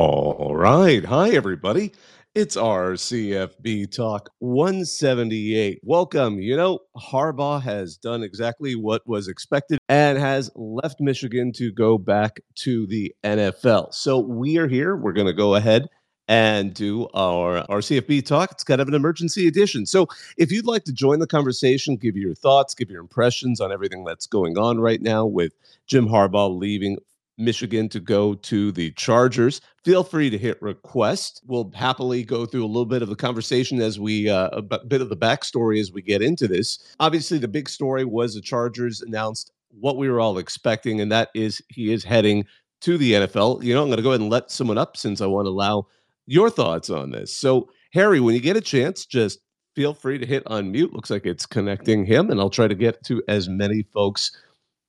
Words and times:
All 0.00 0.54
right. 0.54 1.04
Hi, 1.04 1.30
everybody. 1.30 1.90
It's 2.32 2.56
our 2.56 2.92
CFB 2.92 3.90
Talk 3.90 4.30
178. 4.38 5.80
Welcome. 5.82 6.38
You 6.38 6.56
know, 6.56 6.78
Harbaugh 6.96 7.60
has 7.60 7.96
done 7.96 8.22
exactly 8.22 8.76
what 8.76 9.04
was 9.08 9.26
expected 9.26 9.80
and 9.88 10.16
has 10.16 10.52
left 10.54 11.00
Michigan 11.00 11.50
to 11.54 11.72
go 11.72 11.98
back 11.98 12.38
to 12.58 12.86
the 12.86 13.12
NFL. 13.24 13.92
So 13.92 14.20
we 14.20 14.56
are 14.58 14.68
here. 14.68 14.94
We're 14.94 15.14
going 15.14 15.26
to 15.26 15.32
go 15.32 15.56
ahead 15.56 15.88
and 16.28 16.72
do 16.72 17.08
our, 17.12 17.66
our 17.68 17.80
CFB 17.80 18.24
Talk. 18.24 18.52
It's 18.52 18.62
kind 18.62 18.80
of 18.80 18.86
an 18.86 18.94
emergency 18.94 19.48
edition. 19.48 19.84
So 19.84 20.06
if 20.36 20.52
you'd 20.52 20.64
like 20.64 20.84
to 20.84 20.92
join 20.92 21.18
the 21.18 21.26
conversation, 21.26 21.96
give 21.96 22.16
your 22.16 22.36
thoughts, 22.36 22.72
give 22.72 22.88
your 22.88 23.00
impressions 23.00 23.60
on 23.60 23.72
everything 23.72 24.04
that's 24.04 24.28
going 24.28 24.58
on 24.58 24.78
right 24.78 25.02
now 25.02 25.26
with 25.26 25.54
Jim 25.88 26.06
Harbaugh 26.06 26.56
leaving 26.56 26.98
Michigan 27.38 27.88
to 27.90 28.00
go 28.00 28.34
to 28.34 28.72
the 28.72 28.90
Chargers. 28.92 29.60
Feel 29.84 30.04
free 30.04 30.28
to 30.28 30.36
hit 30.36 30.60
request. 30.60 31.42
We'll 31.46 31.70
happily 31.74 32.24
go 32.24 32.44
through 32.44 32.64
a 32.64 32.66
little 32.66 32.84
bit 32.84 33.02
of 33.02 33.08
the 33.08 33.16
conversation 33.16 33.80
as 33.80 33.98
we, 33.98 34.28
uh, 34.28 34.48
a 34.52 34.62
bit 34.62 35.00
of 35.00 35.08
the 35.08 35.16
backstory 35.16 35.80
as 35.80 35.92
we 35.92 36.02
get 36.02 36.20
into 36.20 36.48
this. 36.48 36.78
Obviously, 37.00 37.38
the 37.38 37.48
big 37.48 37.68
story 37.68 38.04
was 38.04 38.34
the 38.34 38.40
Chargers 38.40 39.00
announced 39.00 39.52
what 39.70 39.96
we 39.96 40.08
were 40.08 40.20
all 40.20 40.38
expecting, 40.38 41.00
and 41.00 41.10
that 41.12 41.30
is 41.34 41.62
he 41.68 41.92
is 41.92 42.04
heading 42.04 42.44
to 42.80 42.98
the 42.98 43.12
NFL. 43.12 43.62
You 43.62 43.74
know, 43.74 43.82
I'm 43.82 43.88
going 43.88 43.98
to 43.98 44.02
go 44.02 44.10
ahead 44.10 44.20
and 44.20 44.30
let 44.30 44.50
someone 44.50 44.78
up 44.78 44.96
since 44.96 45.20
I 45.20 45.26
want 45.26 45.46
to 45.46 45.50
allow 45.50 45.86
your 46.26 46.50
thoughts 46.50 46.90
on 46.90 47.10
this. 47.10 47.34
So, 47.36 47.68
Harry, 47.92 48.20
when 48.20 48.34
you 48.34 48.40
get 48.40 48.56
a 48.56 48.60
chance, 48.60 49.06
just 49.06 49.40
feel 49.74 49.94
free 49.94 50.18
to 50.18 50.26
hit 50.26 50.44
unmute. 50.46 50.92
Looks 50.92 51.10
like 51.10 51.26
it's 51.26 51.46
connecting 51.46 52.04
him, 52.04 52.30
and 52.30 52.40
I'll 52.40 52.50
try 52.50 52.68
to 52.68 52.74
get 52.74 53.02
to 53.04 53.22
as 53.28 53.48
many 53.48 53.82
folks 53.94 54.32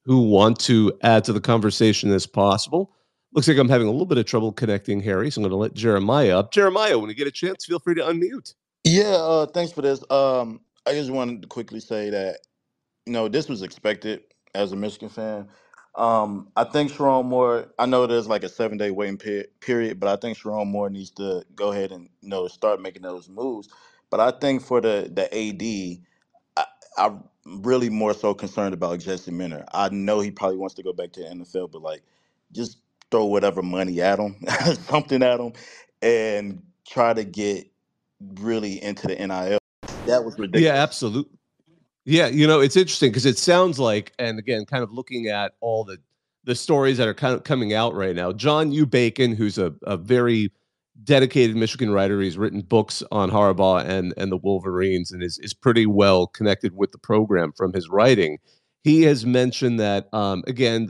who 0.10 0.24
want 0.24 0.60
to 0.60 0.92
add 1.04 1.24
to 1.24 1.32
the 1.32 1.40
conversation 1.40 2.12
as 2.12 2.26
possible. 2.26 2.92
Looks 3.34 3.48
like 3.48 3.60
I'm 3.60 3.70
having 3.70 3.88
a 3.88 3.92
little 3.92 4.08
bit 4.08 4.18
of 4.18 4.26
trouble 4.26 4.52
connecting 4.52 5.00
Harry, 5.02 5.30
so 5.30 5.40
I'm 5.40 5.44
going 5.44 5.52
to 5.52 5.56
let 5.56 5.76
Jeremiah 5.76 6.40
up. 6.40 6.52
Jeremiah, 6.52 6.98
when 6.98 7.12
you 7.12 7.16
get 7.16 7.28
a 7.28 7.32
chance, 7.32 7.64
feel 7.64 7.78
free 7.78 7.94
to 7.94 8.02
unmute. 8.02 8.56
Yeah, 8.86 9.04
uh, 9.04 9.46
thanks 9.46 9.72
for 9.72 9.84
this. 9.84 10.04
Um, 10.10 10.62
I 10.88 10.94
just 10.94 11.12
wanted 11.12 11.44
to 11.44 11.48
quickly 11.48 11.80
say 11.80 12.10
that 12.10 12.40
you 13.06 13.14
know 13.14 13.28
this 13.28 13.48
was 13.48 13.62
expected 13.62 14.24
as 14.56 14.72
a 14.72 14.76
Michigan 14.76 15.10
fan. 15.10 15.48
Um, 15.94 16.50
I 16.56 16.64
think 16.64 16.92
Sherrone 16.92 17.26
Moore. 17.26 17.68
I 17.78 17.86
know 17.86 18.08
there's 18.08 18.28
like 18.28 18.44
a 18.44 18.50
seven 18.50 18.80
day 18.80 18.90
waiting 18.90 19.20
pe- 19.20 19.46
period, 19.60 20.00
but 20.00 20.10
I 20.10 20.16
think 20.16 20.40
Sherrone 20.40 20.66
Moore 20.66 20.90
needs 20.90 21.12
to 21.12 21.44
go 21.54 21.72
ahead 21.72 21.92
and 21.92 22.10
you 22.22 22.30
know 22.30 22.48
start 22.48 22.82
making 22.82 23.04
those 23.04 23.30
moves. 23.30 23.70
But 24.10 24.22
I 24.22 24.32
think 24.32 24.64
for 24.64 24.82
the 24.82 25.08
the 25.14 25.26
AD, 25.32 26.02
I, 26.58 26.66
I'm 26.98 27.24
really 27.62 27.90
more 27.90 28.14
so 28.14 28.34
concerned 28.34 28.74
about 28.74 29.00
Jesse 29.00 29.32
Minter. 29.32 29.66
I 29.74 29.90
know 29.90 30.20
he 30.20 30.32
probably 30.32 30.58
wants 30.58 30.76
to 30.76 30.84
go 30.84 30.94
back 30.94 31.12
to 31.14 31.22
the 31.22 31.28
NFL, 31.28 31.72
but 31.72 31.82
like, 31.82 32.02
just 32.52 32.80
throw 33.12 33.26
whatever 33.26 33.62
money 33.62 34.02
at 34.02 34.20
him, 34.20 34.36
something 34.88 35.24
at 35.24 35.40
him, 35.40 35.54
and 36.02 36.62
try 36.88 37.14
to 37.14 37.24
get 37.24 37.70
really 38.36 38.82
into 38.82 39.08
the 39.08 39.16
NIL. 39.16 39.60
That 40.06 40.24
was 40.24 40.38
ridiculous. 40.38 40.64
Yeah, 40.64 40.82
absolutely. 40.82 41.38
Yeah, 42.06 42.28
you 42.28 42.48
know, 42.48 42.60
it's 42.60 42.76
interesting 42.76 43.12
because 43.12 43.26
it 43.26 43.38
sounds 43.38 43.78
like, 43.80 44.14
and 44.18 44.40
again, 44.40 44.66
kind 44.66 44.84
of 44.84 44.92
looking 44.92 45.28
at 45.28 45.54
all 45.62 45.84
the 45.84 45.98
the 46.46 46.56
stories 46.56 46.98
that 46.98 47.08
are 47.08 47.14
kind 47.14 47.36
of 47.36 47.44
coming 47.44 47.74
out 47.74 47.94
right 47.94 48.16
now. 48.16 48.32
John 48.32 48.72
U. 48.72 48.86
Bacon, 48.86 49.36
who's 49.36 49.58
a, 49.58 49.74
a 49.84 49.98
very 49.98 50.52
dedicated 51.04 51.56
Michigan 51.56 51.92
writer. 51.92 52.22
He's 52.22 52.38
written 52.38 52.62
books 52.62 53.04
on 53.12 53.32
Harbaugh 53.32 53.86
and 53.86 54.14
and 54.18 54.32
the 54.32 54.38
Wolverines, 54.38 55.12
and 55.12 55.24
is 55.24 55.40
is 55.42 55.54
pretty 55.54 55.86
well 55.86 56.28
connected 56.28 56.76
with 56.76 56.92
the 56.92 56.98
program 56.98 57.52
from 57.56 57.74
his 57.74 57.90
writing. 57.90 58.38
He 58.84 59.04
has 59.04 59.26
mentioned 59.26 59.80
that 59.80 60.08
um, 60.14 60.44
again. 60.48 60.90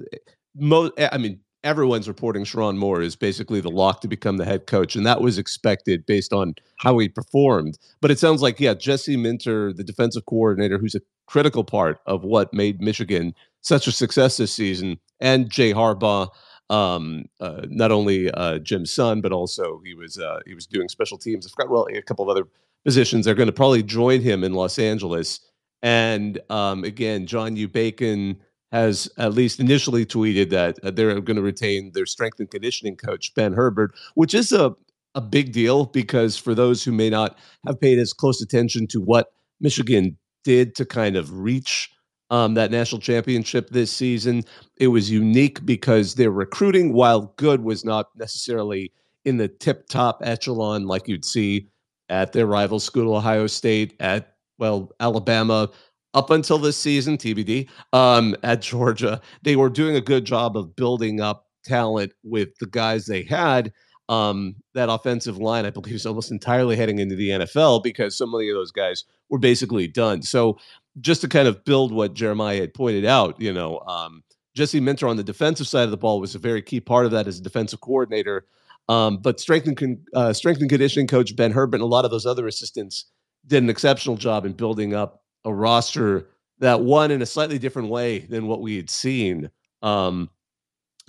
I 0.62 1.18
mean, 1.18 1.40
everyone's 1.64 2.08
reporting 2.08 2.44
Sherrone 2.44 2.78
Moore 2.78 3.02
is 3.02 3.16
basically 3.16 3.62
the 3.62 3.70
lock 3.70 4.02
to 4.02 4.08
become 4.08 4.38
the 4.38 4.46
head 4.46 4.68
coach, 4.68 4.96
and 4.96 5.06
that 5.06 5.22
was 5.22 5.38
expected 5.38 6.06
based 6.06 6.34
on 6.34 6.56
how 6.78 6.98
he 6.98 7.10
performed. 7.10 7.78
But 8.02 8.12
it 8.12 8.20
sounds 8.20 8.42
like, 8.42 8.60
yeah, 8.60 8.74
Jesse 8.74 9.18
Minter, 9.18 9.74
the 9.74 9.84
defensive 9.84 10.26
coordinator, 10.26 10.78
who's 10.78 10.96
a 10.96 11.02
critical 11.28 11.64
part 11.64 12.00
of 12.06 12.24
what 12.24 12.54
made 12.54 12.82
Michigan 12.82 13.34
such 13.62 13.88
a 13.88 13.92
success 13.92 14.38
this 14.38 14.54
season, 14.54 14.98
and 15.20 15.50
Jay 15.50 15.74
Harbaugh, 15.74 16.30
um, 16.70 17.26
uh, 17.40 17.62
not 17.68 17.92
only 17.92 18.30
uh, 18.32 18.60
Jim's 18.60 18.92
son, 18.92 19.22
but 19.22 19.32
also 19.32 19.82
he 19.86 19.94
was 19.94 20.18
uh, 20.18 20.40
he 20.46 20.54
was 20.54 20.68
doing 20.68 20.90
special 20.90 21.18
teams. 21.18 21.46
I 21.46 21.50
forgot 21.50 21.72
well 21.72 21.88
a 21.92 22.02
couple 22.02 22.24
of 22.24 22.30
other 22.30 22.48
positions. 22.86 23.26
They're 23.26 23.36
going 23.36 23.48
to 23.48 23.54
probably 23.54 23.84
join 23.84 24.22
him 24.22 24.44
in 24.44 24.54
Los 24.54 24.80
Angeles. 24.80 25.40
And 25.82 26.40
um, 26.50 26.84
again, 26.84 27.26
John 27.26 27.56
U. 27.56 27.68
Bacon 27.68 28.38
has 28.72 29.10
at 29.18 29.34
least 29.34 29.60
initially 29.60 30.06
tweeted 30.06 30.50
that 30.52 30.78
uh, 30.84 30.92
they're 30.92 31.20
going 31.22 31.38
to 31.38 31.42
retain 31.42 31.92
their 31.94 32.06
strength 32.06 32.40
and 32.40 32.50
conditioning 32.52 32.96
coach 32.96 33.34
Ben 33.34 33.54
Herbert, 33.54 33.94
which 34.16 34.34
is 34.34 34.52
a 34.52 34.76
a 35.16 35.22
big 35.22 35.52
deal 35.52 35.86
because 35.86 36.38
for 36.38 36.54
those 36.54 36.84
who 36.84 36.92
may 36.92 37.10
not 37.10 37.38
have 37.66 37.80
paid 37.82 37.98
as 37.98 38.14
close 38.14 38.42
attention 38.42 38.88
to 38.88 39.02
what 39.02 39.32
Michigan 39.60 40.18
did 40.44 40.76
to 40.76 40.86
kind 40.86 41.16
of 41.16 41.34
reach 41.34 41.92
um, 42.30 42.54
that 42.54 42.72
national 42.72 43.02
championship 43.02 43.70
this 43.70 43.92
season, 43.92 44.44
it 44.78 44.88
was 44.88 45.10
unique 45.10 45.66
because 45.66 46.16
their 46.16 46.32
recruiting, 46.32 46.94
while 46.94 47.34
good, 47.38 47.64
was 47.64 47.84
not 47.84 48.08
necessarily 48.16 48.92
in 49.26 49.38
the 49.38 49.48
tip 49.48 49.88
top 49.90 50.22
echelon 50.24 50.86
like 50.86 51.08
you'd 51.08 51.26
see 51.26 51.68
at 52.10 52.34
their 52.34 52.46
rival 52.46 52.80
school, 52.80 53.16
Ohio 53.16 53.48
State, 53.48 53.96
at 54.00 54.36
well, 54.58 54.92
Alabama, 55.00 55.70
up 56.14 56.30
until 56.32 56.58
this 56.58 56.78
season, 56.78 57.18
TBD, 57.18 57.70
um, 57.94 58.36
at 58.44 58.62
Georgia, 58.62 59.22
they 59.44 59.56
were 59.56 59.70
doing 59.70 59.96
a 59.96 60.02
good 60.02 60.26
job 60.26 60.58
of 60.58 60.76
building 60.76 61.22
up 61.22 61.48
talent 61.64 62.12
with 62.24 62.58
the 62.60 62.66
guys 62.66 63.06
they 63.06 63.24
had. 63.24 63.72
Um, 64.10 64.56
that 64.74 64.90
offensive 64.90 65.38
line, 65.38 65.66
I 65.66 65.70
believe, 65.70 65.94
is 65.94 66.06
almost 66.08 66.32
entirely 66.32 66.76
heading 66.76 66.98
into 66.98 67.16
the 67.16 67.30
NFL 67.30 67.84
because 67.84 68.18
so 68.18 68.26
many 68.26 68.50
of 68.50 68.56
those 68.56 68.72
guys 68.72 69.04
were 69.30 69.38
basically 69.38 69.88
done. 69.88 70.24
So, 70.24 70.58
just 71.02 71.22
to 71.22 71.28
kind 71.28 71.48
of 71.48 71.64
build 71.66 71.92
what 71.94 72.14
Jeremiah 72.14 72.60
had 72.60 72.74
pointed 72.74 73.06
out, 73.06 73.40
you 73.40 73.54
know, 73.54 73.80
um, 73.80 74.24
Jesse 74.56 74.80
Minter 74.80 75.08
on 75.08 75.18
the 75.18 75.24
defensive 75.24 75.68
side 75.68 75.84
of 75.84 75.92
the 75.92 75.98
ball 75.98 76.20
was 76.20 76.36
a 76.36 76.40
very 76.40 76.62
key 76.62 76.80
part 76.80 77.06
of 77.06 77.12
that 77.12 77.28
as 77.28 77.40
a 77.40 77.44
defensive 77.44 77.82
coordinator. 77.82 78.46
Um, 78.90 79.18
but 79.18 79.40
strength 79.40 79.68
and, 79.68 79.78
con- 79.78 80.04
uh, 80.14 80.34
strength 80.34 80.62
and 80.62 80.70
conditioning 80.70 81.08
coach 81.08 81.36
Ben 81.36 81.52
Herbert 81.52 81.78
and 81.78 81.84
a 81.84 81.88
lot 81.88 82.06
of 82.06 82.12
those 82.12 82.26
other 82.26 82.48
assistants 82.48 83.06
did 83.46 83.64
an 83.64 83.70
exceptional 83.70 84.18
job 84.18 84.46
in 84.46 84.54
building 84.54 84.94
up 84.94 85.24
a 85.46 85.54
roster 85.54 86.28
that 86.60 86.82
won 86.82 87.12
in 87.12 87.22
a 87.22 87.26
slightly 87.26 87.60
different 87.60 87.90
way 87.90 88.20
than 88.20 88.48
what 88.48 88.62
we 88.62 88.76
had 88.76 88.90
seen. 88.90 89.50
Um, 89.82 90.30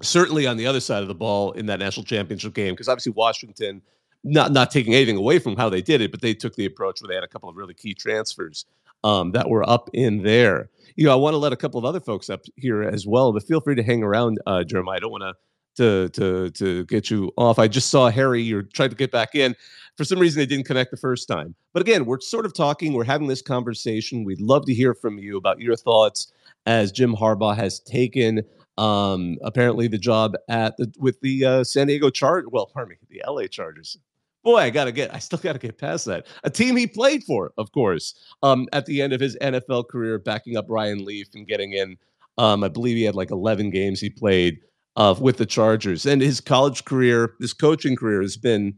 certainly 0.03 0.47
on 0.47 0.57
the 0.57 0.67
other 0.67 0.81
side 0.81 1.03
of 1.03 1.09
the 1.09 1.15
ball 1.15 1.53
in 1.53 1.67
that 1.67 1.79
national 1.79 2.05
championship 2.05 2.55
game, 2.55 2.75
because 2.75 2.89
obviously 2.89 3.13
Washington, 3.13 3.83
not 4.23 4.53
not 4.53 4.71
taking 4.71 4.95
anything 4.95 5.17
away 5.17 5.39
from 5.39 5.57
how 5.57 5.69
they 5.69 5.83
did 5.83 6.01
it, 6.01 6.11
but 6.11 6.21
they 6.21 6.35
took 6.35 6.55
the 6.55 6.67
approach 6.67 7.01
where 7.01 7.09
they 7.09 7.15
had 7.15 7.25
a 7.25 7.29
couple 7.29 7.49
of 7.49 7.57
really 7.57 7.75
key 7.75 7.95
transfers 7.95 8.67
um, 9.05 9.33
that 9.33 9.49
were 9.49 9.69
up 9.69 9.91
in 9.93 10.22
there. 10.22 10.71
You 10.97 11.06
know, 11.06 11.12
I 11.12 11.16
want 11.16 11.34
to 11.34 11.38
let 11.38 11.53
a 11.53 11.56
couple 11.56 11.78
of 11.78 11.84
other 11.84 12.00
folks 12.00 12.28
up 12.28 12.43
here 12.56 12.83
as 12.83 13.06
well, 13.06 13.33
but 13.33 13.43
feel 13.43 13.61
free 13.61 13.75
to 13.75 13.83
hang 13.83 14.03
around, 14.03 14.38
uh, 14.47 14.65
Jeremiah. 14.65 14.97
I 14.97 15.00
don't 15.00 15.11
want 15.12 15.22
to 15.22 15.34
to 15.77 16.09
to 16.11 16.50
to 16.50 16.84
get 16.87 17.10
you 17.10 17.33
off. 17.37 17.59
I 17.59 17.69
just 17.69 17.91
saw 17.91 18.10
Harry. 18.10 18.43
You're 18.43 18.62
trying 18.62 18.91
to 18.91 18.97
get 18.97 19.10
back 19.10 19.34
in. 19.34 19.55
For 19.97 20.05
some 20.05 20.19
reason, 20.19 20.41
they 20.41 20.47
didn't 20.47 20.66
connect 20.66 20.91
the 20.91 20.97
first 20.97 21.28
time. 21.28 21.55
But 21.72 21.83
again, 21.83 22.06
we're 22.06 22.21
sort 22.21 22.47
of 22.47 22.55
talking. 22.55 22.93
We're 22.93 23.05
having 23.05 23.28
this 23.28 23.43
conversation. 23.43 24.25
We'd 24.25 24.41
love 24.41 24.66
to 24.66 24.75
hear 24.75 24.94
from 24.94 25.19
you 25.19 25.37
about 25.37 25.60
your 25.60 25.77
thoughts 25.77 26.33
as 26.66 26.93
Jim 26.93 27.15
Harbaugh 27.15 27.56
has 27.56 27.81
taken 27.81 28.43
um, 28.78 29.37
apparently 29.43 29.89
the 29.89 29.99
job 29.99 30.34
at 30.49 30.77
the 30.77 30.93
with 30.99 31.21
the 31.21 31.44
uh, 31.44 31.65
San 31.65 31.87
Diego 31.87 32.10
Charge. 32.10 32.44
Well, 32.50 32.66
pardon 32.66 32.91
me, 32.91 32.97
the 33.09 33.22
LA 33.31 33.47
Chargers. 33.47 33.99
Boy, 34.43 34.56
I 34.59 34.71
gotta 34.71 34.93
get. 34.93 35.15
I 35.15 35.19
still 35.19 35.39
gotta 35.39 35.59
get 35.59 35.78
past 35.78 36.06
that. 36.06 36.27
A 36.45 36.51
team 36.51 36.77
he 36.77 36.87
played 36.87 37.25
for, 37.25 37.53
of 37.59 37.73
course. 37.73 38.15
Um, 38.43 38.69
at 38.73 38.87
the 38.87 39.03
end 39.03 39.12
of 39.12 39.21
his 39.21 39.37
NFL 39.41 39.89
career, 39.89 40.19
backing 40.19 40.56
up 40.56 40.67
Ryan 40.69 41.05
Leaf 41.05 41.28
and 41.34 41.47
getting 41.47 41.73
in. 41.73 41.97
Um, 42.39 42.65
I 42.65 42.69
believe 42.69 42.97
he 42.97 43.03
had 43.03 43.15
like 43.15 43.31
11 43.31 43.71
games 43.71 44.01
he 44.01 44.09
played 44.09 44.61
uh, 44.97 45.15
with 45.21 45.37
the 45.37 45.47
Chargers, 45.47 46.06
and 46.06 46.23
his 46.23 46.41
college 46.41 46.84
career, 46.87 47.34
his 47.39 47.53
coaching 47.53 47.97
career 47.97 48.23
has 48.23 48.37
been 48.39 48.75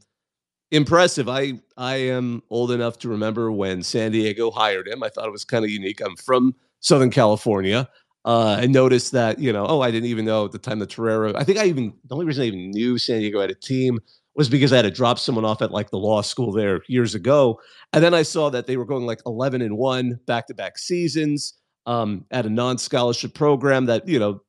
impressive. 0.72 1.28
I 1.28 1.60
I 1.76 1.96
am 1.96 2.42
old 2.50 2.72
enough 2.72 2.98
to 3.00 3.08
remember 3.08 3.52
when 3.52 3.82
San 3.82 4.10
Diego 4.10 4.50
hired 4.50 4.88
him. 4.88 5.02
I 5.02 5.10
thought 5.10 5.26
it 5.26 5.32
was 5.32 5.44
kind 5.44 5.64
of 5.64 5.70
unique. 5.70 6.00
I'm 6.04 6.16
from 6.16 6.56
Southern 6.80 7.10
California. 7.10 7.88
Uh, 8.24 8.56
I 8.60 8.66
noticed 8.66 9.12
that, 9.12 9.40
you 9.40 9.52
know, 9.52 9.66
oh, 9.66 9.80
I 9.80 9.90
didn't 9.90 10.08
even 10.08 10.24
know 10.24 10.44
at 10.44 10.52
the 10.52 10.58
time 10.58 10.78
the 10.78 10.86
Torero. 10.86 11.34
I 11.34 11.42
think 11.44 11.58
I 11.58 11.66
even 11.66 11.92
the 12.04 12.14
only 12.14 12.26
reason 12.26 12.44
I 12.44 12.46
even 12.46 12.70
knew 12.70 12.98
San 12.98 13.20
Diego 13.20 13.40
had 13.40 13.50
a 13.50 13.54
team 13.54 13.98
was 14.34 14.48
because 14.48 14.72
I 14.72 14.76
had 14.76 14.82
to 14.82 14.90
drop 14.90 15.18
someone 15.18 15.44
off 15.44 15.62
at 15.62 15.72
like 15.72 15.90
the 15.90 15.98
law 15.98 16.22
school 16.22 16.52
there 16.52 16.80
years 16.88 17.14
ago, 17.14 17.60
and 17.92 18.02
then 18.02 18.14
I 18.14 18.22
saw 18.22 18.50
that 18.50 18.66
they 18.66 18.76
were 18.76 18.84
going 18.84 19.06
like 19.06 19.20
eleven 19.26 19.62
and 19.62 19.76
one 19.76 20.18
back 20.26 20.46
to 20.46 20.54
back 20.54 20.78
seasons 20.78 21.54
um, 21.86 22.24
at 22.30 22.46
a 22.46 22.50
non 22.50 22.78
scholarship 22.78 23.34
program 23.34 23.86
that 23.86 24.08
you 24.08 24.18
know, 24.18 24.40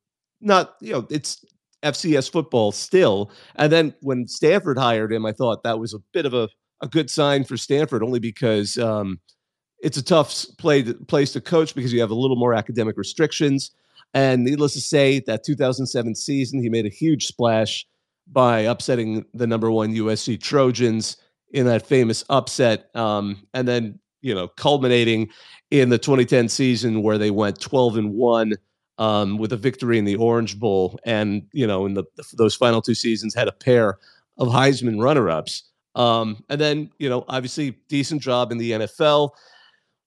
not 0.41 0.75
you 0.81 0.93
know, 0.93 1.07
it's 1.09 1.43
FCS 1.83 2.31
football 2.31 2.71
still. 2.71 3.31
And 3.55 3.71
then 3.71 3.93
when 4.01 4.27
Stanford 4.27 4.77
hired 4.77 5.11
him, 5.11 5.25
I 5.25 5.33
thought 5.33 5.63
that 5.63 5.79
was 5.79 5.93
a 5.93 5.99
bit 6.13 6.25
of 6.25 6.33
a 6.33 6.47
a 6.81 6.87
good 6.87 7.09
sign 7.09 7.45
for 7.45 7.57
Stanford, 7.57 8.03
only 8.03 8.19
because 8.19 8.77
um, 8.77 9.19
it's 9.81 9.97
a 9.97 10.03
tough 10.03 10.45
play 10.57 10.83
to, 10.83 10.93
place 10.93 11.31
to 11.33 11.41
coach 11.41 11.73
because 11.73 11.93
you 11.93 12.01
have 12.01 12.11
a 12.11 12.15
little 12.15 12.35
more 12.35 12.53
academic 12.53 12.97
restrictions. 12.97 13.71
And 14.13 14.43
needless 14.43 14.73
to 14.73 14.81
say, 14.81 15.21
that 15.21 15.43
2007 15.43 16.13
season, 16.15 16.61
he 16.61 16.69
made 16.69 16.85
a 16.85 16.89
huge 16.89 17.25
splash 17.25 17.87
by 18.27 18.61
upsetting 18.61 19.25
the 19.33 19.47
number 19.47 19.69
one 19.71 19.93
USC 19.93 20.41
Trojans 20.41 21.17
in 21.51 21.65
that 21.67 21.85
famous 21.85 22.23
upset. 22.29 22.93
Um, 22.95 23.45
and 23.53 23.67
then, 23.67 23.99
you 24.21 24.33
know, 24.33 24.47
culminating 24.47 25.29
in 25.71 25.89
the 25.89 25.97
2010 25.97 26.49
season 26.49 27.03
where 27.03 27.17
they 27.17 27.31
went 27.31 27.59
12 27.59 27.97
and 27.97 28.13
1 28.13 28.53
um, 28.97 29.37
with 29.37 29.53
a 29.53 29.57
victory 29.57 29.97
in 29.97 30.05
the 30.05 30.15
Orange 30.15 30.59
Bowl. 30.59 30.99
And, 31.05 31.43
you 31.51 31.67
know, 31.67 31.85
in 31.85 31.93
the, 31.93 32.03
those 32.33 32.55
final 32.55 32.81
two 32.81 32.95
seasons 32.95 33.33
had 33.35 33.47
a 33.47 33.51
pair 33.51 33.97
of 34.37 34.47
Heisman 34.47 35.01
runner 35.01 35.29
ups. 35.29 35.63
Um, 35.95 36.43
and 36.49 36.59
then, 36.59 36.89
you 36.97 37.09
know, 37.09 37.25
obviously, 37.27 37.71
decent 37.87 38.21
job 38.21 38.51
in 38.51 38.57
the 38.57 38.71
NFL. 38.71 39.31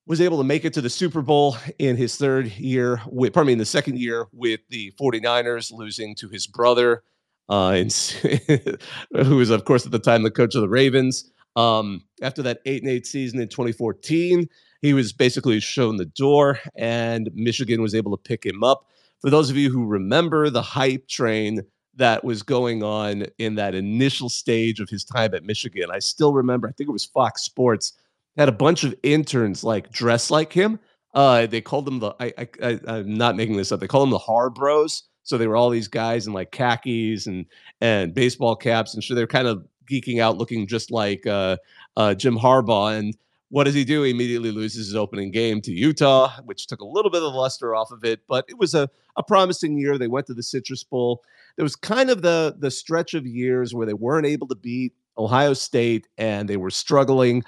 Was 0.09 0.21
able 0.21 0.39
to 0.39 0.45
make 0.45 0.65
it 0.65 0.73
to 0.75 0.81
the 0.81 0.91
Super 0.91 1.21
Bowl 1.21 1.57
in 1.81 1.97
his 1.97 2.17
third 2.17 2.47
year, 2.53 3.01
with, 3.09 3.33
pardon 3.33 3.49
me, 3.49 3.53
in 3.55 3.59
the 3.59 3.65
second 3.65 3.99
year 3.99 4.27
with 4.33 4.61
the 4.69 4.93
49ers, 5.01 5.73
losing 5.73 6.15
to 6.17 6.29
his 6.29 6.47
brother, 6.47 7.03
uh, 7.49 7.71
and, 7.71 7.93
who 9.25 9.37
was, 9.37 9.51
of 9.51 9.65
course, 9.65 9.87
at 9.87 9.93
the 9.93 9.99
time 9.99 10.23
the 10.23 10.31
coach 10.31 10.55
of 10.55 10.63
the 10.63 10.69
Ravens. 10.69 11.31
Um, 11.55 12.03
after 12.23 12.43
that 12.43 12.61
8 12.67 12.83
and 12.83 12.91
8 12.91 13.07
season 13.07 13.41
in 13.41 13.49
2014, 13.49 14.49
he 14.83 14.93
was 14.93 15.13
basically 15.13 15.59
shown 15.61 15.97
the 15.97 16.05
door, 16.05 16.59
and 16.77 17.31
Michigan 17.35 17.81
was 17.81 17.95
able 17.95 18.17
to 18.17 18.23
pick 18.23 18.45
him 18.45 18.63
up. 18.63 18.87
For 19.23 19.31
those 19.31 19.49
of 19.49 19.57
you 19.57 19.71
who 19.71 19.87
remember 19.87 20.51
the 20.51 20.63
hype 20.63 21.09
train 21.09 21.63
that 21.97 22.23
was 22.23 22.43
going 22.43 22.83
on 22.83 23.27
in 23.39 23.55
that 23.57 23.75
initial 23.75 24.29
stage 24.29 24.81
of 24.81 24.89
his 24.89 25.05
time 25.05 25.35
at 25.35 25.45
Michigan. 25.45 25.89
I 25.91 25.99
still 25.99 26.33
remember, 26.33 26.69
I 26.69 26.73
think 26.73 26.89
it 26.89 26.93
was 26.93 27.07
Fox 27.07 27.43
Sports, 27.43 27.95
had 28.37 28.49
a 28.49 28.53
bunch 28.53 28.85
of 28.85 28.95
interns 29.03 29.65
like 29.65 29.91
dress 29.91 30.31
like 30.31 30.53
him. 30.53 30.79
Uh, 31.15 31.47
they 31.47 31.63
called 31.63 31.87
them 31.87 31.99
the, 31.99 32.15
I, 32.21 32.33
I, 32.37 32.49
I, 32.87 32.99
am 32.99 33.15
not 33.15 33.37
making 33.37 33.57
this 33.57 33.73
up, 33.73 33.81
they 33.81 33.87
called 33.87 34.05
them 34.05 34.11
the 34.11 34.19
Har 34.19 34.51
Bros. 34.51 35.05
So 35.27 35.37
they 35.37 35.47
were 35.47 35.57
all 35.57 35.71
these 35.71 35.89
guys 35.89 36.27
in 36.27 36.33
like 36.33 36.51
khakis 36.51 37.27
and 37.27 37.47
and 37.81 38.15
baseball 38.15 38.57
caps, 38.57 38.95
and 38.95 39.05
sure 39.05 39.15
they're 39.15 39.27
kind 39.27 39.49
of 39.49 39.67
geeking 39.91 40.21
out, 40.21 40.39
looking 40.39 40.67
just 40.67 40.91
like 40.91 41.27
uh, 41.27 41.59
uh, 41.97 42.15
Jim 42.15 42.39
Harbaugh. 42.39 42.99
And 42.99 43.17
what 43.51 43.65
does 43.65 43.75
he 43.75 43.85
do? 43.85 44.03
He 44.03 44.11
immediately 44.11 44.51
loses 44.51 44.87
his 44.87 44.97
opening 44.97 45.31
game 45.31 45.61
to 45.61 45.73
Utah, 45.73 46.33
which 46.45 46.67
took 46.67 46.81
a 46.81 46.87
little 46.87 47.11
bit 47.11 47.23
of 47.23 47.35
luster 47.35 47.75
off 47.75 47.91
of 47.93 48.05
it, 48.05 48.21
but 48.27 48.45
it 48.49 48.59
was 48.59 48.75
a, 48.75 48.89
a 49.17 49.23
promising 49.23 49.79
year. 49.79 49.99
They 49.99 50.09
went 50.09 50.27
to 50.27 50.35
the 50.35 50.43
Citrus 50.43 50.83
Bowl 50.83 51.23
there 51.57 51.65
was 51.65 51.77
kind 51.77 52.11
of 52.11 52.23
the 52.23 52.55
the 52.59 52.71
stretch 52.71 53.15
of 53.15 53.27
years 53.27 53.75
where 53.75 53.87
they 53.87 53.95
weren't 53.95 54.27
able 54.27 54.47
to 54.49 54.55
beat 54.55 54.93
Ohio 55.19 55.55
State 55.55 56.07
and 56.17 56.49
they 56.49 56.57
were 56.57 56.71
struggling. 56.71 57.43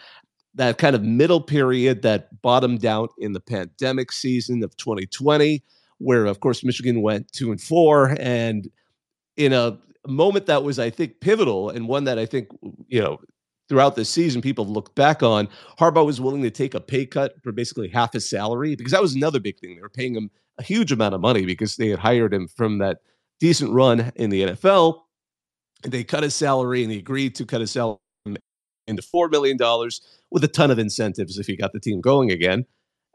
That 0.54 0.78
kind 0.78 0.96
of 0.96 1.04
middle 1.04 1.40
period 1.40 2.02
that 2.02 2.42
bottomed 2.42 2.84
out 2.84 3.10
in 3.19 3.32
the 3.32 3.40
pandemic 3.40 4.10
season 4.10 4.64
of 4.64 4.76
2020, 4.76 5.62
where 5.98 6.26
of 6.26 6.40
course 6.40 6.64
Michigan 6.64 7.02
went 7.02 7.30
two 7.32 7.50
and 7.50 7.60
four, 7.60 8.16
and 8.18 8.68
in 9.36 9.52
a 9.52 9.78
moment 10.06 10.46
that 10.46 10.64
was, 10.64 10.78
I 10.78 10.90
think, 10.90 11.20
pivotal 11.20 11.70
and 11.70 11.88
one 11.88 12.04
that 12.04 12.18
I 12.18 12.26
think 12.26 12.48
you 12.86 13.00
know 13.00 13.18
throughout 13.68 13.96
the 13.96 14.04
season 14.04 14.40
people 14.40 14.66
looked 14.66 14.94
back 14.94 15.22
on. 15.22 15.48
Harbaugh 15.78 16.06
was 16.06 16.20
willing 16.20 16.42
to 16.42 16.50
take 16.50 16.74
a 16.74 16.80
pay 16.80 17.06
cut 17.06 17.34
for 17.42 17.52
basically 17.52 17.88
half 17.88 18.12
his 18.12 18.28
salary 18.28 18.74
because 18.74 18.92
that 18.92 19.02
was 19.02 19.14
another 19.14 19.40
big 19.40 19.58
thing. 19.58 19.76
They 19.76 19.82
were 19.82 19.90
paying 19.90 20.14
him 20.14 20.30
a 20.58 20.62
huge 20.62 20.90
amount 20.90 21.14
of 21.14 21.20
money 21.20 21.44
because 21.44 21.76
they 21.76 21.88
had 21.88 21.98
hired 21.98 22.32
him 22.32 22.48
from 22.48 22.78
that 22.78 22.98
decent 23.40 23.72
run 23.72 24.12
in 24.16 24.30
the 24.30 24.42
NFL. 24.42 25.02
They 25.82 26.02
cut 26.02 26.22
his 26.22 26.34
salary 26.34 26.82
and 26.82 26.90
he 26.90 26.98
agreed 26.98 27.34
to 27.36 27.46
cut 27.46 27.60
his 27.60 27.70
salary 27.70 27.98
into 28.86 29.02
$4 29.02 29.30
million 29.30 29.58
with 30.30 30.42
a 30.42 30.48
ton 30.48 30.70
of 30.70 30.78
incentives 30.78 31.38
if 31.38 31.46
he 31.46 31.56
got 31.56 31.72
the 31.72 31.80
team 31.80 32.00
going 32.00 32.30
again. 32.32 32.64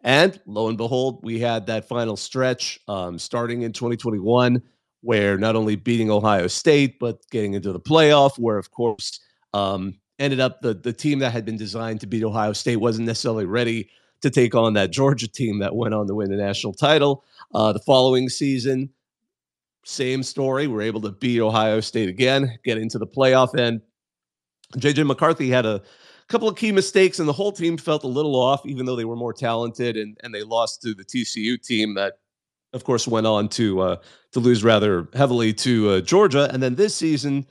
And 0.04 0.40
lo 0.46 0.68
and 0.68 0.78
behold, 0.78 1.22
we 1.24 1.40
had 1.40 1.66
that 1.68 1.88
final 1.88 2.18
stretch 2.18 2.80
um, 2.88 3.18
starting 3.18 3.62
in 3.62 3.72
2021, 3.72 4.62
where 5.02 5.38
not 5.38 5.56
only 5.56 5.76
beating 5.76 6.12
Ohio 6.12 6.48
State, 6.48 7.00
but 7.00 7.20
getting 7.32 7.54
into 7.54 7.72
the 7.72 7.80
playoff, 7.80 8.38
where, 8.38 8.58
of 8.58 8.72
course, 8.72 9.20
um, 9.54 9.96
ended 10.20 10.40
up 10.40 10.62
the, 10.62 10.74
the 10.74 10.94
team 10.94 11.20
that 11.20 11.32
had 11.32 11.46
been 11.46 11.58
designed 11.58 12.02
to 12.02 12.08
beat 12.08 12.24
Ohio 12.24 12.54
State 12.54 12.78
wasn't 12.78 13.08
necessarily 13.08 13.46
ready 13.46 13.90
to 14.22 14.30
take 14.30 14.56
on 14.56 14.74
that 14.74 14.92
Georgia 14.92 15.28
team 15.28 15.60
that 15.60 15.76
went 15.76 15.94
on 15.94 16.08
to 16.08 16.16
win 16.16 16.32
the 16.32 16.38
national 16.38 16.74
title. 16.74 17.24
Uh, 17.54 17.74
the 17.74 17.80
following 17.80 18.30
season, 18.30 18.90
same 19.86 20.24
story. 20.24 20.68
We're 20.68 20.82
able 20.82 21.02
to 21.02 21.12
beat 21.12 21.42
Ohio 21.42 21.80
State 21.82 22.10
again, 22.10 22.58
get 22.64 22.78
into 22.78 22.98
the 22.98 23.08
playoff. 23.08 23.54
And 23.54 23.82
JJ 24.78 25.06
McCarthy 25.06 25.50
had 25.50 25.66
a 25.66 25.82
couple 26.28 26.48
of 26.48 26.56
key 26.56 26.72
mistakes, 26.72 27.20
and 27.20 27.28
the 27.28 27.34
whole 27.34 27.52
team 27.52 27.78
felt 27.78 28.04
a 28.04 28.08
little 28.08 28.36
off, 28.36 28.66
even 28.66 28.86
though 28.86 28.96
they 28.96 29.06
were 29.06 29.16
more 29.16 29.34
talented. 29.34 29.98
And, 29.98 30.18
and 30.24 30.34
they 30.34 30.44
lost 30.44 30.82
to 30.84 30.94
the 30.94 31.04
TCU 31.04 31.62
team 31.62 31.96
that, 31.96 32.14
of 32.74 32.84
course, 32.84 33.08
went 33.08 33.28
on 33.28 33.50
to 33.50 33.82
uh, 33.82 33.96
to 34.32 34.40
lose 34.40 34.64
rather 34.64 35.08
heavily 35.14 35.54
to 35.54 35.90
uh, 35.90 36.02
Georgia. 36.02 36.50
And 36.52 36.62
then 36.62 36.76
this 36.76 36.96
season, 36.96 37.46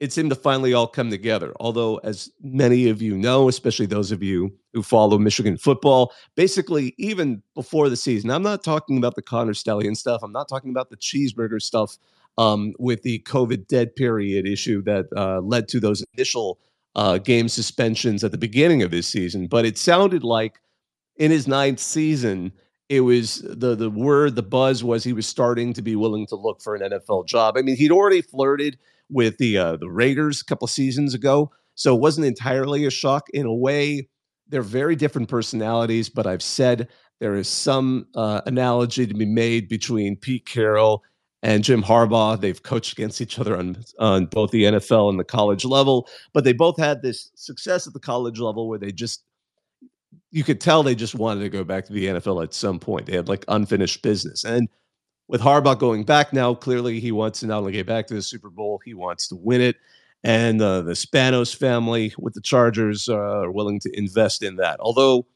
it 0.00 0.12
seemed 0.12 0.30
to 0.30 0.36
finally 0.36 0.72
all 0.72 0.86
come 0.86 1.10
together. 1.10 1.52
Although, 1.60 1.98
as 1.98 2.30
many 2.40 2.88
of 2.88 3.02
you 3.02 3.16
know, 3.16 3.48
especially 3.48 3.86
those 3.86 4.12
of 4.12 4.22
you 4.22 4.52
who 4.72 4.82
follow 4.82 5.18
Michigan 5.18 5.58
football, 5.58 6.12
basically, 6.36 6.94
even 6.96 7.42
before 7.54 7.88
the 7.88 7.96
season, 7.96 8.30
I'm 8.30 8.42
not 8.42 8.64
talking 8.64 8.96
about 8.96 9.14
the 9.14 9.22
Connor 9.22 9.52
Stalion 9.52 9.96
stuff. 9.96 10.22
I'm 10.22 10.32
not 10.32 10.48
talking 10.48 10.70
about 10.70 10.90
the 10.90 10.96
cheeseburger 10.96 11.60
stuff 11.60 11.98
um, 12.38 12.74
with 12.78 13.02
the 13.02 13.18
COVID 13.20 13.66
dead 13.66 13.94
period 13.94 14.46
issue 14.46 14.82
that 14.82 15.06
uh, 15.16 15.40
led 15.40 15.68
to 15.68 15.80
those 15.80 16.04
initial 16.14 16.58
uh, 17.00 17.16
game 17.16 17.48
suspensions 17.48 18.22
at 18.22 18.30
the 18.30 18.36
beginning 18.36 18.82
of 18.82 18.92
his 18.92 19.08
season. 19.08 19.46
But 19.46 19.64
it 19.64 19.78
sounded 19.78 20.22
like 20.22 20.60
in 21.16 21.30
his 21.30 21.48
ninth 21.48 21.80
season, 21.80 22.52
it 22.90 23.00
was 23.00 23.40
the 23.40 23.74
the 23.74 23.88
word, 23.88 24.36
the 24.36 24.42
buzz 24.42 24.84
was 24.84 25.02
he 25.02 25.14
was 25.14 25.26
starting 25.26 25.72
to 25.72 25.80
be 25.80 25.96
willing 25.96 26.26
to 26.26 26.36
look 26.36 26.60
for 26.60 26.74
an 26.74 26.82
NFL 26.82 27.26
job. 27.26 27.56
I 27.56 27.62
mean, 27.62 27.76
he'd 27.76 27.90
already 27.90 28.20
flirted 28.20 28.76
with 29.08 29.38
the 29.38 29.56
uh, 29.56 29.76
the 29.76 29.88
Raiders 29.88 30.42
a 30.42 30.44
couple 30.44 30.66
seasons 30.66 31.14
ago, 31.14 31.50
so 31.74 31.96
it 31.96 32.02
wasn't 32.02 32.26
entirely 32.26 32.84
a 32.84 32.90
shock. 32.90 33.30
In 33.32 33.46
a 33.46 33.54
way, 33.54 34.10
they're 34.50 34.60
very 34.60 34.94
different 34.94 35.30
personalities, 35.30 36.10
but 36.10 36.26
I've 36.26 36.42
said 36.42 36.86
there 37.18 37.34
is 37.34 37.48
some 37.48 38.08
uh, 38.14 38.42
analogy 38.44 39.06
to 39.06 39.14
be 39.14 39.24
made 39.24 39.70
between 39.70 40.16
Pete 40.16 40.44
Carroll 40.44 41.02
and 41.42 41.64
Jim 41.64 41.82
Harbaugh. 41.82 42.40
They've 42.40 42.62
coached 42.62 42.92
against 42.92 43.20
each 43.20 43.38
other 43.38 43.56
on 43.56 43.76
on 43.98 44.26
both 44.26 44.50
the 44.50 44.64
NFL 44.64 45.10
and 45.10 45.18
the 45.18 45.24
college 45.24 45.64
level, 45.64 46.08
but 46.32 46.44
they 46.44 46.52
both 46.52 46.78
had 46.78 47.02
this 47.02 47.30
success 47.34 47.86
at 47.86 47.92
the 47.92 48.00
college 48.00 48.38
level 48.38 48.68
where 48.68 48.78
they 48.78 48.92
just 48.92 49.22
you 50.30 50.44
could 50.44 50.60
tell 50.60 50.82
they 50.82 50.94
just 50.94 51.14
wanted 51.14 51.40
to 51.40 51.48
go 51.48 51.64
back 51.64 51.84
to 51.86 51.92
the 51.92 52.06
NFL 52.06 52.42
at 52.42 52.54
some 52.54 52.78
point. 52.78 53.06
They 53.06 53.16
had 53.16 53.28
like 53.28 53.44
unfinished 53.48 54.02
business. 54.02 54.44
And 54.44 54.68
with 55.28 55.40
Harbaugh 55.40 55.78
going 55.78 56.04
back 56.04 56.32
now, 56.32 56.54
clearly 56.54 57.00
he 57.00 57.12
wants 57.12 57.40
to 57.40 57.46
not 57.46 57.58
only 57.58 57.72
get 57.72 57.86
back 57.86 58.06
to 58.08 58.14
the 58.14 58.22
Super 58.22 58.50
Bowl, 58.50 58.80
he 58.84 58.94
wants 58.94 59.28
to 59.28 59.36
win 59.36 59.60
it. 59.60 59.76
And 60.22 60.60
uh, 60.60 60.82
the 60.82 60.92
Spanos 60.92 61.54
family 61.54 62.12
with 62.18 62.34
the 62.34 62.40
Chargers 62.40 63.08
uh, 63.08 63.16
are 63.16 63.50
willing 63.50 63.80
to 63.80 63.98
invest 63.98 64.42
in 64.42 64.56
that. 64.56 64.78
Although, 64.80 65.26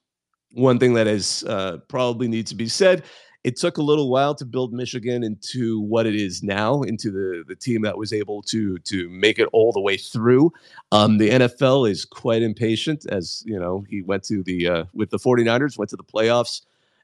one 0.52 0.78
thing 0.78 0.94
that 0.94 1.06
is 1.06 1.42
uh, 1.44 1.78
probably 1.88 2.28
needs 2.28 2.50
to 2.50 2.56
be 2.56 2.68
said, 2.68 3.02
it 3.44 3.56
took 3.56 3.76
a 3.76 3.82
little 3.82 4.08
while 4.08 4.34
to 4.34 4.44
build 4.44 4.72
Michigan 4.72 5.22
into 5.22 5.80
what 5.80 6.06
it 6.06 6.14
is 6.14 6.42
now, 6.42 6.82
into 6.82 7.10
the 7.10 7.44
the 7.46 7.54
team 7.54 7.82
that 7.82 7.96
was 7.96 8.12
able 8.12 8.42
to 8.42 8.78
to 8.78 9.08
make 9.10 9.38
it 9.38 9.48
all 9.52 9.72
the 9.72 9.80
way 9.80 9.96
through. 9.96 10.52
Um, 10.92 11.18
the 11.18 11.30
NFL 11.30 11.90
is 11.90 12.04
quite 12.04 12.42
impatient, 12.42 13.06
as 13.10 13.42
you 13.46 13.58
know, 13.58 13.84
he 13.88 14.02
went 14.02 14.24
to 14.24 14.42
the 14.42 14.68
uh, 14.68 14.84
with 14.94 15.10
the 15.10 15.18
49ers, 15.18 15.78
went 15.78 15.90
to 15.90 15.96
the 15.96 16.04
playoffs 16.04 16.62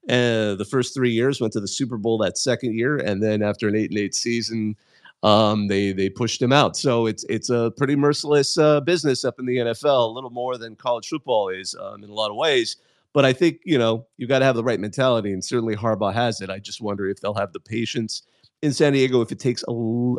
uh, 0.09 0.55
the 0.55 0.67
first 0.69 0.95
three 0.95 1.11
years, 1.11 1.41
went 1.41 1.53
to 1.53 1.61
the 1.61 1.69
Super 1.69 1.99
Bowl 1.99 2.19
that 2.19 2.39
second 2.39 2.75
year, 2.75 2.97
and 2.97 3.23
then 3.23 3.43
after 3.43 3.69
an 3.69 3.77
eight 3.77 3.91
and 3.91 3.99
eight 3.99 4.15
season, 4.15 4.75
um, 5.23 5.69
they 5.69 5.93
they 5.93 6.09
pushed 6.09 6.41
him 6.41 6.53
out. 6.53 6.77
So 6.77 7.07
it's 7.07 7.25
it's 7.29 7.51
a 7.51 7.73
pretty 7.77 7.97
merciless 7.97 8.57
uh, 8.57 8.81
business 8.81 9.25
up 9.25 9.39
in 9.39 9.45
the 9.45 9.59
NFL, 9.59 10.09
a 10.09 10.13
little 10.13 10.31
more 10.31 10.57
than 10.57 10.75
college 10.75 11.09
football 11.09 11.51
is 11.51 11.77
um, 11.79 12.03
in 12.03 12.11
a 12.11 12.15
lot 12.15 12.31
of 12.31 12.37
ways. 12.37 12.77
But 13.13 13.25
I 13.25 13.33
think 13.33 13.59
you 13.65 13.79
know 13.79 14.07
you 14.17 14.27
got 14.27 14.41
to 14.41 14.45
have 14.45 14.57
the 14.57 14.65
right 14.65 14.81
mentality, 14.81 15.33
and 15.33 15.45
certainly 15.45 15.77
Harbaugh 15.77 16.15
has 16.15 16.41
it. 16.41 16.51
I 16.51 16.59
just 16.59 16.81
wonder 16.81 17.09
if 17.09 17.21
they'll 17.21 17.35
have 17.35 17.53
the 17.53 17.61
patience 17.61 18.23
in 18.63 18.73
San 18.73 18.93
Diego 18.93 19.21
if 19.21 19.33
it 19.33 19.41
takes 19.41 19.63
a 19.63 19.73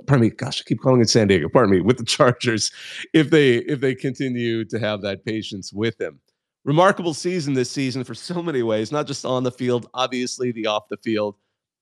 pardon 0.08 0.22
me, 0.22 0.30
gosh, 0.30 0.62
I 0.62 0.64
keep 0.66 0.82
calling 0.82 1.02
it 1.02 1.10
San 1.10 1.28
Diego. 1.28 1.48
Pardon 1.50 1.72
me, 1.72 1.82
with 1.82 1.98
the 1.98 2.06
Chargers, 2.18 2.72
if 3.14 3.30
they 3.30 3.58
if 3.58 3.80
they 3.80 3.96
continue 3.96 4.66
to 4.66 4.80
have 4.80 5.02
that 5.02 5.26
patience 5.26 5.72
with 5.72 6.00
him 6.00 6.20
remarkable 6.64 7.14
season 7.14 7.54
this 7.54 7.72
season 7.72 8.04
for 8.04 8.14
so 8.14 8.42
many 8.42 8.64
ways, 8.64 8.92
not 8.92 9.08
just 9.08 9.26
on 9.26 9.44
the 9.44 9.52
field, 9.52 9.90
obviously 9.94 10.52
the 10.52 10.68
off 10.68 10.88
the 10.90 10.98
field. 10.98 11.36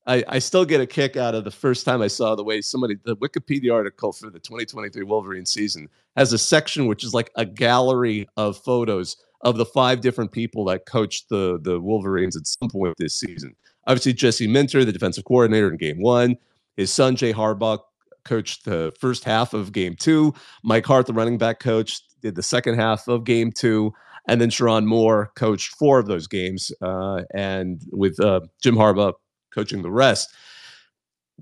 I, 0.06 0.24
I 0.26 0.38
still 0.38 0.64
get 0.64 0.80
a 0.80 0.86
kick 0.86 1.16
out 1.16 1.34
of 1.34 1.44
the 1.44 1.50
first 1.50 1.84
time 1.84 2.00
I 2.00 2.08
saw 2.08 2.34
the 2.34 2.42
way 2.42 2.62
somebody, 2.62 2.96
the 3.04 3.16
Wikipedia 3.16 3.72
article 3.72 4.12
for 4.12 4.30
the 4.30 4.38
2023 4.38 5.02
Wolverine 5.02 5.44
season 5.44 5.88
has 6.16 6.32
a 6.32 6.38
section 6.38 6.86
which 6.86 7.04
is 7.04 7.12
like 7.12 7.30
a 7.36 7.44
gallery 7.44 8.26
of 8.36 8.56
photos 8.56 9.16
of 9.42 9.56
the 9.56 9.64
five 9.64 10.00
different 10.00 10.32
people 10.32 10.64
that 10.66 10.86
coached 10.86 11.28
the, 11.28 11.58
the 11.62 11.80
Wolverines 11.80 12.36
at 12.36 12.46
some 12.46 12.68
point 12.68 12.94
this 12.98 13.18
season. 13.18 13.54
Obviously, 13.86 14.12
Jesse 14.12 14.46
Minter, 14.46 14.84
the 14.84 14.92
defensive 14.92 15.24
coordinator 15.24 15.70
in 15.70 15.76
game 15.76 16.00
one, 16.00 16.36
his 16.76 16.92
son, 16.92 17.16
Jay 17.16 17.32
Harbaugh, 17.32 17.78
coached 18.24 18.64
the 18.64 18.92
first 19.00 19.24
half 19.24 19.54
of 19.54 19.72
game 19.72 19.96
two. 19.98 20.34
Mike 20.62 20.84
Hart, 20.84 21.06
the 21.06 21.12
running 21.12 21.38
back 21.38 21.58
coach, 21.58 22.00
did 22.20 22.34
the 22.34 22.42
second 22.42 22.74
half 22.74 23.08
of 23.08 23.24
game 23.24 23.50
two. 23.50 23.92
And 24.28 24.40
then 24.40 24.50
Sherrone 24.50 24.84
Moore 24.84 25.32
coached 25.34 25.74
four 25.74 25.98
of 25.98 26.06
those 26.06 26.26
games, 26.26 26.70
uh, 26.82 27.22
and 27.34 27.80
with 27.90 28.20
uh, 28.20 28.40
Jim 28.62 28.76
Harbaugh 28.76 29.14
coaching 29.52 29.82
the 29.82 29.90
rest. 29.90 30.30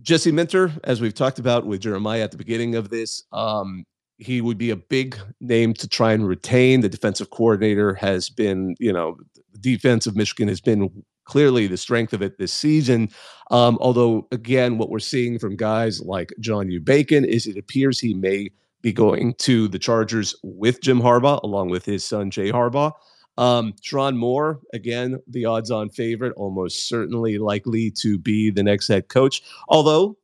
Jesse 0.01 0.31
Minter, 0.31 0.73
as 0.85 1.01
we've 1.01 1.13
talked 1.13 1.41
about 1.41 1.67
with 1.67 1.81
Jeremiah 1.81 2.23
at 2.23 2.31
the 2.31 2.37
beginning 2.37 2.77
of 2.77 2.89
this, 2.89 3.25
um, 3.33 3.85
he 4.19 4.41
would 4.41 4.59
be 4.59 4.71
a 4.71 4.77
big 4.77 5.17
name 5.41 5.75
to 5.75 5.89
try 5.89 6.13
and 6.13 6.27
retain. 6.27 6.81
The 6.81 6.89
defensive 6.89 7.31
coordinator 7.31 7.95
has 7.95 8.29
been, 8.29 8.75
you 8.79 8.93
know, 8.93 9.17
the 9.53 9.59
defense 9.59 10.07
of 10.07 10.17
Michigan 10.17 10.49
has 10.49 10.61
been 10.61 10.91
clearly 11.25 11.67
the 11.67 11.77
strength 11.77 12.13
of 12.13 12.23
it 12.23 12.39
this 12.39 12.53
season. 12.53 13.11
Um, 13.51 13.79
although, 13.81 14.27
again, 14.33 14.79
what 14.79 14.91
we're 14.91 14.99
seeing 14.99 15.39
from 15.39 15.57
guys 15.57 16.01
like 16.01 16.33
John 16.41 16.71
U. 16.71 16.81
Bacon 16.81 17.25
is 17.25 17.47
it 17.47 17.57
appears 17.57 18.01
he 18.01 18.15
may 18.15 18.51
be 18.83 18.93
going 18.93 19.35
to 19.35 19.69
the 19.69 19.79
Chargers 19.79 20.35
with 20.43 20.81
Jim 20.81 21.01
Harbaugh, 21.01 21.43
along 21.43 21.69
with 21.69 21.85
his 21.85 22.05
son 22.05 22.31
Jay 22.31 22.51
Harbaugh. 22.51 22.93
Um, 23.37 23.75
Sherrone 23.83 24.17
Moore, 24.17 24.61
again, 24.73 25.21
the 25.29 25.45
odds 25.45 25.71
on 25.71 25.91
favorite, 25.91 26.33
almost 26.37 26.89
certainly 26.89 27.39
likely 27.39 27.91
to 27.93 28.19
be 28.19 28.51
the 28.51 28.65
next 28.65 28.89
head 28.89 29.09
coach. 29.09 29.43
Although, 29.69 30.17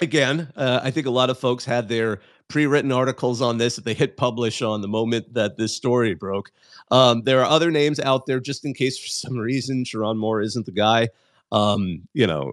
again, 0.00 0.52
uh, 0.56 0.80
I 0.82 0.90
think 0.90 1.06
a 1.06 1.10
lot 1.10 1.30
of 1.30 1.38
folks 1.38 1.64
had 1.64 1.88
their 1.88 2.20
pre-written 2.54 2.92
articles 2.92 3.42
on 3.42 3.58
this 3.58 3.74
that 3.74 3.84
they 3.84 3.94
hit 3.94 4.16
publish 4.16 4.62
on 4.62 4.80
the 4.80 4.86
moment 4.86 5.34
that 5.34 5.56
this 5.56 5.74
story 5.74 6.14
broke. 6.14 6.52
Um, 6.92 7.22
there 7.22 7.40
are 7.40 7.46
other 7.46 7.72
names 7.72 7.98
out 7.98 8.26
there 8.26 8.38
just 8.38 8.64
in 8.64 8.74
case 8.74 8.96
for 8.96 9.08
some 9.08 9.36
reason 9.36 9.82
Sherrone 9.82 10.18
Moore 10.18 10.40
isn't 10.40 10.64
the 10.64 10.70
guy. 10.70 11.08
Um, 11.50 12.02
you 12.12 12.28
know, 12.28 12.52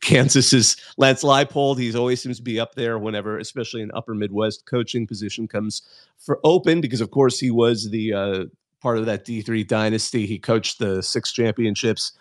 Kansas 0.00 0.54
is 0.54 0.78
Lance 0.96 1.22
Leipold. 1.22 1.78
He 1.78 1.94
always 1.94 2.22
seems 2.22 2.38
to 2.38 2.42
be 2.42 2.58
up 2.58 2.76
there 2.76 2.98
whenever, 2.98 3.36
especially 3.38 3.82
an 3.82 3.90
upper 3.92 4.14
Midwest 4.14 4.64
coaching 4.64 5.06
position 5.06 5.46
comes 5.46 5.82
for 6.16 6.40
open, 6.42 6.80
because 6.80 7.02
of 7.02 7.10
course 7.10 7.38
he 7.38 7.50
was 7.50 7.90
the 7.90 8.14
uh, 8.14 8.44
part 8.80 8.96
of 8.96 9.04
that 9.04 9.26
D3 9.26 9.68
dynasty. 9.68 10.24
He 10.24 10.38
coached 10.38 10.78
the 10.78 11.02
six 11.02 11.30
championships 11.30 12.12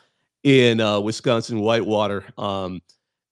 in 0.43 0.81
uh, 0.81 0.99
Wisconsin 0.99 1.61
Whitewater. 1.61 2.25
Um, 2.37 2.81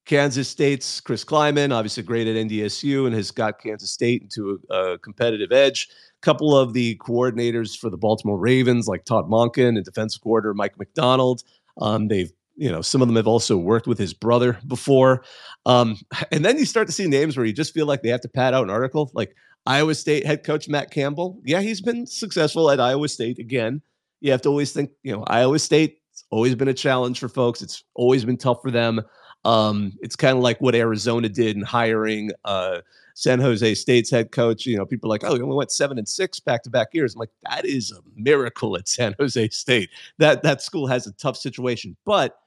Kansas 0.06 0.50
State's 0.50 1.00
Chris 1.00 1.24
Klieman, 1.24 1.74
obviously 1.74 2.04
great 2.04 2.28
at 2.28 2.36
NDSU 2.36 3.06
and 3.06 3.16
has 3.16 3.32
got 3.32 3.60
Kansas 3.60 3.92
State 3.92 4.22
into 4.22 4.60
a, 4.70 4.76
a 4.76 5.00
competitive 5.00 5.52
edge. 5.52 5.88
A 6.22 6.26
couple 6.26 6.56
of 6.56 6.74
the 6.74 6.98
coordinators 6.98 7.78
for 7.78 7.90
the 7.90 7.98
Baltimore 7.98 8.38
Ravens, 8.38 8.88
like 8.88 9.06
Todd 9.06 9.30
Monken 9.30 9.70
and 9.70 9.86
defensive 9.86 10.22
coordinator 10.22 10.54
Mike 10.54 10.78
Macdonald, 10.78 11.44
um, 11.80 12.08
they've 12.08 12.32
you 12.56 12.72
know 12.72 12.82
some 12.82 13.02
of 13.02 13.08
them 13.08 13.16
have 13.16 13.28
also 13.28 13.58
worked 13.58 13.88
with 13.88 13.98
his 13.98 14.14
brother 14.14 14.60
before. 14.68 15.24
Um, 15.66 15.98
and 16.32 16.44
then 16.44 16.58
you 16.58 16.66
start 16.66 16.88
to 16.88 16.94
see 16.94 17.08
names 17.08 17.36
where 17.38 17.46
you 17.46 17.54
just 17.54 17.74
feel 17.74 17.86
like 17.86 18.04
they 18.04 18.10
have 18.10 18.22
to 18.22 18.30
pad 18.30 18.54
out 18.54 18.64
an 18.64 18.70
article. 18.70 19.10
Like 19.14 19.36
iowa 19.66 19.96
state 19.96 20.26
head 20.26 20.44
coach 20.44 20.68
matt 20.68 20.92
campbell. 20.92 21.40
Yeah 21.46 21.62
he's 21.62 21.82
been 21.82 22.06
successful 22.06 22.70
at 22.70 22.80
iowa 22.80 23.08
state 23.08 23.40
again. 23.40 23.82
You 24.20 24.32
have 24.32 24.42
to 24.42 24.50
always 24.50 24.74
think 24.74 24.92
you 25.02 25.14
know 25.14 25.24
iowa 25.28 25.58
state 25.60 26.00
always 26.30 26.56
been 26.56 26.68
a 26.68 26.74
challenge 26.74 27.20
for 27.20 27.30
folks. 27.30 27.62
It's 27.62 27.84
always 27.96 28.26
been 28.26 28.38
tough 28.38 28.62
for 28.62 28.70
them 28.70 29.02
um, 29.46 29.94
it's 30.02 30.16
kind 30.16 30.38
of 30.38 30.44
like 30.44 30.60
what 30.62 30.76
Arizona 30.76 31.30
did 31.30 31.56
in 31.56 31.64
hiring 31.64 32.32
uh, 32.46 32.82
San 33.14 33.40
Jose 33.40 33.76
State's 33.76 34.10
head 34.10 34.32
coach. 34.32 34.66
You 34.66 34.78
know, 34.78 34.86
people 34.86 35.10
are 35.10 35.14
like, 35.16 35.24
oh, 35.24 35.34
we 35.34 35.42
only 35.42 35.56
went 35.56 35.72
seven 35.72 35.98
and 35.98 36.08
six 36.08 36.40
back 36.40 36.64
to 36.64 36.70
back 36.70 36.94
years. 36.94 37.14
I'm 37.14 37.20
like, 37.20 37.32
that 37.50 37.66
is 37.66 37.92
a 37.92 38.00
miracle 38.16 38.76
at 38.76 38.88
San 38.88 39.16
Jose 39.20 39.50
State. 39.50 39.90
That 40.18 40.44
that 40.44 40.62
school 40.62 40.88
has 40.88 41.08
a 41.08 41.14
tough 41.14 41.38
situation, 41.38 41.96
but 42.06 42.40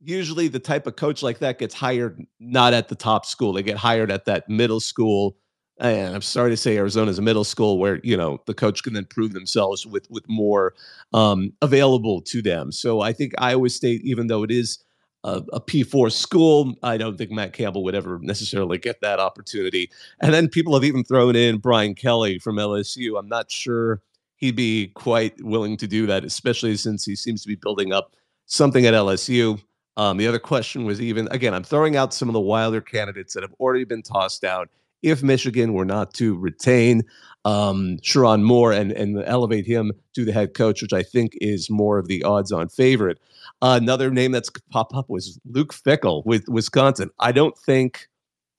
usually 0.00 0.48
the 0.48 0.58
type 0.58 0.86
of 0.86 0.96
coach 0.96 1.22
like 1.22 1.38
that 1.38 1.58
gets 1.58 1.74
hired 1.74 2.24
not 2.38 2.74
at 2.74 2.88
the 2.88 2.94
top 2.94 3.26
school. 3.26 3.52
They 3.52 3.62
get 3.62 3.76
hired 3.76 4.10
at 4.10 4.24
that 4.26 4.48
middle 4.48 4.80
school. 4.80 5.36
And 5.78 6.14
I'm 6.14 6.22
sorry 6.22 6.50
to 6.50 6.56
say 6.56 6.78
Arizona's 6.78 7.18
a 7.18 7.22
middle 7.22 7.44
school 7.44 7.78
where, 7.78 8.00
you 8.02 8.16
know, 8.16 8.40
the 8.46 8.54
coach 8.54 8.82
can 8.82 8.94
then 8.94 9.04
prove 9.04 9.32
themselves 9.34 9.86
with 9.86 10.06
with 10.10 10.26
more 10.28 10.74
um, 11.12 11.52
available 11.60 12.22
to 12.22 12.40
them. 12.40 12.72
So 12.72 13.02
I 13.02 13.12
think 13.12 13.34
Iowa 13.36 13.68
State, 13.68 14.00
even 14.02 14.28
though 14.28 14.42
it 14.42 14.50
is 14.50 14.78
a 15.26 15.42
a 15.52 15.60
P4 15.60 16.10
school. 16.10 16.74
I 16.82 16.96
don't 16.96 17.18
think 17.18 17.30
Matt 17.30 17.52
Campbell 17.52 17.84
would 17.84 17.94
ever 17.94 18.18
necessarily 18.22 18.78
get 18.78 19.00
that 19.00 19.18
opportunity. 19.18 19.90
And 20.20 20.32
then 20.32 20.48
people 20.48 20.74
have 20.74 20.84
even 20.84 21.04
thrown 21.04 21.36
in 21.36 21.58
Brian 21.58 21.94
Kelly 21.94 22.38
from 22.38 22.56
LSU. 22.56 23.18
I'm 23.18 23.28
not 23.28 23.50
sure 23.50 24.00
he'd 24.36 24.56
be 24.56 24.88
quite 24.94 25.34
willing 25.42 25.76
to 25.78 25.86
do 25.86 26.06
that, 26.06 26.24
especially 26.24 26.76
since 26.76 27.04
he 27.04 27.16
seems 27.16 27.42
to 27.42 27.48
be 27.48 27.56
building 27.56 27.92
up 27.92 28.14
something 28.46 28.86
at 28.86 28.94
LSU. 28.94 29.60
Um, 29.96 30.18
the 30.18 30.28
other 30.28 30.38
question 30.38 30.84
was 30.84 31.00
even, 31.00 31.26
again, 31.30 31.54
I'm 31.54 31.64
throwing 31.64 31.96
out 31.96 32.12
some 32.12 32.28
of 32.28 32.34
the 32.34 32.40
wilder 32.40 32.80
candidates 32.80 33.34
that 33.34 33.42
have 33.42 33.54
already 33.58 33.84
been 33.84 34.02
tossed 34.02 34.44
out. 34.44 34.68
If 35.02 35.22
Michigan 35.22 35.72
were 35.72 35.84
not 35.84 36.12
to 36.14 36.36
retain 36.36 37.02
um, 37.46 37.98
Sherrone 38.02 38.42
Moore 38.42 38.72
and, 38.72 38.90
and 38.92 39.22
elevate 39.24 39.66
him 39.66 39.92
to 40.14 40.24
the 40.24 40.32
head 40.32 40.52
coach, 40.54 40.82
which 40.82 40.92
I 40.92 41.04
think 41.04 41.32
is 41.40 41.70
more 41.70 41.96
of 41.98 42.08
the 42.08 42.24
odds 42.24 42.50
on 42.50 42.68
favorite. 42.68 43.20
Another 43.62 44.10
name 44.10 44.32
that's 44.32 44.50
popped 44.70 44.94
up 44.94 45.08
was 45.08 45.40
Luke 45.46 45.72
Fickell 45.72 46.24
with 46.26 46.48
Wisconsin. 46.48 47.10
I 47.18 47.32
don't 47.32 47.56
think 47.58 48.06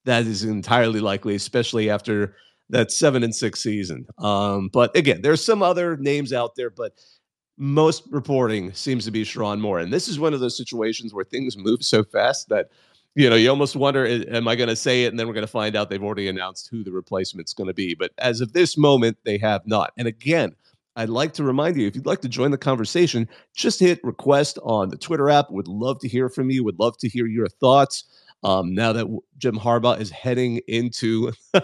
that 0.06 0.26
is 0.26 0.44
entirely 0.44 1.00
likely, 1.00 1.36
especially 1.36 1.90
after 1.90 2.36
that 2.70 2.92
seven 2.92 3.24
and 3.24 3.36
six 3.36 3.62
season. 3.62 4.08
Um, 4.18 4.70
but 4.74 4.96
again, 4.96 5.22
there's 5.22 5.44
some 5.44 5.62
other 5.62 5.98
names 5.98 6.34
out 6.34 6.56
there, 6.56 6.70
but 6.70 6.94
most 7.58 8.04
reporting 8.10 8.74
seems 8.74 9.06
to 9.06 9.12
be 9.12 9.24
Sherrone 9.24 9.60
Moore. 9.60 9.80
And 9.80 9.94
this 9.94 10.08
is 10.08 10.20
one 10.20 10.34
of 10.34 10.40
those 10.40 10.58
situations 10.58 11.14
where 11.14 11.26
things 11.26 11.58
move 11.58 11.84
so 11.84 12.04
fast 12.04 12.50
that 12.50 12.70
you 13.18 13.32
know, 13.32 13.36
you 13.36 13.50
almost 13.50 13.76
wonder, 13.76 14.06
am 14.06 14.48
I 14.48 14.56
going 14.56 14.70
to 14.70 14.76
say 14.76 15.06
it? 15.06 15.08
And 15.08 15.20
then 15.20 15.26
we're 15.26 15.34
going 15.34 15.42
to 15.42 15.52
find 15.52 15.76
out 15.76 15.90
they've 15.90 16.04
already 16.04 16.28
announced 16.28 16.68
who 16.70 16.84
the 16.84 16.92
replacement's 16.92 17.52
going 17.52 17.66
to 17.66 17.74
be. 17.74 17.96
But 17.96 18.12
as 18.20 18.42
of 18.42 18.54
this 18.54 18.78
moment, 18.78 19.18
they 19.26 19.40
have 19.40 19.66
not. 19.66 19.92
And 19.98 20.08
again, 20.08 20.56
I'd 20.98 21.10
like 21.10 21.34
to 21.34 21.44
remind 21.44 21.78
you 21.78 21.86
if 21.88 21.96
you'd 21.96 22.08
like 22.08 22.22
to 22.22 22.28
join 22.28 22.50
the 22.50 22.58
conversation, 22.58 23.30
just 23.56 23.80
hit 23.80 24.04
request 24.04 24.58
on 24.64 24.90
the 24.90 24.98
Twitter 24.98 25.30
app. 25.30 25.52
Would 25.52 25.68
love 25.68 26.00
to 26.00 26.08
hear 26.08 26.28
from 26.28 26.50
you. 26.50 26.64
Would 26.64 26.80
love 26.80 26.98
to 26.98 27.08
hear 27.08 27.28
your 27.28 27.48
thoughts. 27.48 28.04
Um, 28.44 28.74
now 28.74 28.94
that 28.94 29.08
Jim 29.38 29.58
Harbaugh 29.58 30.00
is 30.00 30.10
heading 30.10 30.60
into 30.68 31.32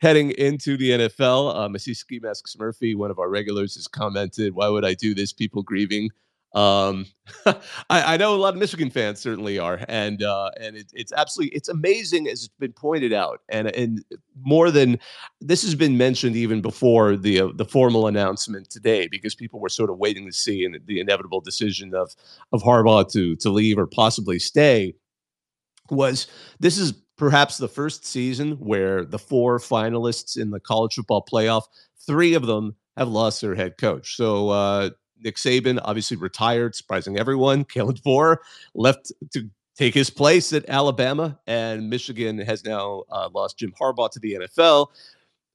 heading 0.00 0.30
into 0.32 0.76
the 0.76 0.90
NFL, 0.90 1.54
um, 1.56 1.74
I 1.74 1.78
see 1.78 1.92
Ski 1.92 2.20
Masks 2.22 2.56
Murphy, 2.56 2.94
one 2.94 3.10
of 3.10 3.18
our 3.18 3.28
regulars, 3.28 3.74
has 3.74 3.88
commented, 3.88 4.54
"Why 4.54 4.68
would 4.68 4.84
I 4.84 4.94
do 4.94 5.14
this? 5.14 5.32
People 5.32 5.62
grieving." 5.62 6.10
Um, 6.54 7.06
I, 7.46 7.54
I, 7.88 8.16
know 8.18 8.34
a 8.34 8.36
lot 8.36 8.52
of 8.52 8.60
Michigan 8.60 8.90
fans 8.90 9.20
certainly 9.20 9.58
are, 9.58 9.80
and 9.88 10.22
uh, 10.22 10.50
and 10.60 10.76
it, 10.76 10.92
it's 10.92 11.12
absolutely 11.12 11.56
it's 11.56 11.68
amazing 11.68 12.28
as 12.28 12.44
it's 12.44 12.54
been 12.58 12.74
pointed 12.74 13.12
out, 13.12 13.40
and 13.48 13.68
and 13.68 14.04
more 14.44 14.70
than 14.70 14.98
this 15.40 15.62
has 15.62 15.74
been 15.74 15.96
mentioned 15.96 16.36
even 16.36 16.60
before 16.60 17.16
the 17.16 17.40
uh, 17.40 17.48
the 17.54 17.64
formal 17.64 18.06
announcement 18.06 18.68
today, 18.68 19.08
because 19.08 19.34
people 19.34 19.60
were 19.60 19.70
sort 19.70 19.88
of 19.88 19.96
waiting 19.96 20.26
to 20.26 20.32
see 20.32 20.68
the 20.84 21.00
inevitable 21.00 21.40
decision 21.40 21.94
of 21.94 22.14
of 22.52 22.62
Harbaugh 22.62 23.10
to 23.12 23.34
to 23.36 23.50
leave 23.50 23.78
or 23.78 23.86
possibly 23.86 24.38
stay. 24.38 24.94
Was 25.90 26.26
this 26.60 26.76
is 26.76 26.92
perhaps 27.16 27.56
the 27.56 27.68
first 27.68 28.04
season 28.04 28.52
where 28.52 29.04
the 29.04 29.18
four 29.18 29.58
finalists 29.58 30.36
in 30.36 30.50
the 30.50 30.60
college 30.60 30.94
football 30.96 31.24
playoff, 31.24 31.62
three 32.06 32.34
of 32.34 32.46
them 32.46 32.76
have 32.96 33.08
lost 33.08 33.40
their 33.40 33.54
head 33.54 33.78
coach. 33.78 34.16
So 34.16 34.50
uh, 34.50 34.90
Nick 35.22 35.36
Saban 35.36 35.80
obviously 35.84 36.16
retired, 36.16 36.74
surprising 36.74 37.18
everyone. 37.18 37.64
Kalen 37.72 38.00
DeBoer 38.00 38.36
left 38.74 39.12
to 39.32 39.48
take 39.76 39.94
his 39.94 40.10
place 40.10 40.52
at 40.52 40.68
Alabama, 40.68 41.38
and 41.46 41.88
Michigan 41.88 42.38
has 42.38 42.64
now 42.64 43.04
uh, 43.10 43.28
lost 43.34 43.58
Jim 43.58 43.72
Harbaugh 43.80 44.10
to 44.10 44.18
the 44.18 44.34
NFL. 44.34 44.88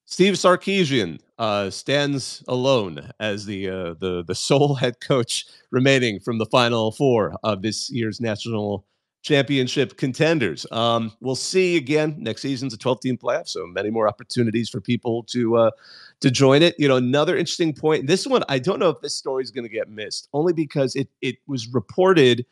Steve 0.06 0.36
Sarkisian 0.36 1.20
uh, 1.38 1.70
stands 1.70 2.44
alone 2.48 3.12
as 3.20 3.46
the 3.46 3.70
uh, 3.70 3.94
the 4.00 4.24
the 4.26 4.36
sole 4.36 4.74
head 4.76 5.02
coach 5.02 5.46
remaining 5.70 6.20
from 6.20 6.38
the 6.38 6.46
Final 6.46 6.92
Four 6.94 7.36
of 7.44 7.62
this 7.62 7.90
year's 7.90 8.22
national 8.22 8.86
championship 9.22 9.98
contenders. 9.98 10.66
Um, 10.72 11.12
we'll 11.20 11.36
see 11.36 11.76
again 11.76 12.16
next 12.18 12.42
season's 12.42 12.74
a 12.74 12.78
12 12.78 13.02
team 13.02 13.18
playoff, 13.18 13.50
so 13.50 13.66
many 13.68 13.90
more 13.90 14.08
opportunities 14.08 14.70
for 14.70 14.80
people 14.80 15.24
to 15.24 15.58
uh, 15.58 15.72
to 16.22 16.32
join 16.32 16.62
it. 16.62 16.76
You 16.78 16.88
know, 16.88 16.96
another 16.96 17.38
interesting 17.38 17.74
point. 17.74 18.08
This 18.08 18.26
one, 18.26 18.44
I 18.50 18.60
don't 18.60 18.80
know 18.80 18.90
if 18.90 19.02
this 19.02 19.16
story 19.16 19.44
is 19.44 19.52
going 19.52 19.66
to 19.66 19.70
get 19.70 19.90
missed, 19.90 20.28
only 20.34 20.54
because 20.54 20.96
it 20.96 21.10
it 21.22 21.36
was 21.48 21.68
reported 21.74 22.46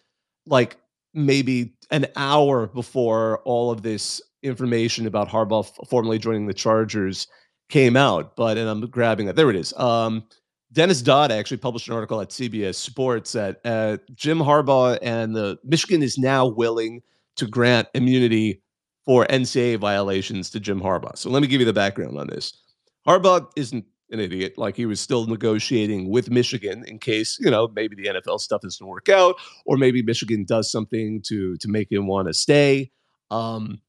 like 0.46 0.78
maybe 1.14 1.74
an 1.92 2.06
hour 2.16 2.68
before 2.68 3.40
all 3.46 3.72
of 3.72 3.82
this 3.82 4.22
information 4.44 5.08
about 5.08 5.30
Harbaugh 5.30 5.66
formally 5.88 6.20
joining 6.20 6.46
the 6.46 6.54
Chargers 6.54 7.28
came 7.70 7.96
out. 7.96 8.36
But 8.36 8.58
and 8.58 8.70
I'm 8.70 8.82
grabbing 8.90 9.28
it. 9.28 9.36
There 9.36 9.50
it 9.50 9.56
is. 9.56 9.74
Um, 9.74 10.26
Dennis 10.72 11.02
Dodd 11.02 11.32
actually 11.32 11.58
published 11.58 11.88
an 11.88 11.94
article 11.94 12.20
at 12.20 12.30
CBS 12.30 12.76
Sports 12.76 13.32
that 13.32 13.62
uh, 13.64 13.98
Jim 14.14 14.40
Harbaugh 14.40 15.00
and 15.02 15.36
the 15.36 15.58
Michigan 15.64 16.04
is 16.04 16.18
now 16.18 16.46
willing 16.46 17.02
to 17.38 17.48
grant 17.48 17.88
immunity 17.94 18.62
for 19.06 19.26
NCAA 19.28 19.78
violations 19.78 20.50
to 20.50 20.60
Jim 20.60 20.82
Harbaugh. 20.82 21.18
So 21.18 21.30
let 21.30 21.42
me 21.42 21.48
give 21.48 21.62
you 21.62 21.66
the 21.66 21.74
background 21.74 22.18
on 22.18 22.28
this. 22.28 22.62
Harbaugh 23.08 23.50
isn't 23.56 23.86
an 24.12 24.20
idiot. 24.20 24.58
Like 24.58 24.76
he 24.76 24.86
was 24.86 25.00
still 25.00 25.28
negotiating 25.28 26.10
with 26.10 26.30
Michigan 26.30 26.84
in 26.88 27.00
case 27.00 27.38
you 27.40 27.50
know 27.50 27.70
maybe 27.76 27.96
the 27.96 28.10
NFL 28.10 28.40
stuff 28.40 28.62
doesn't 28.62 28.86
work 28.86 29.10
out, 29.10 29.36
or 29.66 29.78
maybe 29.78 30.02
Michigan 30.02 30.46
does 30.46 30.72
something 30.72 31.22
to 31.24 31.58
to 31.58 31.68
make 31.68 31.92
him 31.92 32.08
want 32.08 32.28
to 32.28 32.34
stay. 32.34 32.92
Um, 33.32 33.82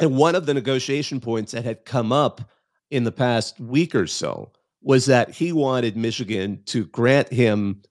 and 0.00 0.16
one 0.16 0.34
of 0.34 0.46
the 0.46 0.54
negotiation 0.54 1.20
points 1.20 1.52
that 1.52 1.64
had 1.64 1.84
come 1.84 2.12
up 2.12 2.50
in 2.90 3.04
the 3.04 3.12
past 3.12 3.58
week 3.60 3.94
or 3.94 4.06
so 4.06 4.52
was 4.82 5.06
that 5.06 5.30
he 5.30 5.52
wanted 5.52 5.96
Michigan 5.96 6.62
to 6.66 6.86
grant 6.86 7.32
him 7.32 7.82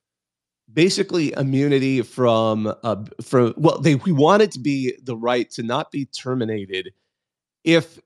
basically 0.72 1.34
immunity 1.38 2.02
from 2.02 2.74
uh, 2.84 3.04
from 3.22 3.54
well 3.58 3.80
they 3.80 3.96
we 3.96 4.12
wanted 4.12 4.52
to 4.52 4.60
be 4.60 4.94
the 5.04 5.16
right 5.16 5.50
to 5.50 5.64
not 5.64 5.92
be 5.92 6.06
terminated 6.06 6.92
if 7.64 8.00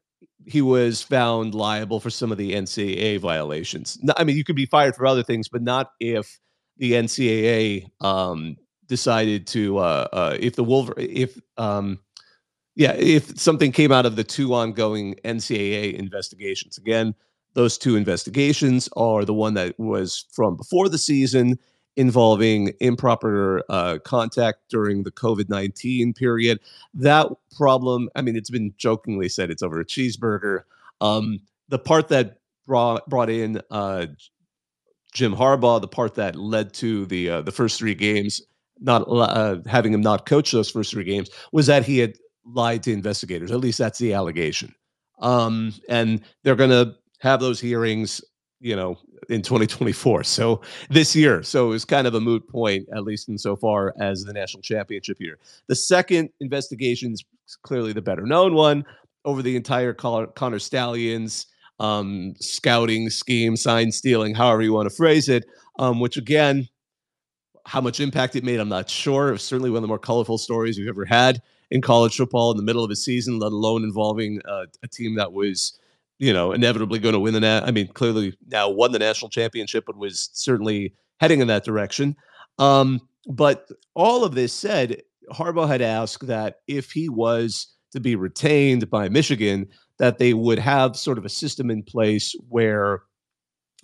he 0.49 0.63
was 0.63 1.03
found 1.03 1.53
liable 1.53 1.99
for 1.99 2.09
some 2.09 2.31
of 2.31 2.39
the 2.39 2.53
NCAA 2.53 3.19
violations. 3.19 3.99
I 4.17 4.23
mean, 4.23 4.35
you 4.35 4.43
could 4.43 4.55
be 4.55 4.65
fired 4.65 4.95
for 4.95 5.05
other 5.05 5.21
things, 5.21 5.47
but 5.47 5.61
not 5.61 5.91
if 5.99 6.39
the 6.77 6.93
NCAA 6.93 7.85
um, 8.01 8.57
decided 8.87 9.45
to 9.47 9.77
uh, 9.77 10.07
uh, 10.11 10.37
if 10.39 10.55
the 10.55 10.63
Wolver 10.63 10.95
if 10.97 11.39
um, 11.57 11.99
yeah 12.75 12.93
if 12.93 13.39
something 13.39 13.71
came 13.71 13.91
out 13.91 14.07
of 14.07 14.15
the 14.15 14.23
two 14.23 14.55
ongoing 14.55 15.15
NCAA 15.23 15.93
investigations. 15.93 16.79
Again, 16.79 17.13
those 17.53 17.77
two 17.77 17.95
investigations 17.95 18.89
are 18.97 19.25
the 19.25 19.35
one 19.35 19.53
that 19.53 19.79
was 19.79 20.25
from 20.31 20.57
before 20.57 20.89
the 20.89 20.97
season 20.97 21.59
involving 21.99 22.71
improper 22.79 23.61
uh, 23.67 23.97
contact 24.05 24.59
during 24.69 25.03
the 25.03 25.11
COVID 25.11 25.49
19 25.49 26.13
period. 26.13 26.61
That 26.93 27.27
problem, 27.57 28.09
I 28.15 28.21
mean, 28.21 28.37
it's 28.37 28.49
been 28.49 28.73
jokingly 28.77 29.27
said 29.27 29.51
it's 29.51 29.61
over 29.61 29.81
a 29.81 29.85
cheeseburger. 29.85 30.61
Um, 31.01 31.41
the 31.67 31.77
part 31.77 32.07
that 32.07 32.37
brought, 32.65 33.05
brought 33.09 33.29
in 33.29 33.61
uh, 33.69 34.05
Jim 35.13 35.35
Harbaugh, 35.35 35.81
the 35.81 35.89
part 35.89 36.15
that 36.15 36.37
led 36.37 36.73
to 36.75 37.05
the 37.07 37.29
uh, 37.29 37.41
the 37.41 37.51
first 37.51 37.77
three 37.77 37.95
games, 37.95 38.41
not 38.79 39.01
uh, 39.01 39.57
having 39.65 39.93
him 39.93 40.01
not 40.01 40.25
coach 40.25 40.53
those 40.53 40.71
first 40.71 40.91
three 40.91 41.03
games, 41.03 41.29
was 41.51 41.67
that 41.67 41.85
he 41.85 41.97
had 41.97 42.15
lied 42.45 42.81
to 42.83 42.93
investigators. 42.93 43.51
At 43.51 43.59
least 43.59 43.77
that's 43.77 43.99
the 43.99 44.13
allegation. 44.13 44.73
Um, 45.19 45.73
and 45.89 46.21
they're 46.43 46.55
going 46.55 46.69
to 46.69 46.95
have 47.19 47.41
those 47.41 47.59
hearings 47.59 48.21
you 48.59 48.75
know, 48.75 48.97
in 49.29 49.41
2024. 49.41 50.23
So 50.23 50.61
this 50.89 51.15
year. 51.15 51.43
So 51.43 51.67
it 51.67 51.69
was 51.69 51.85
kind 51.85 52.07
of 52.07 52.15
a 52.15 52.19
moot 52.19 52.47
point, 52.47 52.87
at 52.93 53.03
least 53.03 53.29
insofar 53.29 53.93
as 53.99 54.23
the 54.23 54.33
national 54.33 54.61
championship 54.61 55.19
year. 55.19 55.37
The 55.67 55.75
second 55.75 56.29
investigation 56.39 57.13
is 57.13 57.23
clearly 57.63 57.93
the 57.93 58.01
better 58.01 58.25
known 58.25 58.53
one 58.53 58.85
over 59.25 59.41
the 59.41 59.55
entire 59.55 59.93
Connor 59.93 60.59
Stallions 60.59 61.47
um, 61.79 62.33
scouting 62.39 63.09
scheme, 63.09 63.55
sign 63.55 63.91
stealing, 63.91 64.35
however 64.35 64.61
you 64.61 64.73
want 64.73 64.89
to 64.89 64.95
phrase 64.95 65.29
it, 65.29 65.45
um, 65.77 65.99
which 65.99 66.17
again, 66.17 66.67
how 67.65 67.81
much 67.81 67.99
impact 67.99 68.35
it 68.35 68.43
made, 68.43 68.59
I'm 68.59 68.69
not 68.69 68.89
sure. 68.89 69.33
It 69.33 69.39
certainly 69.39 69.69
one 69.69 69.77
of 69.77 69.81
the 69.83 69.87
more 69.87 69.99
colorful 69.99 70.37
stories 70.37 70.77
we've 70.77 70.87
ever 70.87 71.05
had 71.05 71.41
in 71.71 71.81
college 71.81 72.15
football 72.15 72.51
in 72.51 72.57
the 72.57 72.63
middle 72.63 72.83
of 72.83 72.91
a 72.91 72.95
season, 72.95 73.39
let 73.39 73.51
alone 73.51 73.83
involving 73.83 74.41
uh, 74.45 74.65
a 74.81 74.87
team 74.87 75.15
that 75.15 75.31
was 75.31 75.78
you 76.19 76.33
know, 76.33 76.51
inevitably 76.51 76.99
going 76.99 77.13
to 77.13 77.19
win 77.19 77.33
the 77.33 77.39
nat. 77.39 77.63
I 77.65 77.71
mean, 77.71 77.87
clearly 77.87 78.37
now 78.47 78.69
won 78.69 78.91
the 78.91 78.99
national 78.99 79.29
championship, 79.29 79.85
but 79.87 79.97
was 79.97 80.29
certainly 80.33 80.93
heading 81.19 81.39
in 81.41 81.47
that 81.47 81.63
direction. 81.63 82.15
Um, 82.59 82.99
but 83.27 83.67
all 83.95 84.23
of 84.23 84.35
this 84.35 84.53
said, 84.53 85.01
Harbaugh 85.31 85.67
had 85.67 85.81
asked 85.81 86.27
that 86.27 86.57
if 86.67 86.91
he 86.91 87.09
was 87.09 87.67
to 87.93 87.99
be 87.99 88.15
retained 88.15 88.89
by 88.89 89.09
Michigan, 89.09 89.67
that 89.97 90.17
they 90.17 90.33
would 90.33 90.59
have 90.59 90.95
sort 90.95 91.17
of 91.17 91.25
a 91.25 91.29
system 91.29 91.69
in 91.69 91.83
place 91.83 92.35
where 92.49 93.03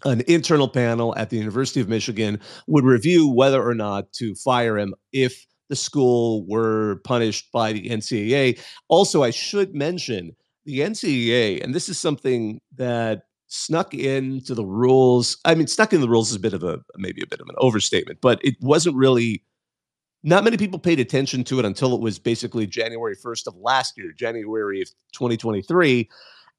an 0.04 0.22
internal 0.28 0.68
panel 0.68 1.16
at 1.16 1.30
the 1.30 1.38
University 1.38 1.80
of 1.80 1.88
Michigan 1.88 2.40
would 2.68 2.84
review 2.84 3.30
whether 3.30 3.66
or 3.66 3.74
not 3.74 4.12
to 4.14 4.36
fire 4.36 4.78
him 4.78 4.94
if 5.14 5.46
the 5.70 5.76
school 5.76 6.46
were 6.48 6.98
punished 7.06 7.52
by 7.52 7.74
the 7.74 7.90
NCAA. 7.90 8.60
Also, 8.88 9.24
I 9.24 9.32
should 9.32 9.74
mention 9.74 10.36
the 10.66 10.80
NCAA, 10.80 11.64
and 11.64 11.74
this 11.74 11.90
is 11.90 12.00
something 12.00 12.60
that 12.76 13.24
snuck 13.48 13.94
into 13.94 14.54
the 14.56 14.66
rules. 14.66 15.38
I 15.46 15.56
mean, 15.56 15.68
snuck 15.68 15.94
in 15.94 16.02
the 16.02 16.10
rules 16.10 16.30
is 16.30 16.36
a 16.36 16.40
bit 16.40 16.54
of 16.54 16.64
a 16.64 16.80
maybe 16.98 17.22
a 17.22 17.28
bit 17.28 17.40
of 17.40 17.48
an 17.48 17.56
overstatement, 17.58 18.20
but 18.22 18.40
it 18.44 18.56
wasn't 18.62 18.96
really. 18.96 19.44
Not 20.28 20.44
many 20.44 20.58
people 20.58 20.80
paid 20.80 21.00
attention 21.00 21.44
to 21.44 21.60
it 21.60 21.66
until 21.66 21.94
it 21.94 22.02
was 22.02 22.18
basically 22.18 22.66
January 22.66 23.16
1st 23.16 23.46
of 23.46 23.56
last 23.58 23.96
year, 23.96 24.12
January 24.12 24.82
of 24.82 24.88
2023. 25.14 26.10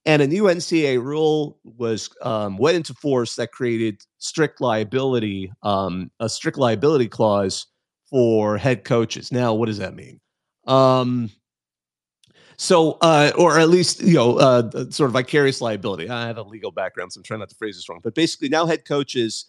And 0.04 0.22
a 0.22 0.26
new 0.28 0.44
NCAA 0.44 1.02
rule 1.02 1.58
was 1.64 2.08
um, 2.22 2.58
went 2.58 2.76
into 2.76 2.94
force 2.94 3.34
that 3.34 3.50
created 3.50 4.02
strict 4.18 4.60
liability, 4.60 5.52
um, 5.64 6.12
a 6.20 6.28
strict 6.28 6.58
liability 6.58 7.08
clause 7.08 7.66
for 8.08 8.56
head 8.56 8.84
coaches. 8.84 9.32
Now, 9.32 9.52
what 9.52 9.66
does 9.66 9.78
that 9.78 9.96
mean? 9.96 10.20
Um, 10.68 11.30
so, 12.56 12.98
uh, 13.02 13.32
or 13.36 13.58
at 13.58 13.68
least, 13.68 14.02
you 14.02 14.14
know, 14.14 14.38
uh, 14.38 14.70
sort 14.90 15.08
of 15.08 15.12
vicarious 15.12 15.60
liability. 15.60 16.08
I 16.08 16.26
have 16.26 16.38
a 16.38 16.42
legal 16.42 16.70
background, 16.70 17.12
so 17.12 17.18
I'm 17.18 17.24
trying 17.24 17.40
not 17.40 17.50
to 17.50 17.56
phrase 17.56 17.76
this 17.76 17.88
wrong. 17.88 18.00
But 18.02 18.14
basically, 18.14 18.48
now 18.48 18.66
head 18.66 18.84
coaches, 18.84 19.46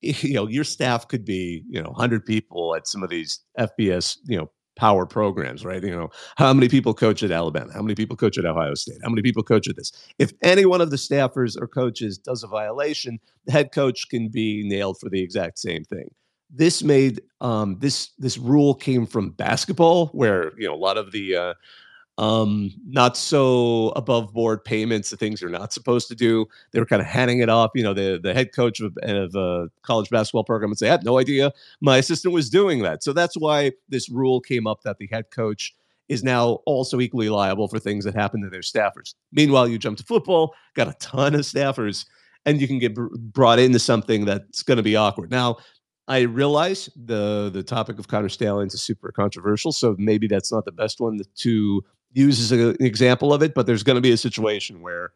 you 0.00 0.34
know, 0.34 0.48
your 0.48 0.64
staff 0.64 1.08
could 1.08 1.24
be, 1.24 1.64
you 1.68 1.80
know, 1.80 1.90
100 1.90 2.24
people 2.24 2.74
at 2.74 2.86
some 2.86 3.02
of 3.02 3.10
these 3.10 3.40
FBS, 3.58 4.18
you 4.26 4.38
know, 4.38 4.50
power 4.80 5.04
programs, 5.04 5.64
right? 5.64 5.82
You 5.82 5.90
know, 5.90 6.08
how 6.36 6.52
many 6.54 6.68
people 6.68 6.94
coach 6.94 7.22
at 7.22 7.30
Alabama? 7.30 7.70
How 7.72 7.82
many 7.82 7.94
people 7.94 8.16
coach 8.16 8.38
at 8.38 8.46
Ohio 8.46 8.74
State? 8.74 8.98
How 9.02 9.10
many 9.10 9.20
people 9.20 9.42
coach 9.42 9.68
at 9.68 9.76
this? 9.76 9.92
If 10.18 10.32
any 10.42 10.64
one 10.64 10.80
of 10.80 10.90
the 10.90 10.96
staffers 10.96 11.60
or 11.60 11.68
coaches 11.68 12.16
does 12.16 12.42
a 12.42 12.46
violation, 12.46 13.20
the 13.44 13.52
head 13.52 13.72
coach 13.72 14.08
can 14.08 14.28
be 14.28 14.62
nailed 14.64 14.98
for 14.98 15.10
the 15.10 15.22
exact 15.22 15.58
same 15.58 15.84
thing. 15.84 16.08
This 16.48 16.82
made 16.82 17.20
um, 17.40 17.76
this 17.78 18.10
this 18.18 18.38
rule 18.38 18.74
came 18.74 19.06
from 19.06 19.30
basketball, 19.30 20.06
where 20.08 20.58
you 20.58 20.66
know 20.66 20.74
a 20.74 20.76
lot 20.76 20.96
of 20.96 21.12
the 21.12 21.36
uh, 21.36 21.54
um, 22.20 22.70
not 22.86 23.16
so 23.16 23.94
above 23.96 24.34
board 24.34 24.62
payments, 24.62 25.08
the 25.08 25.16
things 25.16 25.40
you're 25.40 25.48
not 25.48 25.72
supposed 25.72 26.06
to 26.08 26.14
do. 26.14 26.46
They 26.70 26.78
were 26.78 26.84
kind 26.84 27.00
of 27.00 27.08
handing 27.08 27.40
it 27.40 27.48
off. 27.48 27.70
You 27.74 27.82
know, 27.82 27.94
the 27.94 28.20
the 28.22 28.34
head 28.34 28.52
coach 28.52 28.78
of, 28.80 28.94
of 29.02 29.34
a 29.34 29.70
college 29.82 30.10
basketball 30.10 30.44
program 30.44 30.68
would 30.68 30.78
say, 30.78 30.88
"I 30.88 30.90
had 30.92 31.04
no 31.04 31.18
idea 31.18 31.50
my 31.80 31.96
assistant 31.96 32.34
was 32.34 32.50
doing 32.50 32.82
that." 32.82 33.02
So 33.02 33.14
that's 33.14 33.38
why 33.38 33.72
this 33.88 34.10
rule 34.10 34.42
came 34.42 34.66
up 34.66 34.82
that 34.82 34.98
the 34.98 35.08
head 35.10 35.30
coach 35.30 35.74
is 36.10 36.22
now 36.22 36.60
also 36.66 37.00
equally 37.00 37.30
liable 37.30 37.68
for 37.68 37.78
things 37.78 38.04
that 38.04 38.14
happen 38.14 38.42
to 38.42 38.50
their 38.50 38.60
staffers. 38.60 39.14
Meanwhile, 39.32 39.68
you 39.68 39.78
jump 39.78 39.96
to 39.96 40.04
football, 40.04 40.54
got 40.74 40.88
a 40.88 40.94
ton 41.00 41.34
of 41.34 41.40
staffers, 41.40 42.04
and 42.44 42.60
you 42.60 42.68
can 42.68 42.78
get 42.78 42.94
br- 42.94 43.16
brought 43.16 43.58
into 43.58 43.78
something 43.78 44.26
that's 44.26 44.62
going 44.62 44.76
to 44.76 44.82
be 44.82 44.96
awkward. 44.96 45.30
Now, 45.30 45.56
I 46.06 46.22
realize 46.22 46.90
the 46.96 47.50
the 47.50 47.62
topic 47.62 47.98
of 47.98 48.08
Connor 48.08 48.28
Stalions 48.28 48.74
is 48.74 48.82
super 48.82 49.10
controversial, 49.10 49.72
so 49.72 49.96
maybe 49.98 50.26
that's 50.26 50.52
not 50.52 50.66
the 50.66 50.72
best 50.72 51.00
one 51.00 51.18
to 51.36 51.82
uses 52.12 52.52
an 52.52 52.76
example 52.80 53.32
of 53.32 53.42
it, 53.42 53.54
but 53.54 53.66
there's 53.66 53.82
going 53.82 53.96
to 53.96 54.00
be 54.00 54.12
a 54.12 54.16
situation 54.16 54.80
where, 54.80 55.12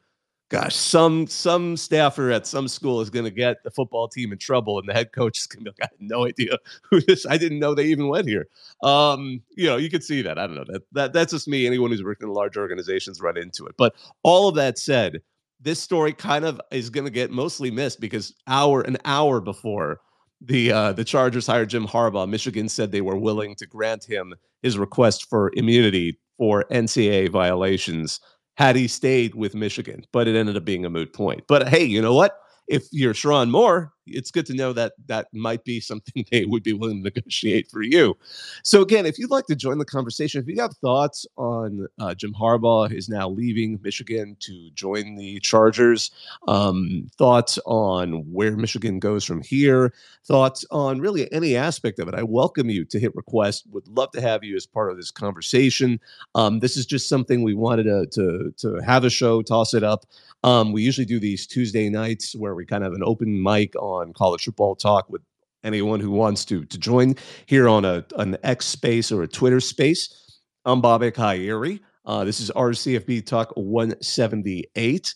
gosh, 0.48 0.74
some 0.74 1.26
some 1.26 1.76
staffer 1.76 2.30
at 2.30 2.46
some 2.46 2.68
school 2.68 3.00
is 3.00 3.10
going 3.10 3.24
to 3.24 3.30
get 3.30 3.62
the 3.64 3.70
football 3.70 4.08
team 4.08 4.32
in 4.32 4.38
trouble, 4.38 4.78
and 4.78 4.88
the 4.88 4.92
head 4.92 5.12
coach 5.12 5.38
is 5.38 5.46
going 5.46 5.64
to 5.64 5.72
be 5.72 5.76
like, 5.80 5.90
I 5.90 5.94
had 5.94 6.08
no 6.08 6.26
idea 6.26 6.58
who 6.90 7.00
this. 7.00 7.26
I 7.26 7.36
didn't 7.36 7.58
know 7.58 7.74
they 7.74 7.86
even 7.86 8.08
went 8.08 8.28
here. 8.28 8.46
Um, 8.82 9.42
you 9.56 9.66
know, 9.66 9.76
you 9.76 9.90
could 9.90 10.04
see 10.04 10.22
that. 10.22 10.38
I 10.38 10.46
don't 10.46 10.56
know 10.56 10.64
that 10.68 10.82
that 10.92 11.12
that's 11.12 11.32
just 11.32 11.48
me. 11.48 11.66
Anyone 11.66 11.90
who's 11.90 12.04
worked 12.04 12.22
in 12.22 12.28
large 12.28 12.56
organizations 12.56 13.20
run 13.20 13.36
into 13.36 13.66
it. 13.66 13.74
But 13.76 13.94
all 14.22 14.48
of 14.48 14.54
that 14.56 14.78
said, 14.78 15.20
this 15.60 15.80
story 15.80 16.12
kind 16.12 16.44
of 16.44 16.60
is 16.70 16.90
going 16.90 17.06
to 17.06 17.10
get 17.10 17.30
mostly 17.30 17.70
missed 17.70 18.00
because 18.00 18.34
hour 18.46 18.82
an 18.82 18.98
hour 19.04 19.40
before 19.40 20.00
the 20.40 20.70
uh, 20.70 20.92
the 20.92 21.04
Chargers 21.04 21.46
hired 21.46 21.70
Jim 21.70 21.86
Harbaugh, 21.86 22.28
Michigan 22.28 22.68
said 22.68 22.92
they 22.92 23.00
were 23.00 23.16
willing 23.16 23.54
to 23.56 23.66
grant 23.66 24.04
him 24.04 24.34
his 24.62 24.78
request 24.78 25.28
for 25.28 25.50
immunity 25.54 26.18
for 26.38 26.64
NCAA 26.70 27.30
violations 27.30 28.20
had 28.56 28.76
he 28.76 28.86
stayed 28.88 29.34
with 29.34 29.54
Michigan, 29.54 30.04
but 30.12 30.28
it 30.28 30.36
ended 30.36 30.56
up 30.56 30.64
being 30.64 30.84
a 30.84 30.90
moot 30.90 31.12
point. 31.12 31.44
But 31.48 31.68
hey, 31.68 31.84
you 31.84 32.00
know 32.00 32.14
what? 32.14 32.36
If 32.68 32.84
you're 32.92 33.14
Sherrone 33.14 33.50
Moore, 33.50 33.93
it's 34.06 34.30
good 34.30 34.46
to 34.46 34.54
know 34.54 34.72
that 34.72 34.94
that 35.06 35.28
might 35.32 35.64
be 35.64 35.80
something 35.80 36.24
they 36.30 36.44
would 36.44 36.62
be 36.62 36.72
willing 36.72 37.02
to 37.02 37.10
negotiate 37.14 37.68
for 37.70 37.82
you. 37.82 38.16
So 38.62 38.82
again, 38.82 39.06
if 39.06 39.18
you'd 39.18 39.30
like 39.30 39.46
to 39.46 39.56
join 39.56 39.78
the 39.78 39.84
conversation, 39.84 40.40
if 40.40 40.48
you 40.48 40.60
have 40.60 40.76
thoughts 40.76 41.26
on 41.36 41.86
uh, 41.98 42.14
Jim 42.14 42.34
Harbaugh 42.34 42.92
is 42.92 43.08
now 43.08 43.28
leaving 43.28 43.78
Michigan 43.82 44.36
to 44.40 44.70
join 44.74 45.16
the 45.16 45.40
Chargers, 45.40 46.10
um, 46.48 47.08
thoughts 47.16 47.58
on 47.66 48.22
where 48.32 48.56
Michigan 48.56 48.98
goes 48.98 49.24
from 49.24 49.42
here, 49.42 49.92
thoughts 50.24 50.64
on 50.70 51.00
really 51.00 51.30
any 51.32 51.56
aspect 51.56 51.98
of 51.98 52.08
it, 52.08 52.14
I 52.14 52.22
welcome 52.22 52.70
you 52.70 52.84
to 52.86 52.98
hit 52.98 53.14
request. 53.14 53.64
Would 53.70 53.88
love 53.88 54.10
to 54.12 54.20
have 54.20 54.44
you 54.44 54.56
as 54.56 54.66
part 54.66 54.90
of 54.90 54.96
this 54.96 55.10
conversation. 55.10 56.00
Um, 56.34 56.60
this 56.60 56.76
is 56.76 56.86
just 56.86 57.08
something 57.08 57.42
we 57.42 57.54
wanted 57.54 57.84
to, 57.84 58.06
to 58.12 58.54
to 58.58 58.76
have 58.82 59.04
a 59.04 59.10
show, 59.10 59.42
toss 59.42 59.74
it 59.74 59.82
up. 59.82 60.06
Um, 60.42 60.72
we 60.72 60.82
usually 60.82 61.06
do 61.06 61.18
these 61.18 61.46
Tuesday 61.46 61.88
nights 61.88 62.34
where 62.34 62.54
we 62.54 62.66
kind 62.66 62.84
of 62.84 62.92
have 62.92 62.96
an 62.96 63.04
open 63.04 63.42
mic 63.42 63.74
on 63.76 63.93
on 63.94 64.12
college 64.12 64.44
football 64.44 64.76
talk 64.76 65.08
with 65.08 65.22
anyone 65.62 66.00
who 66.00 66.10
wants 66.10 66.44
to 66.44 66.64
to 66.66 66.78
join 66.78 67.14
here 67.46 67.68
on 67.68 67.84
a 67.84 68.04
an 68.16 68.36
X 68.42 68.66
space 68.66 69.10
or 69.10 69.22
a 69.22 69.28
Twitter 69.28 69.60
space. 69.60 70.40
I'm 70.64 70.80
Bobak 70.80 71.16
Ha'Eri. 71.16 71.80
Uh, 72.06 72.24
this 72.24 72.40
is 72.40 72.50
RCFB 72.50 73.26
Talk 73.26 73.52
178. 73.56 75.14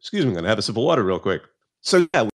Excuse 0.00 0.24
me, 0.24 0.28
I'm 0.28 0.34
going 0.34 0.44
to 0.44 0.48
have 0.48 0.58
a 0.58 0.62
sip 0.62 0.76
of 0.76 0.82
water 0.82 1.02
real 1.02 1.18
quick. 1.18 1.42
So, 1.80 2.06
yeah, 2.14 2.28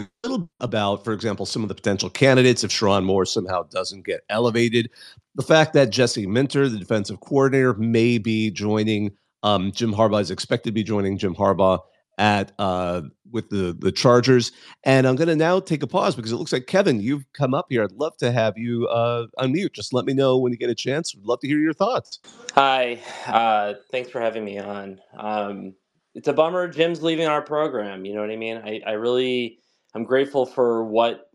a 0.00 0.04
little 0.22 0.48
about, 0.60 1.04
for 1.04 1.12
example, 1.12 1.46
some 1.46 1.62
of 1.62 1.68
the 1.68 1.74
potential 1.74 2.10
candidates 2.10 2.64
if 2.64 2.70
Sherrone 2.70 3.04
Moore 3.04 3.26
somehow 3.26 3.64
doesn't 3.64 4.04
get 4.04 4.20
elevated. 4.28 4.90
The 5.34 5.42
fact 5.42 5.72
that 5.74 5.90
Jesse 5.90 6.26
Minter, 6.26 6.68
the 6.68 6.78
defensive 6.78 7.20
coordinator, 7.20 7.74
may 7.74 8.18
be 8.18 8.50
joining 8.50 9.12
um, 9.42 9.70
Jim 9.72 9.92
Harbaugh, 9.92 10.20
is 10.20 10.30
expected 10.30 10.70
to 10.70 10.74
be 10.74 10.82
joining 10.82 11.18
Jim 11.18 11.34
Harbaugh 11.34 11.80
at 12.18 12.52
uh, 12.58 13.02
with 13.32 13.50
the 13.50 13.76
the 13.78 13.92
Chargers. 13.92 14.52
And 14.84 15.06
I'm 15.08 15.16
going 15.16 15.28
to 15.28 15.36
now 15.36 15.60
take 15.60 15.82
a 15.82 15.88
pause 15.88 16.16
because 16.16 16.32
it 16.32 16.36
looks 16.36 16.52
like 16.52 16.66
Kevin, 16.66 17.00
you've 17.00 17.24
come 17.34 17.54
up 17.54 17.66
here. 17.70 17.84
I'd 17.84 17.92
love 17.92 18.16
to 18.18 18.32
have 18.32 18.58
you 18.58 18.88
uh, 18.88 19.26
unmute. 19.40 19.74
Just 19.74 19.94
let 19.94 20.06
me 20.06 20.14
know 20.14 20.38
when 20.38 20.52
you 20.52 20.58
get 20.58 20.70
a 20.70 20.76
chance. 20.76 21.14
Would 21.14 21.26
love 21.26 21.40
to 21.40 21.48
hear 21.48 21.60
your 21.60 21.74
thoughts. 21.74 22.20
Hi, 22.54 23.00
uh, 23.28 23.74
thanks 23.92 24.10
for 24.10 24.20
having 24.20 24.44
me 24.44 24.58
on. 24.58 25.00
Um, 25.18 25.74
it's 26.14 26.28
a 26.28 26.34
bummer 26.34 26.68
Jim's 26.68 27.02
leaving 27.02 27.26
our 27.28 27.42
program. 27.42 28.04
You 28.04 28.14
know 28.14 28.20
what 28.20 28.30
I 28.30 28.36
mean? 28.36 28.58
I, 28.58 28.82
I 28.86 28.92
really 28.92 29.60
I'm 29.94 30.04
grateful 30.04 30.46
for 30.46 30.84
what 30.84 31.30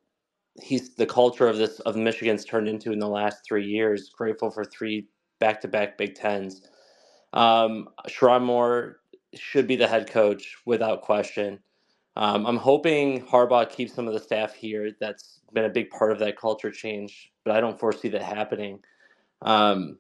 he's 0.61 0.95
the 0.95 1.05
culture 1.07 1.47
of 1.47 1.57
this 1.57 1.79
of 1.81 1.95
Michigan's 1.97 2.45
turned 2.45 2.67
into 2.69 2.91
in 2.93 2.99
the 2.99 3.09
last 3.09 3.45
three 3.47 3.65
years. 3.65 4.11
Grateful 4.17 4.51
for 4.51 4.65
three 4.65 5.07
back 5.39 5.61
to 5.61 5.67
back 5.69 5.97
Big 5.97 6.15
Tens. 6.15 6.67
Um, 7.33 7.89
Sherrone 8.09 8.43
Moore 8.43 9.01
should 9.39 9.67
be 9.67 9.75
the 9.75 9.87
head 9.87 10.09
coach 10.09 10.57
without 10.65 11.01
question. 11.01 11.59
Um, 12.15 12.45
I'm 12.45 12.57
hoping 12.57 13.25
Harbaugh 13.25 13.69
keeps 13.69 13.93
some 13.93 14.07
of 14.07 14.13
the 14.13 14.19
staff 14.19 14.53
here. 14.53 14.91
That's 14.99 15.41
been 15.53 15.65
a 15.65 15.69
big 15.69 15.89
part 15.89 16.11
of 16.11 16.19
that 16.19 16.37
culture 16.37 16.71
change, 16.71 17.31
but 17.43 17.55
I 17.55 17.61
don't 17.61 17.79
foresee 17.79 18.09
that 18.09 18.21
happening. 18.21 18.79
Um, 19.41 19.97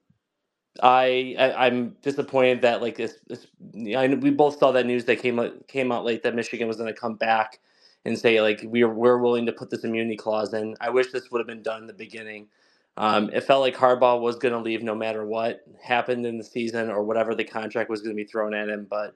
I, 0.81 1.35
I 1.37 1.67
am 1.67 1.95
disappointed 2.01 2.61
that 2.61 2.81
like 2.81 2.97
this, 2.97 3.19
this 3.27 3.47
I, 3.95 4.07
we 4.07 4.31
both 4.31 4.57
saw 4.57 4.71
that 4.71 4.85
news 4.85 5.05
that 5.05 5.17
came 5.19 5.39
out, 5.39 5.67
came 5.67 5.91
out 5.91 6.05
late 6.05 6.23
that 6.23 6.35
Michigan 6.35 6.67
was 6.67 6.77
going 6.77 6.93
to 6.93 6.99
come 6.99 7.15
back 7.15 7.59
and 8.05 8.17
say 8.17 8.41
like 8.41 8.63
we 8.65 8.83
are 8.83 8.93
we're 8.93 9.19
willing 9.19 9.45
to 9.45 9.53
put 9.53 9.69
this 9.69 9.83
immunity 9.83 10.17
clause 10.17 10.53
in. 10.53 10.75
I 10.81 10.89
wish 10.89 11.11
this 11.11 11.31
would 11.31 11.39
have 11.39 11.47
been 11.47 11.63
done 11.63 11.81
in 11.81 11.87
the 11.87 11.93
beginning. 11.93 12.47
Um, 12.97 13.29
it 13.33 13.41
felt 13.43 13.61
like 13.61 13.75
Harbaugh 13.75 14.21
was 14.21 14.35
going 14.37 14.53
to 14.53 14.59
leave 14.59 14.83
no 14.83 14.95
matter 14.95 15.25
what 15.25 15.61
happened 15.81 16.25
in 16.25 16.37
the 16.37 16.43
season 16.43 16.89
or 16.91 17.03
whatever 17.03 17.33
the 17.33 17.43
contract 17.43 17.89
was 17.89 18.01
going 18.01 18.15
to 18.15 18.23
be 18.23 18.29
thrown 18.29 18.53
at 18.53 18.69
him. 18.69 18.87
But 18.89 19.15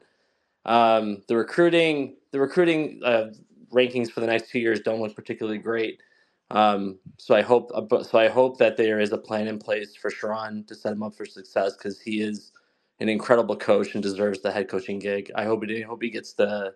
um, 0.65 1.23
the 1.27 1.37
recruiting, 1.37 2.17
the 2.31 2.39
recruiting 2.39 3.01
uh, 3.05 3.31
rankings 3.71 4.11
for 4.11 4.21
the 4.21 4.27
next 4.27 4.49
two 4.49 4.59
years 4.59 4.81
don't 4.81 5.01
look 5.01 5.15
particularly 5.15 5.59
great. 5.59 6.01
Um, 6.49 6.97
so 7.17 7.35
I 7.35 7.41
hope, 7.41 7.71
uh, 7.75 8.03
so 8.03 8.17
I 8.17 8.29
hope 8.29 8.57
that 8.57 8.77
there 8.77 8.99
is 8.99 9.11
a 9.11 9.17
plan 9.17 9.47
in 9.47 9.59
place 9.59 9.95
for 9.95 10.09
Sherrone 10.09 10.65
to 10.67 10.75
set 10.75 10.93
him 10.93 11.03
up 11.03 11.15
for 11.15 11.25
success 11.25 11.75
because 11.75 11.99
he 11.99 12.21
is 12.21 12.51
an 12.99 13.09
incredible 13.09 13.55
coach 13.55 13.93
and 13.93 14.01
deserves 14.01 14.41
the 14.41 14.51
head 14.51 14.69
coaching 14.69 14.97
gig. 14.97 15.31
I 15.35 15.45
hope 15.45 15.65
he, 15.65 15.83
I 15.83 15.87
hope 15.87 16.01
he 16.01 16.09
gets 16.09 16.33
the 16.33 16.73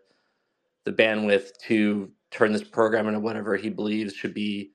the 0.85 0.91
bandwidth 0.91 1.57
to 1.67 2.11
turn 2.31 2.51
this 2.51 2.63
program 2.63 3.07
into 3.07 3.19
whatever 3.19 3.55
he 3.55 3.69
believes 3.69 4.13
should 4.15 4.33
be 4.33 4.71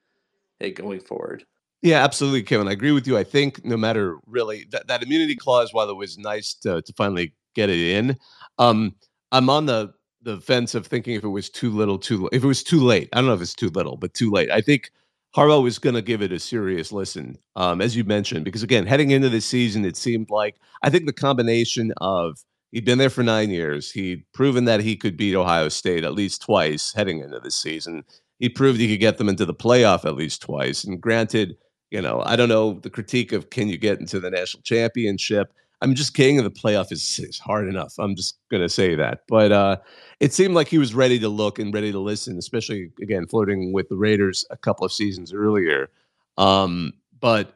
it 0.60 0.70
going 0.72 1.00
forward. 1.00 1.44
Yeah, 1.87 2.03
absolutely, 2.03 2.42
Kevin. 2.42 2.66
I 2.66 2.72
agree 2.72 2.90
with 2.90 3.07
you. 3.07 3.16
I 3.16 3.22
think 3.22 3.64
no 3.64 3.77
matter 3.77 4.18
really 4.27 4.66
that, 4.72 4.88
that 4.88 5.05
immunity 5.05 5.37
clause, 5.37 5.72
while 5.72 5.88
it 5.88 5.96
was 5.96 6.18
nice 6.18 6.53
to, 6.55 6.83
to 6.83 6.92
finally 6.94 7.33
get 7.55 7.70
it 7.70 7.79
in, 7.79 8.18
um, 8.59 8.96
I'm 9.31 9.49
on 9.49 9.66
the 9.66 9.94
the 10.22 10.40
fence 10.40 10.75
of 10.75 10.85
thinking 10.85 11.14
if 11.14 11.22
it 11.22 11.29
was 11.29 11.49
too 11.49 11.70
little, 11.70 11.96
too 11.96 12.29
if 12.33 12.42
it 12.42 12.46
was 12.46 12.64
too 12.64 12.81
late. 12.81 13.09
I 13.12 13.18
don't 13.18 13.27
know 13.29 13.35
if 13.35 13.40
it's 13.40 13.55
too 13.55 13.70
little, 13.70 13.96
but 13.96 14.14
too 14.14 14.33
late. 14.33 14.51
I 14.51 14.62
think 14.62 14.90
Harbaugh 15.37 15.62
was 15.62 15.79
going 15.79 15.94
to 15.94 16.03
give 16.03 16.22
it 16.22 16.33
a 16.33 16.40
serious 16.40 16.90
listen, 16.90 17.38
um, 17.55 17.81
as 17.81 17.94
you 17.94 18.03
mentioned, 18.03 18.44
because 18.44 18.64
again, 18.64 18.85
heading 18.85 19.12
into 19.12 19.29
the 19.29 19.40
season, 19.40 19.85
it 19.85 19.96
seemed 19.96 20.29
like 20.29 20.57
I 20.83 20.90
think 20.90 21.07
the 21.07 21.12
combination 21.12 21.92
of 21.99 22.40
he'd 22.72 22.85
been 22.85 22.99
there 22.99 23.11
for 23.11 23.22
nine 23.22 23.51
years, 23.51 23.92
he'd 23.92 24.25
proven 24.35 24.64
that 24.64 24.81
he 24.81 24.96
could 24.96 25.16
beat 25.16 25.37
Ohio 25.37 25.68
State 25.68 26.03
at 26.03 26.14
least 26.14 26.42
twice 26.42 26.92
heading 26.92 27.20
into 27.20 27.38
the 27.38 27.53
season. 27.53 28.03
He 28.40 28.49
proved 28.49 28.81
he 28.81 28.88
could 28.88 29.01
get 29.01 29.18
them 29.18 29.29
into 29.29 29.46
the 29.46 29.55
playoff 29.55 30.05
at 30.05 30.16
least 30.16 30.42
twice. 30.42 30.83
And 30.83 31.01
granted, 31.01 31.57
you 31.90 32.01
know, 32.01 32.22
I 32.25 32.37
don't 32.37 32.49
know 32.49 32.75
the 32.75 32.90
critique 32.90 33.33
of 33.33 33.51
can 33.51 33.68
you 33.68 33.79
get 33.79 34.01
into 34.01 34.20
the 34.20 34.31
national 34.31 34.62
championship. 34.62 35.53
I'm 35.83 35.94
just 35.94 36.14
kidding. 36.14 36.42
The 36.42 36.51
playoff 36.51 36.90
is, 36.90 37.18
is 37.18 37.38
hard 37.38 37.68
enough. 37.68 37.94
I'm 37.99 38.16
just 38.16 38.38
gonna 38.51 38.68
say 38.68 38.94
that. 38.94 39.20
But 39.29 39.53
uh, 39.53 39.77
it 40.20 40.33
seemed 40.33 40.55
like 40.55 40.68
he 40.68 40.79
was 40.79 40.94
ready 40.94 41.18
to 41.18 41.29
look 41.29 41.59
and 41.59 41.72
ready 41.72 41.92
to 41.92 41.99
listen, 41.99 42.38
especially 42.38 42.90
again 43.03 43.27
flirting 43.27 43.72
with 43.72 43.88
the 43.88 43.96
Raiders 43.96 44.44
a 44.51 44.57
couple 44.57 44.87
of 44.87 44.92
seasons 44.92 45.33
earlier. 45.33 45.90
Um, 46.38 46.92
but 47.20 47.55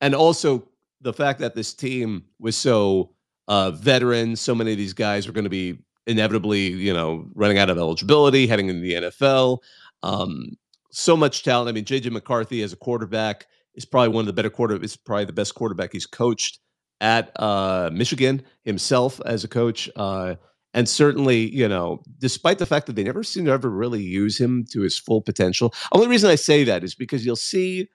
and 0.00 0.14
also 0.14 0.68
the 1.00 1.12
fact 1.12 1.38
that 1.40 1.54
this 1.54 1.72
team 1.72 2.24
was 2.38 2.56
so 2.56 3.10
uh, 3.48 3.70
veteran, 3.70 4.36
so 4.36 4.54
many 4.54 4.72
of 4.72 4.78
these 4.78 4.92
guys 4.92 5.26
were 5.26 5.32
going 5.32 5.44
to 5.44 5.50
be 5.50 5.78
inevitably, 6.06 6.68
you 6.68 6.92
know, 6.92 7.26
running 7.34 7.58
out 7.58 7.70
of 7.70 7.78
eligibility, 7.78 8.46
heading 8.46 8.68
into 8.68 8.80
the 8.80 8.94
NFL. 8.94 9.58
Um, 10.02 10.56
so 10.90 11.16
much 11.16 11.42
talent. 11.42 11.68
I 11.68 11.72
mean, 11.72 11.84
JJ 11.84 12.10
McCarthy 12.10 12.62
as 12.62 12.72
a 12.72 12.76
quarterback 12.76 13.46
is 13.74 13.84
probably 13.84 14.08
one 14.08 14.22
of 14.22 14.26
the 14.26 14.32
better 14.32 14.50
quarter. 14.50 14.82
Is 14.82 14.96
probably 14.96 15.24
the 15.24 15.32
best 15.32 15.54
quarterback 15.54 15.92
he's 15.92 16.06
coached 16.06 16.58
at 17.00 17.32
uh, 17.40 17.90
Michigan 17.92 18.42
himself 18.64 19.20
as 19.26 19.44
a 19.44 19.48
coach. 19.48 19.90
Uh, 19.96 20.36
and 20.74 20.88
certainly, 20.88 21.54
you 21.54 21.68
know, 21.68 22.02
despite 22.18 22.58
the 22.58 22.66
fact 22.66 22.86
that 22.86 22.96
they 22.96 23.04
never 23.04 23.22
seem 23.22 23.44
to 23.44 23.50
ever 23.50 23.68
really 23.68 24.02
use 24.02 24.40
him 24.40 24.64
to 24.72 24.80
his 24.80 24.98
full 24.98 25.20
potential. 25.20 25.74
Only 25.92 26.08
reason 26.08 26.30
I 26.30 26.36
say 26.36 26.64
that 26.64 26.82
is 26.82 26.94
because 26.94 27.26
you'll 27.26 27.36
see 27.36 27.88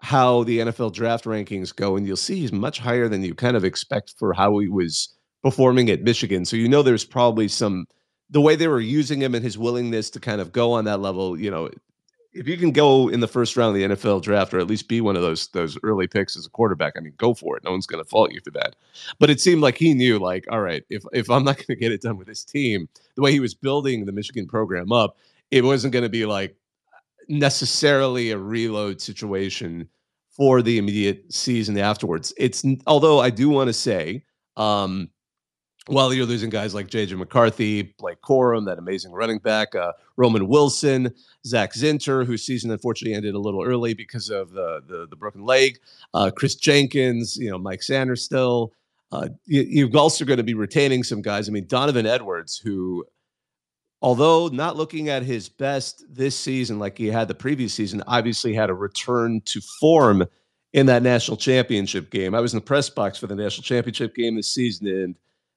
how 0.00 0.44
the 0.44 0.60
NFL 0.60 0.92
draft 0.92 1.24
rankings 1.24 1.74
go, 1.74 1.96
and 1.96 2.06
you'll 2.06 2.16
see 2.16 2.36
he's 2.36 2.52
much 2.52 2.78
higher 2.78 3.08
than 3.08 3.22
you 3.22 3.34
kind 3.34 3.56
of 3.56 3.64
expect 3.64 4.14
for 4.18 4.32
how 4.32 4.58
he 4.58 4.68
was 4.68 5.14
performing 5.42 5.90
at 5.90 6.02
Michigan. 6.02 6.44
So 6.44 6.56
you 6.56 6.68
know 6.68 6.82
there's 6.82 7.04
probably 7.04 7.48
some 7.48 7.86
the 8.30 8.40
way 8.40 8.56
they 8.56 8.68
were 8.68 8.80
using 8.80 9.20
him 9.20 9.34
and 9.34 9.44
his 9.44 9.58
willingness 9.58 10.10
to 10.10 10.20
kind 10.20 10.40
of 10.40 10.52
go 10.52 10.72
on 10.72 10.84
that 10.86 11.00
level, 11.00 11.38
you 11.38 11.50
know, 11.50 11.70
if 12.34 12.48
you 12.48 12.56
can 12.56 12.72
go 12.72 13.08
in 13.08 13.20
the 13.20 13.28
first 13.28 13.56
round 13.56 13.76
of 13.76 13.88
the 13.88 13.94
NFL 13.94 14.22
draft, 14.22 14.52
or 14.52 14.58
at 14.58 14.66
least 14.66 14.88
be 14.88 15.00
one 15.00 15.16
of 15.16 15.22
those 15.22 15.48
those 15.48 15.78
early 15.82 16.06
picks 16.06 16.36
as 16.36 16.46
a 16.46 16.50
quarterback, 16.50 16.94
I 16.96 17.00
mean, 17.00 17.14
go 17.16 17.32
for 17.32 17.56
it. 17.56 17.64
No 17.64 17.70
one's 17.70 17.86
going 17.86 18.02
to 18.02 18.08
fault 18.08 18.32
you 18.32 18.40
for 18.44 18.50
that. 18.52 18.74
But 19.18 19.30
it 19.30 19.40
seemed 19.40 19.62
like 19.62 19.78
he 19.78 19.94
knew, 19.94 20.18
like, 20.18 20.44
all 20.50 20.60
right, 20.60 20.84
if 20.90 21.04
if 21.12 21.30
I'm 21.30 21.44
not 21.44 21.56
going 21.56 21.66
to 21.66 21.76
get 21.76 21.92
it 21.92 22.02
done 22.02 22.16
with 22.16 22.26
this 22.26 22.44
team, 22.44 22.88
the 23.14 23.22
way 23.22 23.32
he 23.32 23.40
was 23.40 23.54
building 23.54 24.04
the 24.04 24.12
Michigan 24.12 24.46
program 24.46 24.92
up, 24.92 25.16
it 25.50 25.64
wasn't 25.64 25.92
going 25.92 26.02
to 26.02 26.08
be 26.08 26.26
like 26.26 26.56
necessarily 27.28 28.30
a 28.30 28.38
reload 28.38 29.00
situation 29.00 29.88
for 30.30 30.60
the 30.60 30.78
immediate 30.78 31.32
season 31.32 31.78
afterwards. 31.78 32.34
It's 32.36 32.64
although 32.86 33.20
I 33.20 33.30
do 33.30 33.48
want 33.48 33.68
to 33.68 33.72
say, 33.72 34.24
um, 34.56 35.08
while 35.86 36.14
you're 36.14 36.26
losing 36.26 36.50
guys 36.50 36.74
like 36.74 36.88
JJ 36.88 37.18
McCarthy, 37.18 37.82
Blake 37.98 38.20
Corum, 38.22 38.64
that 38.66 38.78
amazing 38.78 39.12
running 39.12 39.38
back, 39.38 39.74
uh, 39.74 39.92
Roman 40.16 40.48
Wilson, 40.48 41.12
Zach 41.46 41.74
Zinter, 41.74 42.24
whose 42.24 42.44
season 42.44 42.70
unfortunately 42.70 43.14
ended 43.14 43.34
a 43.34 43.38
little 43.38 43.62
early 43.62 43.94
because 43.94 44.30
of 44.30 44.52
the 44.52 44.80
the, 44.86 45.06
the 45.08 45.16
broken 45.16 45.44
leg, 45.44 45.78
uh, 46.14 46.30
Kris 46.34 46.54
Jenkins, 46.54 47.36
you 47.36 47.50
know 47.50 47.58
Mike 47.58 47.80
Sainristil. 47.80 48.70
Uh, 49.12 49.28
you, 49.46 49.86
are 49.86 49.96
also 49.96 50.24
going 50.24 50.38
to 50.38 50.42
be 50.42 50.54
retaining 50.54 51.04
some 51.04 51.22
guys. 51.22 51.48
I 51.48 51.52
mean, 51.52 51.66
Donovan 51.68 52.04
Edwards, 52.04 52.58
who, 52.58 53.04
although 54.02 54.48
not 54.48 54.76
looking 54.76 55.08
at 55.08 55.22
his 55.22 55.48
best 55.48 56.04
this 56.10 56.36
season 56.36 56.80
like 56.80 56.98
he 56.98 57.06
had 57.06 57.28
the 57.28 57.34
previous 57.34 57.72
season, 57.72 58.02
obviously 58.08 58.54
had 58.54 58.70
a 58.70 58.74
return 58.74 59.40
to 59.44 59.60
form 59.78 60.24
in 60.72 60.86
that 60.86 61.04
national 61.04 61.36
championship 61.36 62.10
game. 62.10 62.34
I 62.34 62.40
was 62.40 62.54
in 62.54 62.56
the 62.56 62.64
press 62.64 62.90
box 62.90 63.16
for 63.16 63.28
the 63.28 63.36
national 63.36 63.62
championship 63.62 64.16
game 64.16 64.34
this 64.34 64.52
season, 64.52 64.88
and 64.88 65.14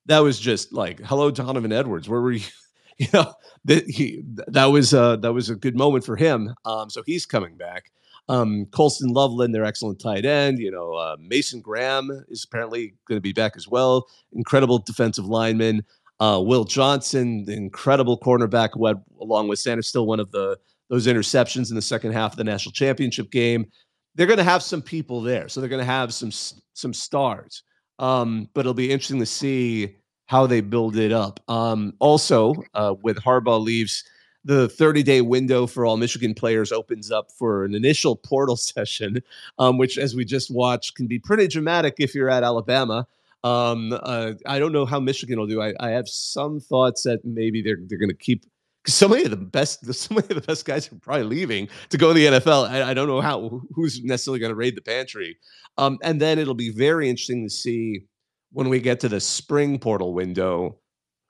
that 0.07 0.19
was 0.19 0.39
just 0.39 0.73
like, 0.73 0.99
hello, 1.01 1.31
Donovan 1.31 1.71
Edwards. 1.71 2.09
Where 2.09 2.21
were 2.21 2.33
you? 2.33 2.45
You 2.99 3.05
know, 3.13 3.31
that 3.65 3.87
he 3.87 4.23
that 4.47 4.65
was 4.65 4.91
uh 4.91 5.17
that 5.17 5.31
was 5.31 5.51
a 5.51 5.55
good 5.55 5.77
moment 5.77 6.03
for 6.03 6.15
him. 6.15 6.55
Um, 6.65 6.89
so 6.89 7.03
he's 7.05 7.27
coming 7.27 7.55
back. 7.55 7.91
Um, 8.27 8.65
Colston 8.71 9.09
Loveland, 9.09 9.53
their 9.53 9.65
excellent 9.65 9.99
tight 9.99 10.25
end. 10.25 10.57
You 10.57 10.71
know, 10.71 10.93
uh, 10.93 11.15
Mason 11.19 11.61
Graham 11.61 12.25
is 12.27 12.43
apparently 12.43 12.95
going 13.07 13.17
to 13.17 13.21
be 13.21 13.33
back 13.33 13.55
as 13.55 13.67
well. 13.67 14.07
Incredible 14.33 14.79
defensive 14.79 15.27
lineman. 15.27 15.85
Uh, 16.19 16.41
Will 16.43 16.63
Johnson, 16.63 17.45
the 17.45 17.53
incredible 17.53 18.19
cornerback, 18.19 18.71
who 18.73 18.87
along 19.21 19.47
with 19.47 19.59
Sanders, 19.59 19.87
still 19.87 20.07
one 20.07 20.19
of 20.19 20.31
the 20.31 20.57
those 20.89 21.05
interceptions 21.05 21.69
in 21.69 21.75
the 21.75 21.81
second 21.83 22.13
half 22.13 22.31
of 22.31 22.37
the 22.37 22.43
national 22.43 22.71
championship 22.71 23.29
game. 23.29 23.67
They're 24.15 24.25
going 24.25 24.37
to 24.37 24.43
have 24.43 24.63
some 24.63 24.81
people 24.81 25.21
there, 25.21 25.47
so 25.47 25.59
they're 25.59 25.69
going 25.69 25.81
to 25.81 25.85
have 25.85 26.13
some 26.13 26.31
some 26.31 26.93
stars. 26.93 27.61
Um, 27.99 28.49
but 28.53 28.61
it'll 28.61 28.73
be 28.73 28.91
interesting 28.91 29.19
to 29.19 29.25
see 29.25 29.95
how 30.27 30.45
they 30.45 30.61
build 30.61 30.97
it 30.97 31.11
up. 31.11 31.39
Um, 31.47 31.93
also, 31.99 32.55
uh, 32.73 32.95
with 33.01 33.17
Harbaugh 33.17 33.63
leaves, 33.63 34.03
the 34.43 34.69
30 34.69 35.03
day 35.03 35.21
window 35.21 35.67
for 35.67 35.85
all 35.85 35.97
Michigan 35.97 36.33
players 36.33 36.71
opens 36.71 37.11
up 37.11 37.31
for 37.31 37.65
an 37.65 37.75
initial 37.75 38.15
portal 38.15 38.55
session, 38.57 39.21
um, 39.59 39.77
which, 39.77 39.97
as 39.97 40.15
we 40.15 40.25
just 40.25 40.51
watched, 40.51 40.95
can 40.95 41.07
be 41.07 41.19
pretty 41.19 41.47
dramatic 41.47 41.95
if 41.99 42.15
you're 42.15 42.29
at 42.29 42.43
Alabama. 42.43 43.07
Um, 43.43 43.93
uh, 43.93 44.33
I 44.45 44.59
don't 44.59 44.71
know 44.71 44.85
how 44.85 44.99
Michigan 44.99 45.39
will 45.39 45.47
do. 45.47 45.61
I, 45.61 45.73
I 45.79 45.91
have 45.91 46.07
some 46.07 46.59
thoughts 46.59 47.03
that 47.03 47.23
maybe 47.23 47.61
they're 47.61 47.77
they're 47.87 47.99
going 47.99 48.09
to 48.09 48.15
keep 48.15 48.45
so 48.87 49.07
many 49.07 49.23
of 49.25 49.31
the 49.31 49.37
best, 49.37 49.85
so 49.93 50.15
many 50.15 50.27
of 50.29 50.35
the 50.35 50.47
best 50.47 50.65
guys 50.65 50.91
are 50.91 50.95
probably 50.95 51.23
leaving 51.23 51.67
to 51.89 51.97
go 51.97 52.09
to 52.09 52.13
the 52.13 52.25
NFL. 52.25 52.69
I, 52.69 52.91
I 52.91 52.93
don't 52.93 53.07
know 53.07 53.21
how 53.21 53.61
who's 53.73 54.03
necessarily 54.03 54.39
going 54.39 54.51
to 54.51 54.55
raid 54.55 54.75
the 54.75 54.81
pantry. 54.81 55.37
Um, 55.77 55.99
and 56.01 56.19
then 56.19 56.39
it'll 56.39 56.55
be 56.55 56.71
very 56.71 57.09
interesting 57.09 57.43
to 57.43 57.49
see 57.49 58.05
when 58.51 58.69
we 58.69 58.79
get 58.79 58.99
to 59.01 59.09
the 59.09 59.19
spring 59.19 59.77
portal 59.77 60.13
window 60.13 60.79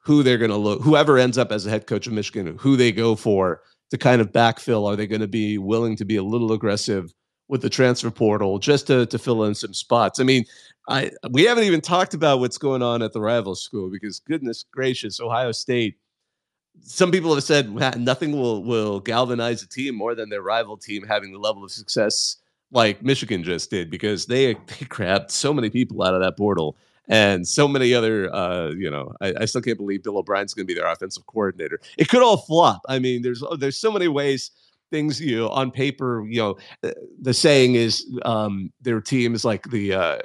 who 0.04 0.24
they're 0.24 0.38
going 0.38 0.52
to 0.52 0.58
look, 0.58 0.82
whoever 0.82 1.18
ends 1.18 1.38
up 1.38 1.52
as 1.52 1.66
a 1.66 1.70
head 1.70 1.86
coach 1.86 2.08
of 2.08 2.14
Michigan, 2.14 2.58
who 2.58 2.78
they 2.78 2.94
go 2.94 3.16
for 3.16 3.62
to 3.92 3.98
kind 3.98 4.22
of 4.22 4.32
backfill. 4.32 4.88
Are 4.88 4.96
they 4.96 5.08
going 5.08 5.22
to 5.22 5.28
be 5.28 5.58
willing 5.58 5.98
to 5.98 6.06
be 6.06 6.16
a 6.16 6.24
little 6.24 6.54
aggressive 6.54 7.14
with 7.50 7.62
the 7.62 7.70
transfer 7.70 8.12
portal 8.12 8.60
just 8.60 8.88
to 8.88 9.06
to 9.08 9.20
fill 9.20 9.44
in 9.44 9.56
some 9.56 9.74
spots? 9.74 10.20
I 10.22 10.24
mean, 10.24 10.46
I 10.88 11.12
we 11.32 11.44
haven't 11.44 11.66
even 11.66 11.82
talked 11.82 12.14
about 12.14 12.40
what's 12.40 12.58
going 12.58 12.82
on 12.82 13.02
at 13.02 13.12
the 13.12 13.20
rival 13.20 13.56
school 13.56 13.90
because 13.92 14.20
goodness 14.20 14.64
gracious, 14.72 15.20
Ohio 15.20 15.52
State 15.52 15.98
some 16.82 17.12
people 17.12 17.34
have 17.34 17.44
said 17.44 17.72
nothing 17.98 18.32
will 18.32 18.64
will 18.64 19.00
galvanize 19.00 19.62
a 19.64 19.68
team 19.68 19.96
more 19.96 20.16
than 20.16 20.30
their 20.30 20.42
rival 20.42 20.78
team 20.78 21.04
having 21.04 21.32
the 21.32 21.40
level 21.40 21.64
of 21.64 21.72
success 21.72 22.38
like 22.72 23.02
Michigan 23.02 23.44
just 23.44 23.70
did 23.70 23.90
because 23.90 24.26
they 24.26 24.54
they 24.80 24.86
grabbed 24.88 25.32
so 25.32 25.54
many 25.54 25.70
people 25.70 26.04
out 26.04 26.14
of 26.14 26.22
that 26.22 26.38
portal 26.38 26.78
and 27.08 27.48
so 27.48 27.68
many 27.68 27.94
other 27.94 28.34
uh, 28.34 28.72
you 28.72 28.90
know 28.90 29.14
I, 29.22 29.34
I, 29.42 29.46
still 29.46 29.62
can't 29.62 29.78
believe 29.78 30.04
Bill 30.04 30.18
O'Brien's 30.18 30.54
going 30.54 30.68
to 30.68 30.74
be 30.74 30.78
their 30.80 30.92
offensive 30.92 31.26
coordinator. 31.26 31.80
It 31.98 32.10
could 32.10 32.22
all 32.22 32.38
flop. 32.38 32.82
I 32.90 33.00
mean, 33.00 33.22
there's 33.22 33.42
oh, 33.42 33.56
there's 33.56 33.78
so 33.78 33.92
many 33.92 34.08
ways 34.08 34.52
things 34.92 35.20
you 35.20 35.38
know 35.38 35.50
on 35.50 35.72
paper. 35.72 36.26
You 36.28 36.42
know, 36.84 36.92
the 37.22 37.34
saying 37.34 37.76
is 37.76 38.06
um, 38.24 38.72
their 38.82 39.02
team 39.02 39.36
is 39.36 39.46
like 39.46 39.64
the 39.70 39.94
uh, 39.94 40.18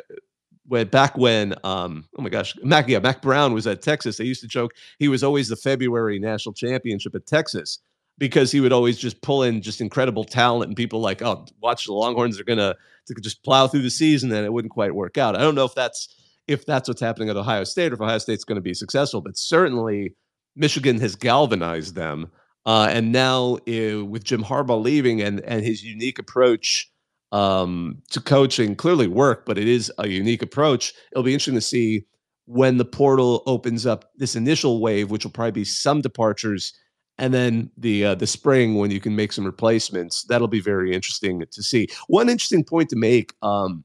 when 0.72 0.88
back 0.88 1.18
when 1.18 1.54
um 1.64 2.02
oh 2.18 2.22
my 2.22 2.30
gosh 2.30 2.56
Mac 2.62 2.88
yeah 2.88 2.98
Mack 2.98 3.20
Brown 3.20 3.52
was 3.52 3.66
at 3.66 3.82
Texas. 3.82 4.16
They 4.16 4.24
used 4.24 4.40
to 4.40 4.48
joke 4.48 4.72
he 4.98 5.06
was 5.06 5.22
always 5.22 5.48
the 5.48 5.56
February 5.56 6.18
national 6.18 6.54
championship 6.54 7.14
at 7.14 7.26
Texas 7.26 7.78
because 8.16 8.50
he 8.50 8.58
would 8.58 8.72
always 8.72 8.96
just 8.96 9.20
pull 9.20 9.42
in 9.42 9.60
just 9.60 9.82
incredible 9.82 10.24
talent 10.24 10.70
and 10.70 10.76
people 10.76 11.00
like 11.00 11.20
oh 11.20 11.44
watch 11.60 11.84
the 11.84 11.92
Longhorns 11.92 12.40
are 12.40 12.44
gonna 12.44 12.74
to 13.06 13.14
just 13.20 13.44
plow 13.44 13.66
through 13.66 13.82
the 13.82 13.90
season 13.90 14.32
and 14.32 14.46
it 14.46 14.52
wouldn't 14.52 14.72
quite 14.72 14.94
work 14.94 15.18
out. 15.18 15.36
I 15.36 15.40
don't 15.40 15.54
know 15.54 15.66
if 15.66 15.74
that's 15.74 16.08
if 16.48 16.64
that's 16.64 16.88
what's 16.88 17.02
happening 17.02 17.28
at 17.28 17.36
Ohio 17.36 17.64
State 17.64 17.92
or 17.92 17.96
if 17.96 18.00
Ohio 18.00 18.16
State's 18.16 18.44
going 18.44 18.56
to 18.56 18.62
be 18.62 18.72
successful 18.72 19.20
but 19.20 19.36
certainly 19.36 20.14
Michigan 20.56 20.98
has 21.00 21.16
galvanized 21.16 21.94
them 21.94 22.30
uh, 22.64 22.88
and 22.90 23.12
now 23.12 23.58
uh, 23.68 24.02
with 24.06 24.24
Jim 24.24 24.42
Harbaugh 24.42 24.82
leaving 24.82 25.20
and 25.20 25.40
and 25.40 25.66
his 25.66 25.84
unique 25.84 26.18
approach 26.18 26.90
um, 27.32 28.02
to 28.10 28.20
coaching 28.20 28.76
clearly 28.76 29.08
work, 29.08 29.44
but 29.46 29.58
it 29.58 29.66
is 29.66 29.90
a 29.98 30.06
unique 30.08 30.42
approach. 30.42 30.92
It'll 31.10 31.24
be 31.24 31.32
interesting 31.32 31.54
to 31.54 31.60
see 31.60 32.06
when 32.46 32.76
the 32.76 32.84
portal 32.84 33.42
opens 33.46 33.86
up 33.86 34.10
this 34.16 34.36
initial 34.36 34.80
wave, 34.80 35.10
which 35.10 35.24
will 35.24 35.32
probably 35.32 35.52
be 35.52 35.64
some 35.64 36.00
departures, 36.00 36.74
and 37.18 37.32
then 37.32 37.70
the 37.76 38.04
uh, 38.04 38.14
the 38.14 38.26
spring 38.26 38.76
when 38.76 38.90
you 38.90 39.00
can 39.00 39.16
make 39.16 39.32
some 39.32 39.44
replacements. 39.44 40.24
That'll 40.24 40.48
be 40.48 40.60
very 40.60 40.92
interesting 40.92 41.42
to 41.50 41.62
see. 41.62 41.88
One 42.06 42.28
interesting 42.28 42.64
point 42.64 42.90
to 42.90 42.96
make. 42.96 43.34
Um, 43.42 43.84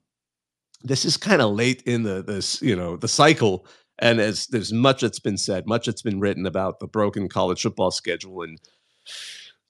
this 0.83 1.05
is 1.05 1.17
kind 1.17 1.41
of 1.41 1.51
late 1.51 1.81
in 1.83 2.03
the 2.03 2.23
this 2.23 2.62
you 2.62 2.75
know 2.75 2.97
the 2.97 3.07
cycle 3.07 3.65
and 3.99 4.19
as 4.19 4.47
there's 4.47 4.71
much 4.71 5.01
that's 5.01 5.19
been 5.19 5.38
said 5.38 5.67
much 5.67 5.86
that's 5.86 6.03
been 6.03 6.19
written 6.19 6.45
about 6.45 6.79
the 6.79 6.88
broken 6.88 7.27
college 7.27 7.62
football 7.62 7.91
schedule 7.91 8.43
and 8.43 8.60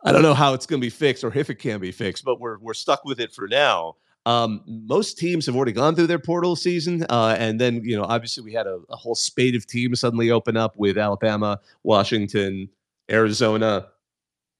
I 0.03 0.11
don't 0.11 0.21
know 0.21 0.33
how 0.33 0.53
it's 0.53 0.65
going 0.65 0.79
to 0.79 0.85
be 0.85 0.89
fixed 0.89 1.23
or 1.23 1.35
if 1.35 1.49
it 1.49 1.55
can 1.55 1.79
be 1.79 1.91
fixed, 1.91 2.23
but 2.23 2.39
we're 2.39 2.57
we're 2.59 2.73
stuck 2.73 3.03
with 3.05 3.19
it 3.19 3.33
for 3.33 3.47
now. 3.47 3.95
Um, 4.25 4.61
most 4.67 5.17
teams 5.17 5.45
have 5.45 5.55
already 5.55 5.71
gone 5.71 5.95
through 5.95 6.07
their 6.07 6.19
portal 6.19 6.55
season, 6.57 7.05
uh, 7.09 7.35
and 7.39 7.61
then 7.61 7.81
you 7.83 7.95
know 7.95 8.03
obviously 8.03 8.43
we 8.43 8.53
had 8.53 8.67
a, 8.67 8.79
a, 8.89 8.95
whole 8.95 9.15
spate 9.15 9.55
of 9.55 9.65
teams 9.65 10.01
suddenly 10.01 10.31
open 10.31 10.57
up 10.57 10.75
with 10.75 10.97
Alabama, 10.97 11.59
Washington, 11.83 12.69
Arizona, 13.09 13.87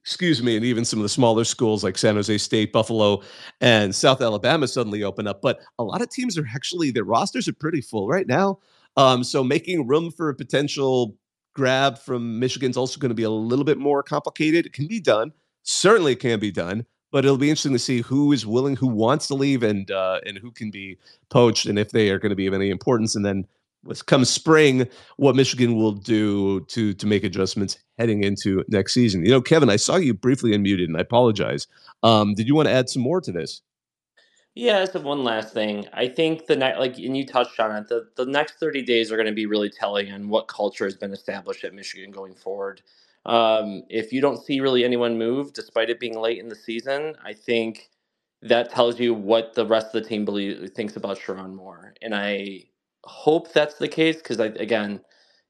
excuse 0.05 0.41
me, 0.41 0.55
and 0.55 0.63
even 0.63 0.85
some 0.85 0.99
of 0.99 1.03
the 1.03 1.09
smaller 1.09 1.43
schools 1.43 1.83
like 1.83 1.97
San 1.97 2.15
Jose 2.15 2.37
State, 2.37 2.71
Buffalo, 2.71 3.21
and 3.59 3.93
South 3.93 4.21
Alabama 4.21 4.65
suddenly 4.65 5.03
open 5.03 5.27
up. 5.27 5.41
But 5.41 5.59
a 5.79 5.83
lot 5.83 6.01
of 6.01 6.09
teams 6.09 6.37
are 6.37 6.47
actually 6.55 6.91
their 6.91 7.03
rosters 7.03 7.49
are 7.49 7.53
pretty 7.53 7.81
full 7.81 8.07
right 8.07 8.25
now. 8.25 8.59
Um, 8.95 9.21
so 9.21 9.43
making 9.43 9.85
room 9.85 10.11
for 10.11 10.29
a 10.29 10.33
potential 10.33 11.17
grab 11.57 11.97
from 11.97 12.39
Michigan's 12.39 12.77
also 12.77 12.99
going 12.99 13.09
to 13.09 13.15
be 13.15 13.23
a 13.23 13.29
little 13.29 13.65
bit 13.65 13.79
more 13.79 14.03
complicated. 14.03 14.67
It 14.67 14.73
can 14.73 14.87
be 14.87 14.99
done. 14.99 15.33
Certainly 15.63 16.13
it 16.13 16.19
can 16.19 16.39
be 16.39 16.51
done, 16.51 16.85
but 17.11 17.25
it'll 17.25 17.37
be 17.37 17.49
interesting 17.49 17.73
to 17.73 17.79
see 17.79 18.01
who 18.01 18.31
is 18.31 18.45
willing, 18.45 18.75
who 18.75 18.87
wants 18.87 19.27
to 19.27 19.33
leave, 19.33 19.63
and 19.63 19.89
uh, 19.91 20.19
and 20.25 20.37
who 20.37 20.51
can 20.51 20.69
be 20.69 20.97
poached, 21.29 21.65
and 21.65 21.79
if 21.79 21.89
they 21.89 22.11
are 22.11 22.19
going 22.19 22.29
to 22.29 22.35
be 22.35 22.47
of 22.47 22.53
any 22.53 22.69
importance. 22.69 23.15
And 23.15 23.25
then 23.25 23.45
come 24.05 24.23
spring, 24.23 24.87
what 25.17 25.35
Michigan 25.35 25.75
will 25.75 25.93
do 25.93 26.61
to 26.65 26.93
to 26.93 27.07
make 27.07 27.23
adjustments 27.23 27.79
heading 27.97 28.23
into 28.23 28.63
next 28.67 28.93
season. 28.93 29.25
You 29.25 29.31
know, 29.31 29.41
Kevin, 29.41 29.69
I 29.69 29.77
saw 29.77 29.97
you 29.97 30.13
briefly 30.13 30.51
unmuted, 30.51 30.85
and 30.85 30.95
I 30.95 31.01
apologize. 31.01 31.67
Um, 32.03 32.35
did 32.35 32.47
you 32.47 32.55
want 32.55 32.67
to 32.67 32.73
add 32.73 32.87
some 32.87 33.01
more 33.01 33.19
to 33.19 33.31
this? 33.31 33.61
Yeah, 34.57 34.85
so 34.85 35.01
one 35.01 35.23
last 35.23 35.53
thing. 35.53 35.87
I 35.93 36.09
think 36.09 36.47
the 36.47 36.57
night, 36.57 36.79
like, 36.79 36.97
and 36.97 37.15
you 37.15 37.27
touched 37.27 37.59
on 37.61 37.75
it, 37.75 37.89
the, 37.89 38.09
the 38.17 38.25
next 38.25 38.55
30 38.59 38.83
days 38.83 39.11
are 39.11 39.17
going 39.17 39.27
to 39.27 39.33
be 39.33 39.45
really 39.45 39.69
telling 39.69 40.11
on 40.11 40.29
what 40.29 40.49
culture 40.49 40.85
has 40.85 40.97
been 40.97 41.13
established 41.13 41.63
at 41.65 41.75
Michigan 41.75 42.11
going 42.11 42.35
forward. 42.35 42.81
Um, 43.27 43.83
if 43.89 44.11
you 44.13 44.21
don't 44.21 44.43
see 44.43 44.59
really 44.61 44.83
anyone 44.85 45.19
move, 45.19 45.53
despite 45.53 45.91
it 45.91 46.01
being 46.01 46.19
late 46.19 46.39
in 46.39 46.49
the 46.49 46.55
season, 46.55 47.15
I 47.23 47.33
think 47.33 47.91
that 48.41 48.71
tells 48.71 48.99
you 48.99 49.13
what 49.13 49.55
the 49.55 49.67
rest 49.67 49.95
of 49.95 50.03
the 50.03 50.09
team 50.09 50.25
believe, 50.25 50.71
thinks 50.75 50.97
about 50.97 51.19
Sherrone 51.19 51.55
Moore. 51.55 51.93
And 52.01 52.15
I 52.15 52.65
hope 53.05 53.53
that's 53.53 53.75
the 53.75 53.89
case 53.89 54.17
because, 54.17 54.39
again, 54.39 55.01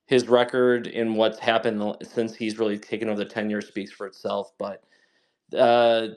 his 0.08 0.30
record 0.30 0.88
and 0.88 1.18
what's 1.18 1.40
happened 1.40 1.98
since 2.04 2.36
he's 2.36 2.60
really 2.60 2.80
taken 2.80 3.10
over 3.10 3.20
the 3.20 3.26
tenure 3.26 3.62
speaks 3.62 3.92
for 3.92 4.08
itself. 4.08 4.54
But 4.60 4.84
uh, 5.58 6.10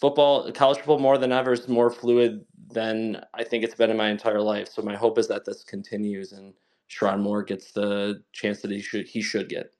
football, 0.00 0.50
college 0.52 0.78
football, 0.78 0.98
more 0.98 1.18
than 1.18 1.32
ever 1.32 1.52
is 1.52 1.68
more 1.68 1.90
fluid 1.90 2.44
than 2.68 3.22
I 3.34 3.44
think 3.44 3.64
it's 3.64 3.74
been 3.74 3.90
in 3.90 3.96
my 3.96 4.10
entire 4.10 4.40
life. 4.40 4.68
So 4.68 4.82
my 4.82 4.96
hope 4.96 5.18
is 5.18 5.28
that 5.28 5.44
this 5.44 5.64
continues 5.64 6.32
and 6.32 6.54
Sherrone 6.90 7.20
Moore 7.20 7.42
gets 7.42 7.72
the 7.72 8.22
chance 8.32 8.62
that 8.62 8.70
he 8.70 8.80
should 8.80 9.06
he 9.06 9.22
should 9.22 9.48
get. 9.48 9.72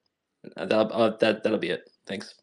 Uh, 0.55 0.65
that 0.65 0.91
uh, 0.91 1.17
that 1.19 1.43
that'll 1.43 1.59
be 1.59 1.69
it. 1.69 1.89
Thanks. 2.05 2.35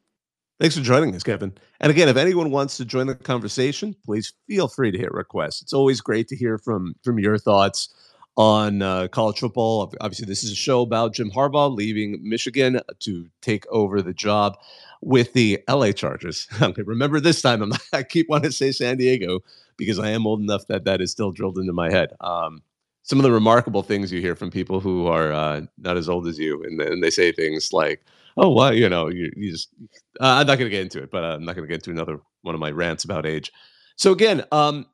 Thanks 0.61 0.77
for 0.77 0.83
joining 0.83 1.15
us, 1.17 1.25
Kevin. 1.25 1.53
And 1.81 1.91
again, 1.91 2.09
if 2.09 2.17
anyone 2.17 2.51
wants 2.51 2.77
to 2.77 2.85
join 2.85 3.09
the 3.09 3.15
conversation, 3.17 3.95
please 4.05 4.33
feel 4.47 4.69
free 4.69 4.93
to 4.93 4.99
hit 4.99 5.13
request. 5.13 5.63
It's 5.63 5.73
always 5.73 6.01
great 6.01 6.29
to 6.29 6.37
hear 6.37 6.59
from 6.59 6.95
from 7.03 7.19
your 7.19 7.39
thoughts 7.39 7.89
on 8.37 8.83
uh, 8.83 9.09
college 9.09 9.39
football. 9.39 9.93
Obviously, 10.01 10.27
this 10.27 10.43
is 10.43 10.53
a 10.53 10.57
show 10.57 10.83
about 10.83 11.15
Jim 11.15 11.31
Harbaugh 11.31 11.75
leaving 11.75 12.19
Michigan 12.23 12.81
to 13.01 13.29
take 13.41 13.67
over 13.69 14.03
the 14.03 14.15
job 14.15 14.59
with 15.01 15.33
the 15.35 15.63
LA 15.69 15.93
Chargers. 15.93 16.49
okay, 16.63 16.83
remember 16.83 17.21
this 17.21 17.43
time, 17.43 17.63
I'm, 17.63 17.73
I 17.93 18.03
keep 18.03 18.29
wanting 18.29 18.51
to 18.51 18.57
say 18.57 18.73
San 18.73 18.97
Diego 18.97 19.41
because 19.77 19.99
I 19.99 20.11
am 20.11 20.27
old 20.27 20.41
enough 20.41 20.67
that 20.69 20.85
that 20.85 21.01
is 21.01 21.11
still 21.11 21.33
drilled 21.33 21.59
into 21.59 21.73
my 21.73 21.91
head. 21.91 22.13
Um, 22.21 22.63
some 23.03 23.19
of 23.19 23.23
the 23.23 23.33
remarkable 23.33 23.83
things 23.83 24.11
you 24.11 24.21
hear 24.21 24.35
from 24.35 24.51
people 24.51 24.81
who 24.81 25.07
are 25.07 25.31
uh, 25.31 25.61
not 25.79 25.97
as 25.99 26.09
old 26.09 26.27
as 26.27 26.39
you, 26.39 26.63
and, 26.63 26.81
and 26.81 27.03
they 27.03 27.11
say 27.11 27.33
things 27.33 27.71
like, 27.71 28.03
"Oh, 28.39 28.51
well, 28.51 28.73
you 28.73 28.89
know, 28.89 29.09
you, 29.09 29.31
you 29.37 29.53
just." 29.53 29.69
Uh, 30.21 30.41
I'm 30.41 30.47
not 30.47 30.59
going 30.59 30.71
to 30.71 30.71
get 30.71 30.81
into 30.81 31.03
it, 31.03 31.11
but 31.11 31.23
I'm 31.23 31.45
not 31.45 31.55
going 31.55 31.69
to 31.69 31.73
get 31.73 31.87
into 31.87 31.91
another 31.91 32.19
one 32.41 32.55
of 32.55 32.61
my 32.63 32.71
rants 32.71 33.05
about 33.05 33.27
age. 33.27 33.53
So 33.97 34.13
again, 34.13 34.45
um, 34.53 34.87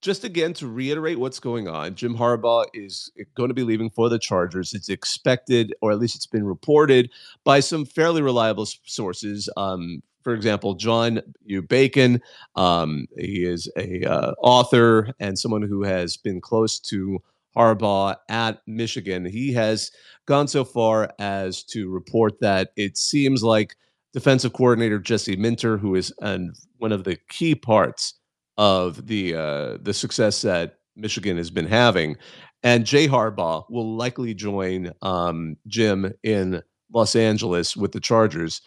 just 0.00 0.24
again 0.24 0.52
to 0.54 0.68
reiterate 0.68 1.18
what's 1.18 1.40
going 1.40 1.68
on, 1.68 1.94
Jim 1.94 2.16
Harbaugh 2.16 2.66
is 2.72 3.10
going 3.34 3.48
to 3.48 3.54
be 3.54 3.64
leaving 3.64 3.90
for 3.90 4.08
the 4.08 4.18
Chargers. 4.18 4.72
It's 4.72 4.88
expected, 4.88 5.74
or 5.80 5.90
at 5.90 5.98
least 5.98 6.14
it's 6.14 6.26
been 6.26 6.44
reported 6.44 7.10
by 7.44 7.60
some 7.60 7.84
fairly 7.84 8.22
reliable 8.22 8.66
sources. 8.84 9.48
Um, 9.56 10.02
for 10.22 10.34
example, 10.34 10.74
John 10.74 11.20
U. 11.46 11.62
Bacon. 11.62 12.20
Um, 12.54 13.06
he 13.16 13.44
is 13.44 13.70
a 13.76 14.04
uh, 14.04 14.34
author 14.42 15.12
and 15.18 15.38
someone 15.38 15.62
who 15.62 15.82
has 15.84 16.16
been 16.16 16.40
close 16.40 16.78
to 16.80 17.22
Harbaugh 17.56 18.16
at 18.28 18.60
Michigan. 18.66 19.24
He 19.24 19.52
has 19.54 19.90
gone 20.26 20.46
so 20.46 20.64
far 20.64 21.10
as 21.18 21.62
to 21.64 21.88
report 21.88 22.40
that 22.40 22.72
it 22.76 22.96
seems 22.96 23.42
like 23.42 23.76
defensive 24.12 24.52
coordinator 24.52 24.98
Jesse 24.98 25.36
Minter, 25.36 25.78
who 25.78 25.94
is 25.94 26.12
an, 26.20 26.52
one 26.76 26.92
of 26.92 27.04
the 27.04 27.16
key 27.28 27.54
parts 27.54 28.14
of 28.58 29.06
the 29.06 29.34
uh, 29.34 29.78
the 29.80 29.94
success 29.94 30.42
that 30.42 30.80
Michigan 30.96 31.36
has 31.38 31.50
been 31.50 31.66
having. 31.66 32.16
And 32.64 32.84
Jay 32.84 33.06
Harbaugh 33.06 33.64
will 33.70 33.96
likely 33.96 34.34
join 34.34 34.92
um, 35.00 35.56
Jim 35.68 36.12
in 36.24 36.60
Los 36.92 37.14
Angeles 37.14 37.76
with 37.76 37.92
the 37.92 38.00
Chargers. 38.00 38.60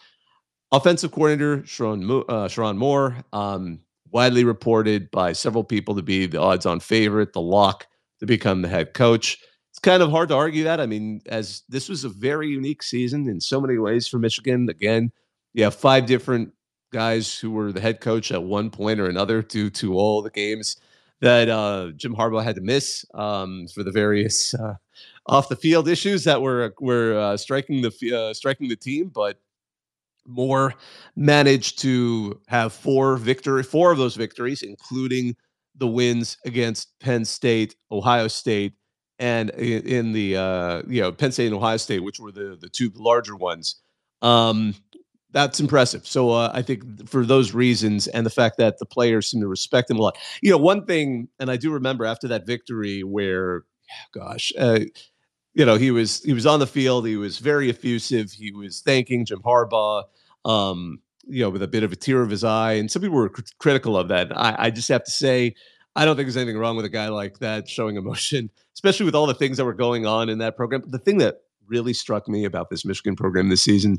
Offensive 0.72 1.12
coordinator 1.12 1.64
Sharon, 1.66 2.02
uh, 2.02 2.48
Sherrone 2.48 2.78
Moore, 2.78 3.18
um, 3.34 3.80
widely 4.10 4.44
reported 4.44 5.10
by 5.10 5.34
several 5.34 5.62
people 5.62 5.94
to 5.94 6.02
be 6.02 6.24
the 6.24 6.40
odds-on 6.40 6.80
favorite, 6.80 7.34
the 7.34 7.42
lock 7.42 7.86
to 8.20 8.26
become 8.26 8.62
the 8.62 8.68
head 8.68 8.94
coach. 8.94 9.36
It's 9.70 9.78
kind 9.78 10.02
of 10.02 10.10
hard 10.10 10.30
to 10.30 10.34
argue 10.34 10.64
that. 10.64 10.80
I 10.80 10.86
mean, 10.86 11.20
as 11.26 11.62
this 11.68 11.90
was 11.90 12.04
a 12.04 12.08
very 12.08 12.48
unique 12.48 12.82
season 12.82 13.28
in 13.28 13.40
so 13.40 13.60
many 13.60 13.76
ways 13.76 14.08
for 14.08 14.18
Michigan. 14.18 14.70
Again, 14.70 15.12
you 15.52 15.64
have 15.64 15.74
five 15.74 16.06
different 16.06 16.52
guys 16.92 17.38
who 17.38 17.50
were 17.50 17.72
the 17.72 17.80
head 17.80 18.00
coach 18.00 18.30
at 18.30 18.42
one 18.42 18.70
point 18.70 19.00
or 19.00 19.06
another 19.06 19.42
due 19.56 19.70
to 19.70 19.94
all 19.94 20.22
the 20.22 20.30
games 20.30 20.76
that 21.20 21.48
uh, 21.48 21.92
Jim 21.96 22.14
Harbaugh 22.14 22.42
had 22.42 22.56
to 22.56 22.60
miss 22.60 23.04
um, 23.14 23.66
for 23.68 23.82
the 23.82 23.92
various 23.92 24.54
uh, 24.54 24.74
off 25.26 25.48
the 25.48 25.56
field 25.56 25.88
issues 25.88 26.24
that 26.24 26.42
were 26.42 26.74
were 26.80 27.18
uh, 27.18 27.36
striking 27.36 27.82
the 27.82 28.12
uh, 28.14 28.34
striking 28.34 28.68
the 28.68 28.76
team, 28.76 29.08
but 29.08 29.38
Moore 30.26 30.74
managed 31.16 31.80
to 31.80 32.40
have 32.48 32.72
four 32.72 33.16
victory, 33.16 33.62
four 33.62 33.90
of 33.92 33.98
those 33.98 34.16
victories, 34.16 34.62
including 34.62 35.36
the 35.76 35.86
wins 35.86 36.36
against 36.44 36.98
Penn 37.00 37.24
State, 37.24 37.76
Ohio 37.90 38.28
State, 38.28 38.74
and 39.18 39.50
in, 39.50 39.82
in 39.86 40.12
the 40.12 40.36
uh, 40.36 40.82
you 40.86 41.00
know 41.00 41.12
Penn 41.12 41.32
State 41.32 41.46
and 41.46 41.54
Ohio 41.54 41.76
State, 41.76 42.00
which 42.00 42.20
were 42.20 42.32
the 42.32 42.56
the 42.60 42.68
two 42.68 42.90
larger 42.94 43.36
ones. 43.36 43.76
Um, 44.22 44.74
that's 45.32 45.60
impressive. 45.60 46.06
So 46.06 46.30
uh, 46.30 46.50
I 46.54 46.62
think 46.62 47.08
for 47.08 47.24
those 47.24 47.54
reasons 47.54 48.06
and 48.06 48.24
the 48.24 48.30
fact 48.30 48.58
that 48.58 48.78
the 48.78 48.86
players 48.86 49.30
seem 49.30 49.40
to 49.40 49.48
respect 49.48 49.90
him 49.90 49.98
a 49.98 50.02
lot. 50.02 50.18
You 50.42 50.50
know, 50.50 50.58
one 50.58 50.84
thing, 50.84 51.28
and 51.40 51.50
I 51.50 51.56
do 51.56 51.70
remember 51.70 52.04
after 52.04 52.28
that 52.28 52.46
victory 52.46 53.02
where, 53.02 53.64
gosh, 54.12 54.52
uh, 54.58 54.80
you 55.54 55.64
know, 55.66 55.76
he 55.76 55.90
was 55.90 56.22
he 56.22 56.32
was 56.32 56.46
on 56.46 56.60
the 56.60 56.66
field. 56.66 57.06
He 57.06 57.16
was 57.16 57.38
very 57.38 57.68
effusive. 57.68 58.30
He 58.30 58.52
was 58.52 58.80
thanking 58.80 59.26
Jim 59.26 59.40
Harbaugh. 59.40 60.04
Um, 60.44 61.00
you 61.24 61.42
know, 61.42 61.50
with 61.50 61.62
a 61.62 61.68
bit 61.68 61.84
of 61.84 61.92
a 61.92 61.96
tear 61.96 62.20
of 62.22 62.30
his 62.30 62.42
eye, 62.42 62.72
and 62.72 62.90
some 62.90 63.00
people 63.00 63.16
were 63.16 63.28
cr- 63.28 63.42
critical 63.58 63.96
of 63.96 64.08
that. 64.08 64.36
I, 64.36 64.56
I 64.58 64.70
just 64.70 64.88
have 64.88 65.04
to 65.04 65.10
say, 65.10 65.54
I 65.94 66.04
don't 66.04 66.16
think 66.16 66.26
there's 66.26 66.36
anything 66.36 66.58
wrong 66.58 66.74
with 66.74 66.84
a 66.84 66.90
guy 66.90 67.08
like 67.08 67.38
that 67.38 67.68
showing 67.68 67.96
emotion, 67.96 68.50
especially 68.74 69.06
with 69.06 69.14
all 69.14 69.26
the 69.26 69.34
things 69.34 69.56
that 69.58 69.64
were 69.64 69.74
going 69.74 70.04
on 70.04 70.28
in 70.28 70.38
that 70.38 70.56
program. 70.56 70.82
The 70.86 70.98
thing 70.98 71.18
that 71.18 71.42
really 71.68 71.92
struck 71.92 72.28
me 72.28 72.44
about 72.44 72.70
this 72.70 72.84
Michigan 72.84 73.14
program 73.14 73.48
this 73.48 73.62
season, 73.62 73.98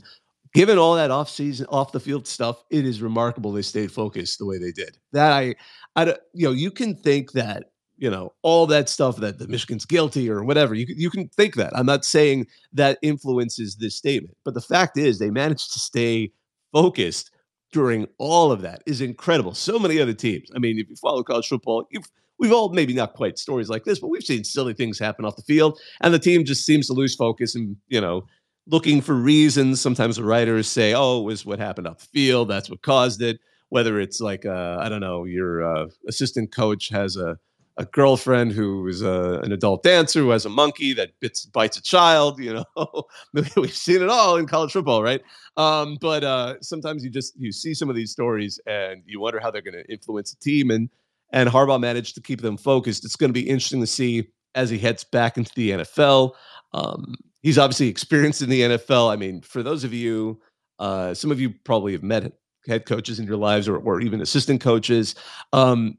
given 0.53 0.77
all 0.77 0.95
that 0.95 1.11
off 1.11 1.29
season, 1.29 1.65
off 1.69 1.91
the 1.91 1.99
field 1.99 2.27
stuff, 2.27 2.63
it 2.69 2.85
is 2.85 3.01
remarkable 3.01 3.51
they 3.51 3.61
stayed 3.61 3.91
focused 3.91 4.39
the 4.39 4.45
way 4.45 4.57
they 4.57 4.71
did. 4.71 4.97
That 5.11 5.31
I, 5.31 5.55
I, 5.95 6.15
you 6.33 6.47
know, 6.47 6.51
you 6.51 6.71
can 6.71 6.95
think 6.95 7.31
that 7.33 7.71
you 7.97 8.09
know 8.09 8.33
all 8.41 8.65
that 8.67 8.89
stuff 8.89 9.17
that 9.17 9.39
the 9.39 9.47
Michigan's 9.47 9.85
guilty 9.85 10.29
or 10.29 10.43
whatever. 10.43 10.73
You 10.73 10.85
you 10.89 11.09
can 11.09 11.27
think 11.29 11.55
that. 11.55 11.75
I'm 11.75 11.85
not 11.85 12.05
saying 12.05 12.47
that 12.73 12.99
influences 13.01 13.75
this 13.75 13.95
statement, 13.95 14.35
but 14.45 14.53
the 14.53 14.61
fact 14.61 14.97
is 14.97 15.19
they 15.19 15.29
managed 15.29 15.73
to 15.73 15.79
stay 15.79 16.31
focused 16.71 17.31
during 17.71 18.07
all 18.19 18.51
of 18.51 18.61
that 18.61 18.83
is 18.85 19.01
incredible. 19.01 19.53
So 19.53 19.79
many 19.79 19.99
other 19.99 20.13
teams. 20.13 20.49
I 20.55 20.59
mean, 20.59 20.77
if 20.77 20.89
you 20.89 20.95
follow 20.95 21.23
college 21.23 21.47
football, 21.47 21.87
you've 21.91 22.09
we've 22.39 22.53
all 22.53 22.69
maybe 22.69 22.93
not 22.93 23.13
quite 23.13 23.37
stories 23.37 23.69
like 23.69 23.83
this, 23.83 23.99
but 23.99 24.09
we've 24.09 24.23
seen 24.23 24.43
silly 24.43 24.73
things 24.73 24.99
happen 24.99 25.25
off 25.25 25.35
the 25.35 25.43
field, 25.43 25.79
and 26.01 26.13
the 26.13 26.19
team 26.19 26.45
just 26.45 26.65
seems 26.65 26.87
to 26.87 26.93
lose 26.93 27.15
focus 27.15 27.55
and 27.55 27.75
you 27.87 28.01
know 28.01 28.25
looking 28.67 29.01
for 29.01 29.13
reasons. 29.13 29.81
Sometimes 29.81 30.17
the 30.17 30.23
writers 30.23 30.67
say, 30.67 30.93
"Oh, 30.93 31.21
it 31.21 31.23
was 31.23 31.45
what 31.45 31.59
happened 31.59 31.87
off 31.87 31.99
the 31.99 32.05
field. 32.05 32.49
That's 32.49 32.69
what 32.69 32.81
caused 32.81 33.21
it." 33.21 33.39
Whether 33.69 33.99
it's 33.99 34.21
like 34.21 34.45
uh, 34.45 34.77
I 34.79 34.89
don't 34.89 35.01
know, 35.01 35.25
your 35.25 35.63
uh, 35.63 35.87
assistant 36.07 36.51
coach 36.51 36.89
has 36.89 37.17
a 37.17 37.37
a 37.77 37.85
girlfriend 37.85 38.51
who 38.51 38.87
is 38.87 39.01
a, 39.01 39.39
an 39.43 39.51
adult 39.51 39.81
dancer 39.81 40.19
who 40.19 40.29
has 40.29 40.45
a 40.45 40.49
monkey 40.49 40.93
that 40.93 41.19
bits 41.19 41.45
bites 41.45 41.77
a 41.77 41.81
child. 41.81 42.39
You 42.39 42.63
know, 42.75 43.03
we've 43.55 43.73
seen 43.73 44.01
it 44.01 44.09
all 44.09 44.37
in 44.37 44.45
college 44.45 44.71
football, 44.71 45.01
right? 45.01 45.21
Um, 45.57 45.97
but 45.99 46.23
uh, 46.23 46.55
sometimes 46.61 47.03
you 47.03 47.09
just 47.09 47.33
you 47.37 47.51
see 47.51 47.73
some 47.73 47.89
of 47.89 47.95
these 47.95 48.11
stories 48.11 48.59
and 48.67 49.01
you 49.05 49.19
wonder 49.19 49.39
how 49.39 49.49
they're 49.51 49.61
going 49.61 49.73
to 49.73 49.91
influence 49.91 50.33
a 50.33 50.39
team. 50.39 50.71
And 50.71 50.89
and 51.31 51.49
Harbaugh 51.49 51.81
managed 51.81 52.15
to 52.15 52.21
keep 52.21 52.41
them 52.41 52.57
focused. 52.57 53.03
It's 53.03 53.15
going 53.15 53.29
to 53.29 53.33
be 53.33 53.49
interesting 53.49 53.81
to 53.81 53.87
see 53.87 54.27
as 54.55 54.69
he 54.69 54.77
heads 54.77 55.03
back 55.03 55.37
into 55.37 55.51
the 55.55 55.71
NFL. 55.71 56.33
Um, 56.73 57.15
he's 57.43 57.59
obviously 57.59 57.87
experienced 57.87 58.41
in 58.41 58.49
the 58.49 58.61
NFL. 58.61 59.11
I 59.11 59.15
mean, 59.15 59.41
for 59.41 59.61
those 59.61 59.83
of 59.83 59.93
you, 59.93 60.41
uh, 60.79 61.13
some 61.13 61.31
of 61.31 61.39
you 61.39 61.51
probably 61.63 61.91
have 61.91 62.03
met 62.03 62.33
head 62.67 62.85
coaches 62.85 63.19
in 63.19 63.27
your 63.27 63.37
lives 63.37 63.67
or, 63.67 63.77
or 63.77 64.01
even 64.01 64.21
assistant 64.21 64.61
coaches. 64.61 65.15
Um, 65.51 65.97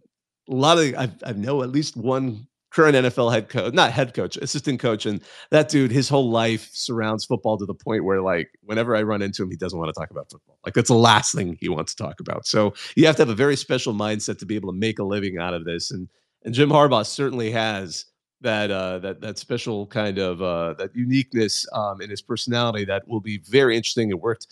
a 0.51 0.55
lot 0.55 0.79
of 0.79 0.95
I, 0.95 1.11
I 1.25 1.33
know 1.33 1.63
at 1.63 1.71
least 1.71 1.97
one 1.97 2.47
current 2.71 2.97
NFL 2.97 3.33
head 3.33 3.49
coach, 3.49 3.73
not 3.73 3.93
head 3.93 4.15
coach, 4.15 4.37
assistant 4.37 4.81
coach, 4.81 5.07
and 5.07 5.23
that 5.51 5.69
dude, 5.69 5.93
his 5.93 6.09
whole 6.09 6.29
life 6.31 6.71
surrounds 6.73 7.25
football 7.25 7.57
to 7.57 7.65
the 7.65 7.75
point 7.75 8.05
where 8.05 8.21
like 8.21 8.51
whenever 8.63 8.97
I 8.97 9.03
run 9.03 9.23
into 9.23 9.43
him, 9.43 9.51
he 9.51 9.57
doesn't 9.57 9.79
want 9.79 9.95
to 9.95 9.99
talk 9.99 10.11
about 10.11 10.31
football. 10.31 10.59
Like 10.65 10.75
that's 10.75 10.89
the 10.89 10.95
last 10.95 11.35
thing 11.35 11.57
he 11.61 11.69
wants 11.69 11.95
to 11.95 12.03
talk 12.03 12.19
about. 12.21 12.47
So 12.47 12.75
you 12.97 13.07
have 13.07 13.17
to 13.17 13.23
have 13.23 13.29
a 13.29 13.35
very 13.35 13.57
special 13.57 13.95
mindset 13.95 14.39
to 14.39 14.47
be 14.47 14.57
able 14.57 14.73
to 14.73 14.79
make 14.79 14.99
a 14.99 15.05
living 15.05 15.39
out 15.39 15.55
of 15.55 15.65
this, 15.65 15.91
and 15.91 16.09
and 16.45 16.53
Jim 16.53 16.71
Harbaugh 16.71 17.07
certainly 17.07 17.51
has 17.53 18.07
that 18.45 18.71
uh, 18.71 19.01
that 19.01 19.21
that 19.21 19.39
special 19.39 19.87
kind 19.87 20.19
of 20.19 20.41
uh, 20.41 20.75
that 20.75 20.95
uniqueness 20.95 21.67
um, 21.73 22.01
in 22.01 22.09
his 22.09 22.23
personality 22.23 22.85
that 22.85 23.07
will 23.09 23.21
be 23.21 23.39
very 23.39 23.77
interesting. 23.77 24.11
It 24.11 24.21
worked 24.21 24.47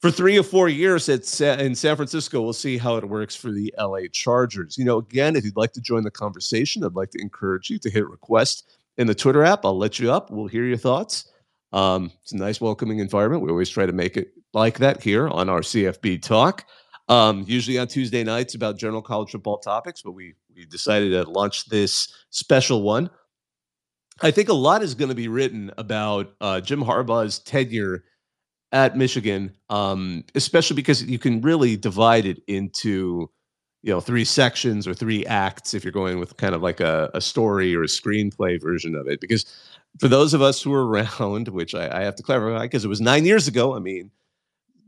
for 0.00 0.10
three 0.10 0.36
or 0.38 0.42
four 0.42 0.68
years 0.68 1.08
at 1.08 1.20
in 1.60 1.74
San 1.74 1.96
Francisco. 1.96 2.42
We'll 2.42 2.52
see 2.52 2.76
how 2.76 2.96
it 2.96 3.08
works 3.08 3.34
for 3.34 3.50
the 3.50 3.72
LA 3.78 4.00
Chargers. 4.12 4.76
You 4.76 4.84
know, 4.84 4.98
again, 4.98 5.36
if 5.36 5.44
you'd 5.44 5.56
like 5.56 5.72
to 5.72 5.80
join 5.80 6.02
the 6.02 6.10
conversation, 6.10 6.84
I'd 6.84 6.94
like 6.94 7.10
to 7.12 7.22
encourage 7.22 7.70
you 7.70 7.78
to 7.78 7.88
hit 7.88 8.06
request 8.08 8.76
in 8.98 9.06
the 9.06 9.14
Twitter 9.14 9.44
app. 9.44 9.64
I'll 9.64 9.78
let 9.78 9.98
you 9.98 10.12
up. 10.12 10.30
We'll 10.30 10.48
hear 10.48 10.64
your 10.64 10.76
thoughts. 10.76 11.32
Um, 11.72 12.10
it's 12.22 12.32
a 12.32 12.36
nice, 12.36 12.60
welcoming 12.60 12.98
environment. 12.98 13.42
We 13.42 13.50
always 13.50 13.70
try 13.70 13.86
to 13.86 13.92
make 13.92 14.16
it 14.16 14.32
like 14.52 14.78
that 14.78 15.02
here 15.02 15.28
on 15.28 15.48
our 15.48 15.60
CFB 15.60 16.22
Talk. 16.22 16.66
Um, 17.08 17.44
usually 17.46 17.78
on 17.78 17.88
Tuesday 17.88 18.22
nights 18.24 18.54
about 18.54 18.78
general 18.78 19.02
college 19.02 19.30
football 19.30 19.58
topics, 19.58 20.02
but 20.02 20.12
we 20.12 20.34
we 20.54 20.64
decided 20.66 21.10
to 21.10 21.30
launch 21.30 21.66
this 21.66 22.12
special 22.30 22.82
one. 22.82 23.10
I 24.20 24.30
think 24.30 24.48
a 24.48 24.54
lot 24.54 24.82
is 24.82 24.94
going 24.94 25.08
to 25.08 25.14
be 25.14 25.28
written 25.28 25.72
about 25.78 26.34
uh, 26.40 26.60
Jim 26.60 26.82
Harbaugh's 26.82 27.38
tenure 27.40 28.04
at 28.70 28.96
Michigan, 28.96 29.54
um, 29.68 30.24
especially 30.34 30.76
because 30.76 31.02
you 31.04 31.18
can 31.18 31.40
really 31.40 31.76
divide 31.76 32.24
it 32.26 32.42
into 32.46 33.30
you 33.82 33.92
know 33.92 34.00
three 34.00 34.24
sections 34.24 34.86
or 34.86 34.94
three 34.94 35.26
acts 35.26 35.74
if 35.74 35.84
you're 35.84 35.92
going 35.92 36.18
with 36.18 36.36
kind 36.36 36.54
of 36.54 36.62
like 36.62 36.80
a, 36.80 37.10
a 37.14 37.20
story 37.20 37.74
or 37.74 37.82
a 37.82 37.88
screenplay 37.88 38.60
version 38.60 38.94
of 38.94 39.08
it. 39.08 39.20
Because 39.20 39.44
for 39.98 40.08
those 40.08 40.34
of 40.34 40.42
us 40.42 40.62
who 40.62 40.70
were 40.70 40.86
around, 41.20 41.48
which 41.48 41.74
I, 41.74 42.00
I 42.00 42.02
have 42.02 42.16
to 42.16 42.22
clarify, 42.22 42.62
because 42.62 42.84
it 42.84 42.88
was 42.88 43.00
nine 43.00 43.24
years 43.24 43.48
ago. 43.48 43.74
I 43.74 43.80
mean, 43.80 44.10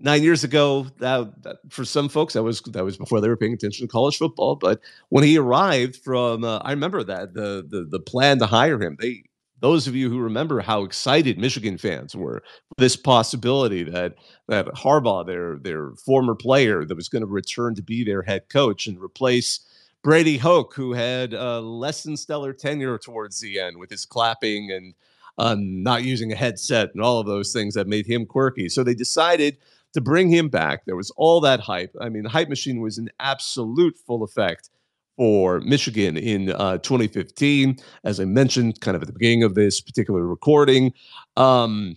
nine 0.01 0.23
years 0.23 0.45
ago, 0.45 0.87
that, 0.99 1.43
that, 1.43 1.57
for 1.71 1.85
some 1.85 2.09
folks 2.09 2.35
that 2.35 2.43
was 2.43 2.61
that 2.63 2.85
was 2.85 2.97
before 2.97 3.21
they 3.21 3.29
were 3.29 3.37
paying 3.37 3.55
attention 3.55 3.87
to 3.87 3.93
college 3.93 4.19
football. 4.19 4.57
But 4.57 4.81
when 5.09 5.25
he 5.25 5.39
arrived 5.39 5.97
from, 5.97 6.45
uh, 6.45 6.59
I 6.59 6.71
remember 6.71 7.03
that 7.05 7.35
the 7.35 7.65
the 7.69 7.87
the 7.89 8.01
plan 8.01 8.39
to 8.39 8.47
hire 8.47 8.81
him, 8.81 8.97
they 9.01 9.25
those 9.61 9.87
of 9.87 9.97
you 9.97 10.11
who 10.11 10.19
remember 10.19 10.61
how 10.61 10.85
excited 10.85 11.39
Michigan 11.39 11.79
fans 11.79 12.15
were 12.15 12.43
this 12.77 12.97
possibility 12.97 13.83
that 13.85 14.15
that 14.49 14.67
Harbaugh, 14.67 15.27
their 15.27 15.57
their 15.57 15.93
former 15.93 16.35
player, 16.35 16.85
that 16.85 16.97
was 16.97 17.09
going 17.09 17.23
to 17.23 17.27
return 17.27 17.75
to 17.75 17.83
be 17.83 18.05
their 18.05 18.23
head 18.23 18.49
coach 18.51 18.87
and 18.87 19.03
replace 19.03 19.61
Brady 20.03 20.37
Hoke, 20.37 20.75
who 20.75 20.93
had 20.93 21.33
a 21.33 21.61
less 21.61 22.03
than 22.03 22.17
stellar 22.17 22.53
tenure 22.53 22.99
towards 22.99 23.41
the 23.41 23.59
end 23.59 23.79
with 23.79 23.91
his 23.91 24.05
clapping 24.05 24.71
and 24.71 24.95
um, 25.39 25.83
not 25.83 26.05
using 26.05 26.31
a 26.31 26.37
headset 26.37 26.91
and 26.95 27.03
all 27.03 27.19
of 27.19 27.27
those 27.27 27.53
things 27.53 27.75
that 27.75 27.87
made 27.87 28.07
him 28.07 28.27
quirky. 28.27 28.69
So 28.69 28.85
they 28.85 28.95
decided 28.95 29.57
to 29.95 30.01
bring 30.01 30.29
him 30.29 30.49
back. 30.49 30.85
There 30.85 30.97
was 30.97 31.11
all 31.17 31.41
that 31.41 31.61
hype. 31.61 31.95
I 32.01 32.09
mean, 32.09 32.25
the 32.25 32.29
hype 32.29 32.49
machine 32.49 32.81
was 32.81 32.99
in 32.99 33.11
absolute 33.21 33.97
full 34.07 34.23
effect 34.23 34.71
for 35.17 35.61
Michigan 35.61 36.17
in 36.17 36.51
uh, 36.51 36.79
2015. 36.79 37.77
As 38.03 38.21
I 38.21 38.25
mentioned, 38.25 38.81
kind 38.81 38.97
of 38.97 39.03
at 39.03 39.07
the 39.07 39.13
beginning 39.13 39.45
of 39.45 39.55
this 39.55 39.81
particular 39.81 40.27
recording, 40.27 40.93
um, 41.37 41.97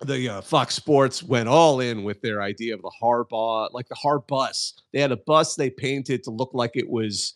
the 0.00 0.28
uh, 0.28 0.40
Fox 0.40 0.74
Sports 0.74 1.22
went 1.22 1.48
all 1.48 1.80
in 1.80 2.02
with 2.04 2.20
their 2.22 2.42
idea 2.42 2.74
of 2.74 2.82
the 2.82 2.92
Harbaugh, 3.00 3.72
like 3.72 3.88
the 3.88 3.94
Har 3.94 4.20
bus. 4.20 4.74
They 4.92 5.00
had 5.00 5.12
a 5.12 5.16
bus 5.16 5.54
they 5.54 5.70
painted 5.70 6.24
to 6.24 6.30
look 6.30 6.50
like 6.54 6.72
it 6.74 6.88
was 6.88 7.34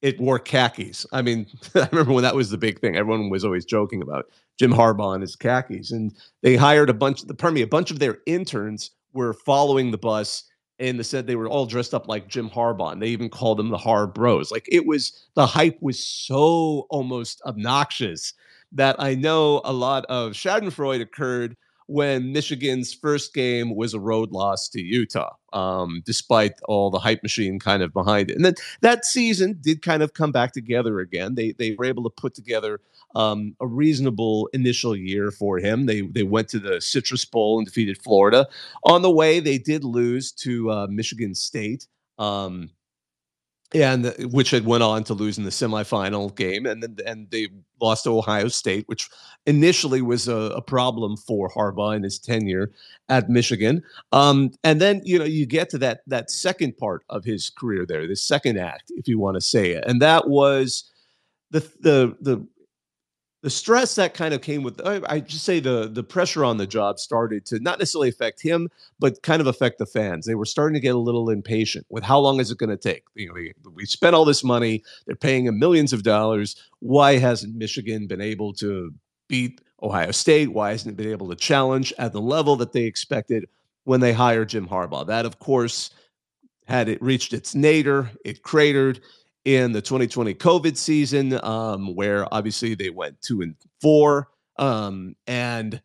it 0.00 0.20
wore 0.20 0.38
khakis. 0.38 1.06
I 1.12 1.22
mean, 1.22 1.46
I 1.74 1.88
remember 1.90 2.12
when 2.12 2.22
that 2.22 2.34
was 2.34 2.50
the 2.50 2.58
big 2.58 2.80
thing. 2.80 2.96
Everyone 2.96 3.30
was 3.30 3.44
always 3.44 3.64
joking 3.64 4.02
about 4.02 4.26
Jim 4.58 4.72
Harbaugh 4.72 5.14
and 5.14 5.22
his 5.22 5.36
khakis, 5.36 5.90
and 5.90 6.12
they 6.42 6.56
hired 6.56 6.90
a 6.90 6.94
bunch. 6.94 7.22
Of 7.22 7.28
the 7.28 7.34
pardon 7.34 7.54
me, 7.54 7.62
a 7.62 7.66
bunch 7.66 7.90
of 7.90 7.98
their 7.98 8.18
interns 8.26 8.92
were 9.18 9.34
following 9.34 9.90
the 9.90 9.98
bus 9.98 10.44
and 10.78 10.96
they 10.98 11.02
said 11.02 11.26
they 11.26 11.36
were 11.36 11.48
all 11.48 11.66
dressed 11.66 11.92
up 11.92 12.06
like 12.06 12.28
Jim 12.28 12.48
Harbaugh. 12.48 12.92
And 12.92 13.02
they 13.02 13.08
even 13.08 13.28
called 13.28 13.58
them 13.58 13.68
the 13.68 13.76
Har 13.76 14.06
Bros. 14.06 14.52
Like 14.52 14.66
it 14.70 14.86
was 14.86 15.26
the 15.34 15.46
hype 15.46 15.76
was 15.80 15.98
so 15.98 16.86
almost 16.88 17.42
obnoxious 17.44 18.32
that 18.72 18.94
I 19.00 19.16
know 19.16 19.60
a 19.64 19.72
lot 19.72 20.04
of 20.06 20.32
Schadenfreude 20.32 21.00
occurred 21.00 21.56
when 21.88 22.32
Michigan's 22.32 22.92
first 22.92 23.32
game 23.32 23.74
was 23.74 23.94
a 23.94 24.00
road 24.00 24.30
loss 24.30 24.68
to 24.68 24.80
Utah, 24.80 25.34
um, 25.54 26.02
despite 26.04 26.52
all 26.68 26.90
the 26.90 26.98
hype 26.98 27.22
machine 27.22 27.58
kind 27.58 27.82
of 27.82 27.94
behind 27.94 28.30
it. 28.30 28.36
And 28.36 28.44
then 28.44 28.54
that 28.82 29.06
season 29.06 29.58
did 29.62 29.80
kind 29.80 30.02
of 30.02 30.12
come 30.12 30.30
back 30.30 30.52
together 30.52 31.00
again. 31.00 31.34
They 31.34 31.52
they 31.52 31.74
were 31.78 31.86
able 31.86 32.04
to 32.04 32.10
put 32.10 32.34
together 32.34 32.80
um, 33.14 33.56
a 33.58 33.66
reasonable 33.66 34.50
initial 34.52 34.94
year 34.94 35.30
for 35.30 35.58
him. 35.58 35.86
They 35.86 36.02
they 36.02 36.24
went 36.24 36.48
to 36.50 36.58
the 36.58 36.78
Citrus 36.80 37.24
Bowl 37.24 37.58
and 37.58 37.66
defeated 37.66 37.96
Florida. 38.02 38.46
On 38.84 39.00
the 39.00 39.10
way, 39.10 39.40
they 39.40 39.56
did 39.56 39.82
lose 39.82 40.30
to 40.32 40.70
uh, 40.70 40.86
Michigan 40.90 41.34
State. 41.34 41.86
Um, 42.18 42.70
and 43.74 44.14
which 44.32 44.50
had 44.50 44.64
went 44.64 44.82
on 44.82 45.04
to 45.04 45.14
lose 45.14 45.36
in 45.36 45.44
the 45.44 45.50
semifinal 45.50 46.34
game, 46.34 46.64
and 46.66 46.82
then 46.82 46.96
and 47.06 47.30
they 47.30 47.48
lost 47.80 48.04
to 48.04 48.16
Ohio 48.16 48.48
State, 48.48 48.88
which 48.88 49.08
initially 49.46 50.00
was 50.00 50.26
a, 50.26 50.36
a 50.56 50.62
problem 50.62 51.16
for 51.16 51.50
Harbaugh 51.50 51.94
in 51.94 52.02
his 52.02 52.18
tenure 52.18 52.72
at 53.08 53.28
Michigan. 53.28 53.82
Um, 54.12 54.52
and 54.64 54.80
then 54.80 55.02
you 55.04 55.18
know 55.18 55.24
you 55.24 55.44
get 55.44 55.68
to 55.70 55.78
that 55.78 56.00
that 56.06 56.30
second 56.30 56.78
part 56.78 57.04
of 57.10 57.24
his 57.24 57.50
career 57.50 57.84
there, 57.84 58.06
the 58.06 58.16
second 58.16 58.58
act, 58.58 58.90
if 58.96 59.06
you 59.06 59.18
want 59.18 59.34
to 59.34 59.40
say 59.40 59.72
it, 59.72 59.84
and 59.86 60.00
that 60.00 60.28
was 60.28 60.90
the 61.50 61.60
the 61.80 62.16
the 62.20 62.46
the 63.42 63.50
stress 63.50 63.94
that 63.94 64.14
kind 64.14 64.34
of 64.34 64.42
came 64.42 64.62
with 64.62 64.80
uh, 64.84 65.00
I 65.08 65.20
just 65.20 65.44
say 65.44 65.60
the 65.60 65.88
the 65.88 66.02
pressure 66.02 66.44
on 66.44 66.56
the 66.56 66.64
mm-hmm. 66.64 66.70
job 66.70 66.98
started 66.98 67.46
to 67.46 67.60
not 67.60 67.78
necessarily 67.78 68.08
affect 68.08 68.42
him, 68.42 68.68
but 68.98 69.22
kind 69.22 69.40
of 69.40 69.46
affect 69.46 69.78
the 69.78 69.86
fans. 69.86 70.26
They 70.26 70.34
were 70.34 70.44
starting 70.44 70.74
to 70.74 70.80
get 70.80 70.94
a 70.94 70.98
little 70.98 71.30
impatient 71.30 71.86
with 71.88 72.02
how 72.02 72.18
long 72.18 72.40
is 72.40 72.50
it 72.50 72.58
going 72.58 72.70
to 72.70 72.76
take? 72.76 73.04
You 73.14 73.28
know, 73.28 73.34
we, 73.34 73.52
we 73.74 73.86
spent 73.86 74.14
all 74.14 74.24
this 74.24 74.42
money; 74.42 74.82
they're 75.06 75.16
paying 75.16 75.46
him 75.46 75.58
millions 75.58 75.92
of 75.92 76.02
dollars. 76.02 76.56
Why 76.80 77.18
hasn't 77.18 77.54
Michigan 77.54 78.06
been 78.06 78.20
able 78.20 78.52
to 78.54 78.92
beat 79.28 79.60
Ohio 79.82 80.10
State? 80.10 80.52
Why 80.52 80.70
hasn't 80.70 80.92
it 80.92 80.96
been 80.96 81.12
able 81.12 81.28
to 81.28 81.36
challenge 81.36 81.92
at 81.98 82.12
the 82.12 82.20
level 82.20 82.56
that 82.56 82.72
they 82.72 82.84
expected 82.84 83.46
when 83.84 84.00
they 84.00 84.12
hired 84.12 84.48
Jim 84.48 84.66
Harbaugh? 84.66 85.06
That, 85.06 85.26
of 85.26 85.38
course, 85.38 85.90
had 86.66 86.88
it 86.88 87.00
reached 87.00 87.32
its 87.32 87.54
nadir, 87.54 88.10
it 88.24 88.42
cratered 88.42 89.00
in 89.44 89.72
the 89.72 89.80
2020 89.82 90.34
COVID 90.34 90.76
season, 90.76 91.42
um, 91.44 91.94
where 91.94 92.32
obviously 92.32 92.74
they 92.74 92.90
went 92.90 93.20
two 93.22 93.40
and 93.42 93.54
four 93.80 94.28
Um, 94.58 95.14
and 95.26 95.80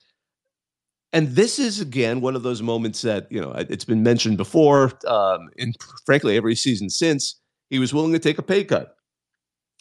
and 1.12 1.28
this 1.30 1.60
is 1.60 1.80
again 1.80 2.22
one 2.22 2.36
of 2.36 2.44
those 2.44 2.62
moments 2.62 3.02
that 3.04 3.32
you 3.32 3.40
know 3.40 3.52
it's 3.52 3.86
been 3.86 4.04
mentioned 4.04 4.38
before, 4.38 4.92
um, 5.08 5.50
and 5.60 5.76
frankly 6.06 6.36
every 6.38 6.56
season 6.56 6.90
since 6.90 7.40
he 7.70 7.80
was 7.80 7.94
willing 7.94 8.14
to 8.14 8.20
take 8.20 8.38
a 8.40 8.44
pay 8.44 8.64
cut. 8.64 8.96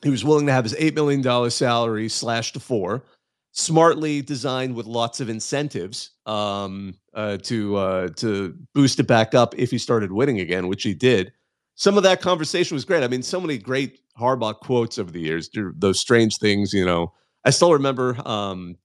He 0.02 0.10
was 0.10 0.24
willing 0.24 0.46
to 0.46 0.52
have 0.52 0.64
his 0.64 0.74
eight 0.78 0.94
million 0.94 1.22
dollar 1.22 1.50
salary 1.50 2.08
slashed 2.08 2.54
to 2.54 2.60
four, 2.60 3.04
smartly 3.52 4.20
designed 4.22 4.74
with 4.74 4.86
lots 4.86 5.20
of 5.20 5.28
incentives 5.28 6.10
um, 6.26 6.94
uh, 7.14 7.38
to 7.38 7.76
uh, 7.76 8.08
to 8.16 8.54
boost 8.74 9.00
it 9.00 9.06
back 9.06 9.34
up 9.34 9.54
if 9.58 9.70
he 9.70 9.78
started 9.78 10.12
winning 10.12 10.40
again, 10.40 10.68
which 10.68 10.82
he 10.82 10.94
did. 10.94 11.32
Some 11.74 11.96
of 11.96 12.02
that 12.02 12.20
conversation 12.20 12.74
was 12.74 12.84
great. 12.84 13.02
I 13.02 13.08
mean, 13.08 13.22
so 13.22 13.40
many 13.40 13.58
great 13.58 14.00
Harbaugh 14.18 14.58
quotes 14.58 14.98
over 14.98 15.10
the 15.10 15.20
years. 15.20 15.50
Those 15.54 15.98
strange 15.98 16.36
things, 16.36 16.72
you 16.72 16.84
know. 16.84 17.12
I 17.44 17.50
still 17.50 17.72
remember 17.72 18.16
um, 18.26 18.76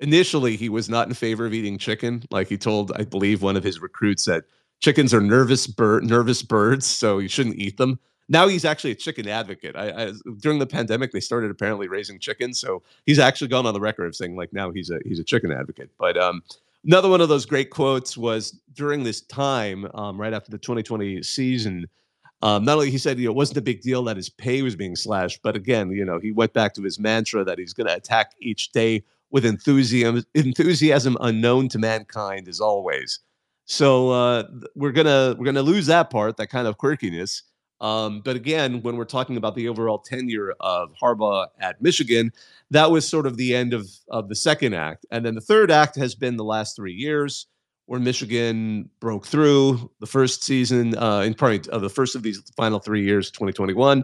initially 0.00 0.56
he 0.56 0.68
was 0.68 0.88
not 0.88 1.08
in 1.08 1.14
favor 1.14 1.46
of 1.46 1.54
eating 1.54 1.78
chicken. 1.78 2.24
Like 2.30 2.48
he 2.48 2.58
told, 2.58 2.92
I 2.96 3.04
believe, 3.04 3.42
one 3.42 3.56
of 3.56 3.64
his 3.64 3.80
recruits 3.80 4.24
that 4.26 4.44
chickens 4.80 5.14
are 5.14 5.20
nervous 5.20 5.66
bird 5.66 6.04
nervous 6.04 6.42
birds, 6.42 6.86
so 6.86 7.18
you 7.18 7.28
shouldn't 7.28 7.56
eat 7.56 7.78
them. 7.78 7.98
Now 8.28 8.48
he's 8.48 8.64
actually 8.64 8.92
a 8.92 8.96
chicken 8.96 9.28
advocate. 9.28 9.76
I, 9.76 10.06
I, 10.06 10.12
during 10.40 10.58
the 10.58 10.66
pandemic, 10.66 11.12
they 11.12 11.20
started 11.20 11.50
apparently 11.50 11.88
raising 11.88 12.18
chickens, 12.18 12.60
so 12.60 12.82
he's 13.06 13.18
actually 13.18 13.48
gone 13.48 13.66
on 13.66 13.74
the 13.74 13.80
record 13.80 14.06
of 14.06 14.14
saying 14.14 14.36
like 14.36 14.52
now 14.52 14.70
he's 14.70 14.90
a 14.90 14.98
he's 15.04 15.18
a 15.18 15.24
chicken 15.24 15.52
advocate. 15.52 15.90
But 15.98 16.16
um, 16.16 16.42
another 16.84 17.08
one 17.08 17.20
of 17.20 17.28
those 17.28 17.46
great 17.46 17.70
quotes 17.70 18.16
was 18.16 18.52
during 18.74 19.02
this 19.02 19.22
time, 19.22 19.88
um, 19.94 20.20
right 20.20 20.32
after 20.32 20.50
the 20.50 20.58
2020 20.58 21.22
season. 21.22 21.86
Um, 22.42 22.64
not 22.64 22.74
only 22.74 22.90
he 22.90 22.98
said 22.98 23.18
you 23.18 23.26
know, 23.26 23.30
it 23.30 23.36
wasn't 23.36 23.58
a 23.58 23.62
big 23.62 23.82
deal 23.82 24.02
that 24.04 24.16
his 24.16 24.28
pay 24.28 24.62
was 24.62 24.74
being 24.74 24.96
slashed, 24.96 25.40
but 25.42 25.56
again, 25.56 25.90
you 25.92 26.04
know, 26.04 26.18
he 26.18 26.32
went 26.32 26.52
back 26.52 26.74
to 26.74 26.82
his 26.82 26.98
mantra 26.98 27.44
that 27.44 27.58
he's 27.58 27.72
going 27.72 27.86
to 27.86 27.94
attack 27.94 28.32
each 28.40 28.72
day 28.72 29.04
with 29.30 29.44
enthusiasm, 29.44 30.24
enthusiasm 30.34 31.16
unknown 31.20 31.68
to 31.68 31.78
mankind 31.78 32.48
as 32.48 32.60
always. 32.60 33.20
So 33.64 34.10
uh, 34.10 34.44
we're 34.74 34.92
gonna 34.92 35.36
we're 35.38 35.46
gonna 35.46 35.62
lose 35.62 35.86
that 35.86 36.10
part, 36.10 36.36
that 36.36 36.48
kind 36.48 36.66
of 36.66 36.78
quirkiness. 36.78 37.42
Um, 37.80 38.20
but 38.24 38.36
again, 38.36 38.82
when 38.82 38.96
we're 38.96 39.04
talking 39.04 39.36
about 39.36 39.56
the 39.56 39.68
overall 39.68 39.98
tenure 39.98 40.54
of 40.60 40.92
Harbaugh 41.00 41.46
at 41.60 41.80
Michigan, 41.80 42.32
that 42.70 42.90
was 42.90 43.08
sort 43.08 43.26
of 43.26 43.36
the 43.36 43.54
end 43.54 43.72
of 43.72 43.88
of 44.08 44.28
the 44.28 44.34
second 44.34 44.74
act, 44.74 45.06
and 45.10 45.24
then 45.24 45.34
the 45.34 45.40
third 45.40 45.70
act 45.70 45.96
has 45.96 46.14
been 46.14 46.36
the 46.36 46.44
last 46.44 46.76
three 46.76 46.92
years, 46.92 47.46
where 47.92 48.00
Michigan 48.00 48.88
broke 49.00 49.26
through 49.26 49.90
the 50.00 50.06
first 50.06 50.42
season, 50.42 50.96
uh, 50.96 51.20
in 51.20 51.34
probably 51.34 51.60
uh, 51.70 51.78
the 51.78 51.90
first 51.90 52.16
of 52.16 52.22
these 52.22 52.40
final 52.56 52.78
three 52.78 53.04
years, 53.04 53.30
2021 53.30 54.02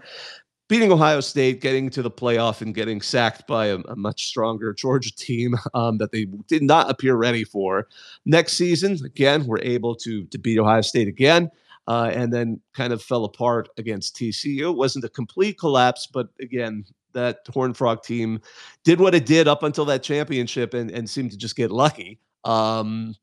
beating 0.68 0.92
Ohio 0.92 1.20
State, 1.20 1.62
getting 1.62 1.88
to 1.88 2.02
the 2.02 2.10
playoff, 2.10 2.60
and 2.60 2.74
getting 2.74 3.00
sacked 3.00 3.46
by 3.46 3.68
a, 3.68 3.78
a 3.78 3.96
much 3.96 4.26
stronger 4.26 4.74
Georgia 4.74 5.10
team 5.16 5.54
um, 5.74 5.96
that 5.96 6.12
they 6.12 6.26
did 6.48 6.62
not 6.62 6.90
appear 6.90 7.16
ready 7.16 7.44
for. 7.44 7.88
Next 8.26 8.58
season, 8.58 8.98
again, 9.06 9.46
we're 9.46 9.62
able 9.62 9.94
to 9.96 10.26
to 10.26 10.38
beat 10.38 10.58
Ohio 10.58 10.82
State 10.82 11.08
again. 11.08 11.50
Uh, 11.86 12.10
and 12.12 12.30
then 12.30 12.60
kind 12.74 12.92
of 12.92 13.02
fell 13.02 13.24
apart 13.24 13.70
against 13.78 14.14
TCU. 14.14 14.68
It 14.68 14.76
wasn't 14.76 15.06
a 15.06 15.08
complete 15.08 15.58
collapse, 15.58 16.06
but 16.06 16.28
again, 16.38 16.84
that 17.14 17.38
Horn 17.48 17.72
Frog 17.72 18.02
team 18.02 18.42
did 18.84 19.00
what 19.00 19.14
it 19.14 19.24
did 19.24 19.48
up 19.48 19.62
until 19.62 19.86
that 19.86 20.02
championship 20.02 20.74
and, 20.74 20.90
and 20.90 21.08
seemed 21.08 21.30
to 21.30 21.38
just 21.38 21.56
get 21.56 21.70
lucky. 21.70 22.20
Um, 22.44 23.14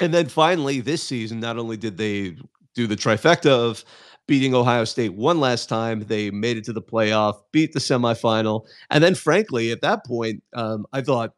and 0.00 0.12
then 0.12 0.26
finally, 0.26 0.80
this 0.80 1.02
season, 1.02 1.40
not 1.40 1.58
only 1.58 1.76
did 1.76 1.96
they 1.96 2.36
do 2.74 2.86
the 2.86 2.96
trifecta 2.96 3.50
of 3.50 3.84
beating 4.26 4.54
Ohio 4.54 4.84
State 4.84 5.14
one 5.14 5.40
last 5.40 5.68
time. 5.68 6.00
They 6.00 6.30
made 6.30 6.56
it 6.56 6.64
to 6.64 6.72
the 6.72 6.82
playoff, 6.82 7.40
beat 7.52 7.72
the 7.72 7.78
semifinal, 7.78 8.66
and 8.90 9.02
then 9.02 9.14
frankly, 9.14 9.70
at 9.70 9.80
that 9.82 10.04
point, 10.04 10.42
um, 10.54 10.86
I 10.92 11.00
thought 11.00 11.32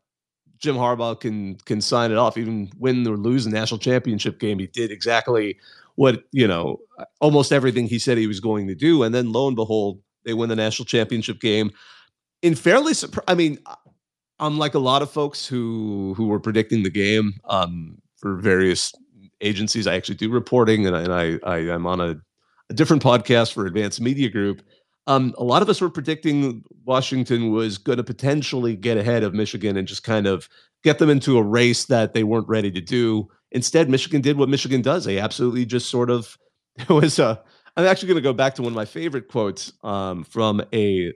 Jim 0.59 0.77
Harbaugh 0.77 1.21
can 1.21 1.57
can 1.67 1.81
sign 1.81 2.11
it 2.11 2.19
off, 2.19 2.37
even 2.37 2.71
win 2.79 3.07
or 3.07 3.17
lose 3.17 3.45
the 3.45 3.51
national 3.51 3.79
championship 3.79 4.41
game. 4.41 4.59
He 4.59 4.67
did 4.67 4.91
exactly 4.91 5.59
what 5.97 6.25
you 6.33 6.47
know, 6.47 6.81
almost 7.21 7.53
everything 7.53 7.87
he 7.87 7.99
said 7.99 8.19
he 8.19 8.27
was 8.27 8.41
going 8.41 8.67
to 8.69 8.75
do, 8.75 9.03
and 9.03 9.15
then 9.15 9.33
lo 9.33 9.47
and 9.47 9.57
behold, 9.57 10.01
they 10.25 10.35
win 10.35 10.49
the 10.49 10.57
national 10.57 10.87
championship 10.87 11.41
game. 11.41 11.71
In 12.43 12.55
fairly, 12.55 12.95
I 13.27 13.35
mean, 13.35 13.59
I'm 14.39 14.59
like 14.59 14.75
a 14.75 14.79
lot 14.79 15.03
of 15.03 15.11
folks 15.11 15.47
who 15.47 16.15
who 16.17 16.27
were 16.27 16.41
predicting 16.41 16.83
the 16.83 16.91
game 16.91 17.35
um, 17.45 18.01
for 18.19 18.37
various 18.37 18.93
agencies. 19.41 19.87
I 19.87 19.95
actually 19.95 20.17
do 20.17 20.31
reporting, 20.31 20.87
and 20.87 20.97
I, 20.97 21.01
and 21.03 21.13
I, 21.13 21.39
I 21.45 21.59
am 21.59 21.87
on 21.87 22.01
a 22.01 22.17
a 22.71 22.75
different 22.75 23.03
podcast 23.03 23.53
for 23.53 23.67
Advanced 23.67 24.01
Media 24.01 24.29
Group. 24.29 24.63
Um, 25.07 25.35
a 25.39 25.45
lot 25.45 25.63
of 25.63 25.71
us 25.71 25.81
were 25.81 25.89
predicting 25.89 26.63
Washington 26.85 27.51
was 27.51 27.79
going 27.79 27.97
to 27.97 28.05
potentially 28.05 28.77
get 28.77 28.99
ahead 28.99 29.23
of 29.23 29.33
Michigan 29.33 29.77
and 29.77 29.89
just 29.89 30.03
kind 30.03 30.27
of 30.27 30.49
get 30.85 30.99
them 30.99 31.09
into 31.09 31.39
a 31.39 31.43
race 31.43 31.87
that 31.87 32.13
they 32.13 32.25
weren't 32.25 32.49
ready 32.49 32.71
to 32.71 32.81
do. 32.81 33.29
Instead, 33.53 33.89
Michigan 33.89 34.21
did 34.21 34.37
what 34.37 34.51
Michigan 34.51 34.83
does. 34.83 35.07
They 35.07 35.19
absolutely 35.19 35.65
just 35.65 35.89
sort 35.89 36.11
of 36.11 36.37
it 36.77 36.91
was 36.91 37.19
a. 37.19 37.43
I'm 37.77 37.87
actually 37.87 38.09
going 38.09 38.17
to 38.17 38.23
go 38.23 38.33
back 38.33 38.57
to 38.57 38.63
one 38.63 38.73
of 38.73 38.77
my 38.77 38.85
favorite 38.85 39.29
quotes 39.29 39.73
um, 39.85 40.25
from 40.25 40.61
a 40.75 41.13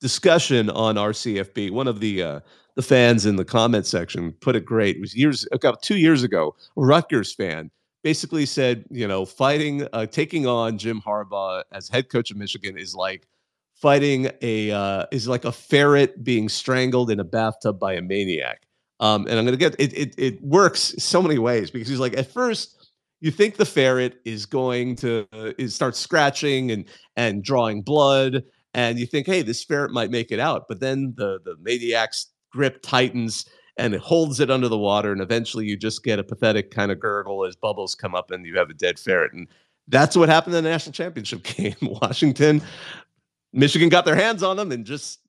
discussion 0.00 0.68
on 0.68 0.96
RCFB. 0.96 1.70
One 1.70 1.86
of 1.86 2.00
the 2.00 2.22
uh, 2.22 2.40
the 2.76 2.82
fans 2.82 3.26
in 3.26 3.36
the 3.36 3.44
comment 3.44 3.86
section 3.86 4.32
put 4.40 4.54
it 4.54 4.64
great. 4.64 4.96
It 4.96 5.00
was 5.00 5.16
years 5.16 5.48
about 5.50 5.82
two 5.82 5.96
years 5.96 6.22
ago. 6.22 6.54
A 6.76 6.80
Rutgers 6.80 7.34
fan 7.34 7.70
basically 8.04 8.46
said, 8.46 8.84
you 8.90 9.08
know, 9.08 9.24
fighting, 9.24 9.88
uh, 9.92 10.06
taking 10.06 10.46
on 10.46 10.78
Jim 10.78 11.02
Harbaugh 11.04 11.64
as 11.72 11.88
head 11.88 12.08
coach 12.08 12.30
of 12.30 12.36
Michigan 12.36 12.78
is 12.78 12.94
like 12.94 13.26
fighting 13.74 14.30
a 14.42 14.70
uh, 14.70 15.06
is 15.10 15.26
like 15.26 15.44
a 15.44 15.52
ferret 15.52 16.22
being 16.22 16.48
strangled 16.48 17.10
in 17.10 17.18
a 17.18 17.24
bathtub 17.24 17.80
by 17.80 17.94
a 17.94 18.02
maniac. 18.02 18.62
Um, 19.00 19.26
and 19.26 19.38
I'm 19.38 19.44
gonna 19.44 19.56
get 19.56 19.74
it, 19.78 19.92
it. 19.96 20.14
It 20.18 20.42
works 20.42 20.94
so 20.98 21.20
many 21.20 21.38
ways 21.38 21.70
because 21.70 21.88
he's 21.88 21.98
like 21.98 22.16
at 22.16 22.30
first 22.30 22.90
you 23.20 23.30
think 23.30 23.56
the 23.56 23.64
ferret 23.64 24.20
is 24.24 24.44
going 24.46 24.96
to 24.96 25.26
uh, 25.32 25.52
is 25.58 25.74
start 25.74 25.96
scratching 25.96 26.70
and 26.70 26.84
and 27.16 27.42
drawing 27.42 27.82
blood, 27.82 28.42
and 28.74 28.98
you 28.98 29.06
think, 29.06 29.26
hey, 29.26 29.42
this 29.42 29.64
ferret 29.64 29.90
might 29.90 30.10
make 30.10 30.30
it 30.30 30.40
out, 30.40 30.64
but 30.68 30.80
then 30.80 31.14
the 31.16 31.40
the 31.44 31.56
maniac's 31.60 32.28
grip 32.52 32.82
tightens 32.82 33.46
and 33.76 33.94
it 33.94 34.00
holds 34.00 34.40
it 34.40 34.50
under 34.50 34.68
the 34.68 34.78
water. 34.78 35.12
And 35.12 35.20
eventually 35.20 35.66
you 35.66 35.76
just 35.76 36.02
get 36.02 36.18
a 36.18 36.24
pathetic 36.24 36.70
kind 36.70 36.90
of 36.90 37.00
gurgle 37.00 37.44
as 37.44 37.56
bubbles 37.56 37.94
come 37.94 38.14
up 38.14 38.30
and 38.30 38.46
you 38.46 38.56
have 38.56 38.70
a 38.70 38.74
dead 38.74 38.98
ferret. 38.98 39.32
And 39.32 39.48
that's 39.88 40.16
what 40.16 40.28
happened 40.28 40.56
in 40.56 40.64
the 40.64 40.70
national 40.70 40.92
championship 40.92 41.42
game. 41.56 41.76
Washington, 41.82 42.62
Michigan 43.52 43.88
got 43.88 44.04
their 44.04 44.16
hands 44.16 44.42
on 44.42 44.56
them 44.56 44.72
and 44.72 44.84
just 44.84 45.20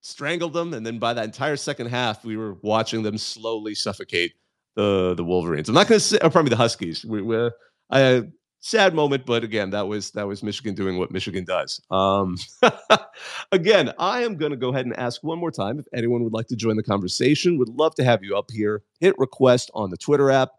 strangled 0.00 0.52
them. 0.52 0.74
And 0.74 0.84
then 0.84 0.98
by 0.98 1.14
that 1.14 1.24
entire 1.24 1.56
second 1.56 1.86
half, 1.86 2.24
we 2.24 2.36
were 2.36 2.54
watching 2.62 3.02
them 3.02 3.16
slowly 3.16 3.74
suffocate 3.74 4.34
the 4.74 5.14
the 5.14 5.24
Wolverines. 5.24 5.68
I'm 5.68 5.74
not 5.74 5.86
going 5.86 5.98
to 5.98 6.04
say, 6.04 6.18
uh, 6.18 6.26
or 6.26 6.30
probably 6.30 6.50
the 6.50 6.56
Huskies. 6.56 7.04
We, 7.04 7.22
we 7.22 7.50
I 7.90 8.22
sad 8.62 8.94
moment, 8.94 9.26
but 9.26 9.44
again, 9.44 9.70
that 9.70 9.86
was 9.86 10.12
that 10.12 10.26
was 10.26 10.42
Michigan 10.42 10.74
doing 10.74 10.96
what 10.96 11.10
Michigan 11.10 11.44
does. 11.44 11.82
Um, 11.90 12.38
again, 13.52 13.92
I 13.98 14.22
am 14.22 14.36
going 14.36 14.52
to 14.52 14.56
go 14.56 14.70
ahead 14.70 14.86
and 14.86 14.96
ask 14.96 15.22
one 15.22 15.38
more 15.38 15.50
time 15.50 15.78
if 15.78 15.86
anyone 15.92 16.24
would 16.24 16.32
like 16.32 16.46
to 16.46 16.56
join 16.56 16.76
the 16.76 16.82
conversation. 16.82 17.58
Would 17.58 17.68
love 17.68 17.94
to 17.96 18.04
have 18.04 18.24
you 18.24 18.36
up 18.36 18.50
here. 18.50 18.82
Hit 19.00 19.18
request 19.18 19.70
on 19.74 19.90
the 19.90 19.96
Twitter 19.98 20.30
app. 20.30 20.52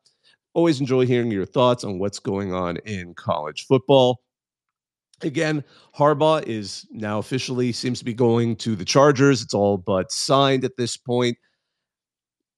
Always 0.53 0.79
enjoy 0.79 1.07
hearing 1.07 1.31
your 1.31 1.45
thoughts 1.45 1.83
on 1.83 1.97
what's 1.97 2.19
going 2.19 2.53
on 2.53 2.77
in 2.85 3.15
college 3.15 3.65
football. 3.65 4.21
Again, 5.21 5.63
Harbaugh 5.97 6.45
is 6.45 6.85
now 6.91 7.17
officially 7.17 7.71
seems 7.71 7.99
to 7.99 8.05
be 8.05 8.13
going 8.13 8.57
to 8.57 8.75
the 8.75 8.85
Chargers. 8.85 9.41
It's 9.41 9.53
all 9.53 9.77
but 9.77 10.11
signed 10.11 10.65
at 10.65 10.77
this 10.77 10.97
point. 10.97 11.37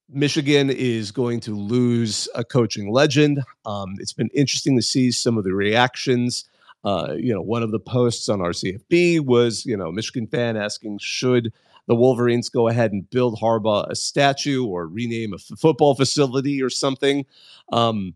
Michigan 0.10 0.70
is 0.70 1.12
going 1.12 1.40
to 1.42 1.56
lose 1.56 2.30
a 2.36 2.44
coaching 2.44 2.92
legend. 2.92 3.42
Um, 3.66 3.96
it's 3.98 4.14
been 4.14 4.30
interesting 4.34 4.76
to 4.76 4.82
see 4.82 5.12
some 5.12 5.38
of 5.38 5.44
the 5.44 5.54
reactions. 5.54 6.46
Uh, 6.84 7.16
you 7.18 7.34
know, 7.34 7.42
one 7.42 7.64
of 7.64 7.72
the 7.72 7.80
posts 7.80 8.30
on 8.30 8.40
RCFB 8.40 9.22
was, 9.22 9.66
you 9.66 9.76
know, 9.76 9.92
Michigan 9.92 10.28
fan 10.28 10.56
asking, 10.56 11.00
should 11.00 11.52
the 11.88 11.96
Wolverines 11.96 12.50
go 12.50 12.68
ahead 12.68 12.92
and 12.92 13.10
build 13.10 13.40
Harbaugh 13.40 13.90
a 13.90 13.96
statue 13.96 14.66
or 14.66 14.88
rename 14.88 15.34
a 15.34 15.38
f- 15.38 15.58
football 15.58 15.96
facility 15.96 16.62
or 16.62 16.70
something? 16.70 17.26
Um, 17.72 18.14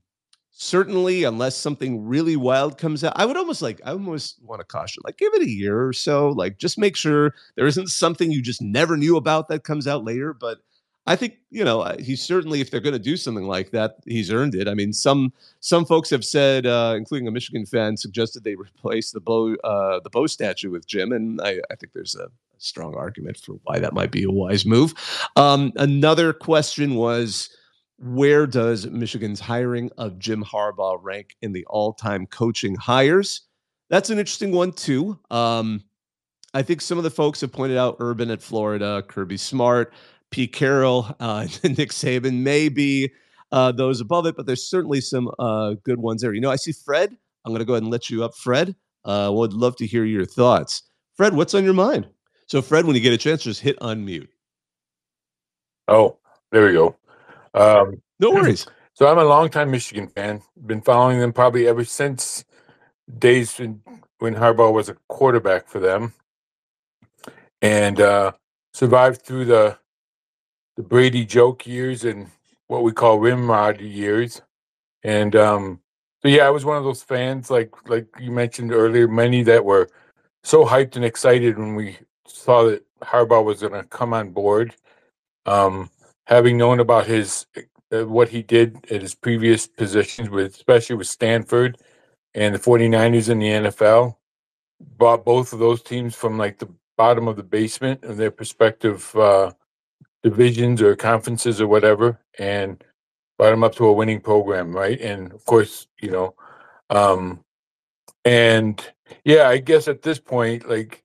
certainly, 0.51 1.23
unless 1.23 1.57
something 1.57 2.05
really 2.05 2.35
wild 2.35 2.77
comes 2.77 3.03
out, 3.03 3.13
I 3.15 3.25
would 3.25 3.37
almost 3.37 3.63
like, 3.63 3.81
I 3.83 3.91
almost 3.91 4.39
want 4.43 4.59
to 4.59 4.65
caution, 4.65 5.01
like, 5.03 5.17
give 5.17 5.33
it 5.33 5.41
a 5.41 5.49
year 5.49 5.87
or 5.87 5.93
so. 5.93 6.29
Like, 6.29 6.59
just 6.59 6.77
make 6.77 6.95
sure 6.95 7.33
there 7.55 7.65
isn't 7.65 7.87
something 7.87 8.31
you 8.31 8.43
just 8.43 8.61
never 8.61 8.95
knew 8.95 9.17
about 9.17 9.47
that 9.47 9.63
comes 9.63 9.87
out 9.87 10.03
later. 10.03 10.33
But 10.33 10.59
I 11.09 11.15
think 11.15 11.37
you 11.49 11.63
know 11.63 11.83
he's 11.99 12.21
certainly 12.21 12.61
if 12.61 12.69
they're 12.69 12.79
going 12.79 12.93
to 12.93 12.99
do 12.99 13.17
something 13.17 13.47
like 13.47 13.71
that, 13.71 13.97
he's 14.05 14.31
earned 14.31 14.53
it. 14.53 14.67
I 14.67 14.75
mean, 14.75 14.93
some 14.93 15.33
some 15.59 15.83
folks 15.85 16.09
have 16.11 16.23
said, 16.23 16.65
uh, 16.65 16.93
including 16.95 17.27
a 17.27 17.31
Michigan 17.31 17.65
fan, 17.65 17.97
suggested 17.97 18.43
they 18.43 18.55
replace 18.55 19.11
the 19.11 19.19
Bo 19.19 19.55
uh, 19.63 19.99
the 20.01 20.09
Bo 20.11 20.27
statue 20.27 20.69
with 20.69 20.87
Jim, 20.87 21.11
and 21.11 21.41
I, 21.41 21.59
I 21.71 21.75
think 21.75 21.93
there's 21.93 22.15
a 22.15 22.29
strong 22.59 22.93
argument 22.95 23.37
for 23.37 23.59
why 23.63 23.79
that 23.79 23.93
might 23.93 24.11
be 24.11 24.23
a 24.23 24.31
wise 24.31 24.65
move. 24.65 24.93
Um, 25.35 25.73
another 25.75 26.31
question 26.31 26.95
was. 26.95 27.49
Where 28.01 28.47
does 28.47 28.87
Michigan's 28.87 29.41
hiring 29.41 29.91
of 29.97 30.19
Jim 30.19 30.41
Harbaugh 30.41 30.97
rank 31.01 31.35
in 31.41 31.51
the 31.51 31.65
all-time 31.65 32.27
coaching 32.27 32.75
hires? 32.75 33.41
That's 33.89 34.09
an 34.09 34.19
interesting 34.19 34.53
one 34.53 34.71
too. 34.71 35.19
Um, 35.29 35.83
I 36.53 36.61
think 36.61 36.79
some 36.79 36.97
of 36.97 37.03
the 37.03 37.09
folks 37.09 37.41
have 37.41 37.51
pointed 37.51 37.77
out 37.77 37.97
Urban 37.99 38.31
at 38.31 38.41
Florida, 38.41 39.03
Kirby 39.05 39.35
Smart, 39.35 39.93
Pete 40.31 40.53
Carroll, 40.53 41.07
uh, 41.19 41.47
Nick 41.63 41.91
Saban, 41.91 42.39
maybe 42.41 43.11
uh, 43.51 43.71
those 43.71 44.01
above 44.01 44.25
it, 44.25 44.35
but 44.35 44.45
there's 44.45 44.69
certainly 44.69 45.01
some 45.01 45.31
uh, 45.39 45.75
good 45.83 45.99
ones 45.99 46.21
there. 46.21 46.33
You 46.33 46.41
know, 46.41 46.51
I 46.51 46.55
see 46.55 46.71
Fred. 46.71 47.15
I'm 47.45 47.51
going 47.51 47.59
to 47.59 47.65
go 47.65 47.73
ahead 47.73 47.83
and 47.83 47.91
let 47.91 48.09
you 48.09 48.23
up, 48.23 48.35
Fred. 48.35 48.75
Uh, 49.05 49.31
would 49.33 49.53
love 49.53 49.75
to 49.77 49.87
hear 49.87 50.05
your 50.05 50.25
thoughts. 50.25 50.83
Fred, 51.15 51.33
what's 51.33 51.53
on 51.53 51.63
your 51.63 51.73
mind? 51.73 52.07
So, 52.47 52.61
Fred, 52.61 52.85
when 52.85 52.95
you 52.95 53.01
get 53.01 53.13
a 53.13 53.17
chance, 53.17 53.43
just 53.43 53.61
hit 53.61 53.79
unmute. 53.79 54.27
Oh, 55.87 56.17
there 56.51 56.65
we 56.65 56.73
go. 56.73 56.95
Um, 57.53 58.01
no 58.19 58.31
worries. 58.33 58.67
So, 58.93 59.07
I'm 59.07 59.17
a 59.17 59.23
longtime 59.23 59.71
Michigan 59.71 60.07
fan. 60.07 60.41
Been 60.65 60.81
following 60.81 61.19
them 61.19 61.33
probably 61.33 61.67
ever 61.67 61.83
since 61.85 62.43
days 63.17 63.57
when, 63.57 63.81
when 64.19 64.35
Harbaugh 64.35 64.73
was 64.73 64.89
a 64.89 64.95
quarterback 65.07 65.67
for 65.67 65.79
them, 65.79 66.13
and 67.61 67.99
uh, 67.99 68.33
survived 68.73 69.21
through 69.21 69.45
the 69.45 69.77
the 70.79 70.83
Brady 70.83 71.25
joke 71.25 71.67
years 71.67 72.05
and 72.05 72.27
what 72.67 72.83
we 72.83 72.93
call 72.93 73.19
RichRod 73.19 73.81
years. 73.81 74.41
And 75.03 75.35
um, 75.35 75.81
so 76.21 76.29
yeah, 76.29 76.47
I 76.47 76.51
was 76.51 76.63
one 76.63 76.77
of 76.77 76.85
those 76.85 77.03
fans, 77.03 77.51
like 77.51 77.73
like 77.89 78.07
you 78.17 78.31
mentioned 78.31 78.71
earlier, 78.71 79.05
many 79.05 79.43
that 79.43 79.65
were 79.65 79.89
so 80.41 80.63
hyped 80.63 80.95
and 80.95 81.03
excited 81.03 81.57
when 81.57 81.75
we 81.75 81.97
saw 82.25 82.63
that 82.63 82.85
Harbaugh 83.01 83.43
was 83.43 83.59
going 83.59 83.73
to 83.73 83.83
come 83.83 84.13
on 84.13 84.29
board. 84.29 84.73
Um, 85.45 85.89
having 86.27 86.57
known 86.57 86.79
about 86.79 87.07
his 87.07 87.45
uh, 87.91 88.05
what 88.05 88.29
he 88.29 88.41
did 88.41 88.77
at 88.89 89.01
his 89.01 89.15
previous 89.15 89.67
positions 89.67 90.29
with, 90.29 90.55
especially 90.55 90.95
with 90.95 91.07
Stanford 91.07 91.77
and 92.33 92.55
the 92.55 92.59
49ers 92.59 93.27
in 93.27 93.39
the 93.39 93.49
NFL, 93.49 94.15
brought 94.97 95.25
both 95.25 95.51
of 95.51 95.59
those 95.59 95.83
teams 95.83 96.15
from 96.15 96.37
like 96.37 96.57
the 96.57 96.69
bottom 96.95 97.27
of 97.27 97.35
the 97.35 97.43
basement 97.43 98.05
of 98.05 98.15
their 98.15 98.33
respective 98.37 99.13
uh, 99.17 99.51
divisions 100.23 100.81
or 100.81 100.95
conferences 100.95 101.61
or 101.61 101.67
whatever, 101.67 102.19
and 102.37 102.83
brought 103.37 103.51
them 103.51 103.63
up 103.63 103.75
to 103.75 103.85
a 103.85 103.93
winning 103.93 104.21
program, 104.21 104.75
right? 104.75 104.99
And 104.99 105.31
of 105.31 105.45
course, 105.45 105.87
you 106.01 106.11
know, 106.11 106.35
um, 106.89 107.43
and 108.25 108.83
yeah, 109.23 109.47
I 109.47 109.57
guess 109.57 109.87
at 109.87 110.01
this 110.01 110.19
point, 110.19 110.67
like, 110.69 111.03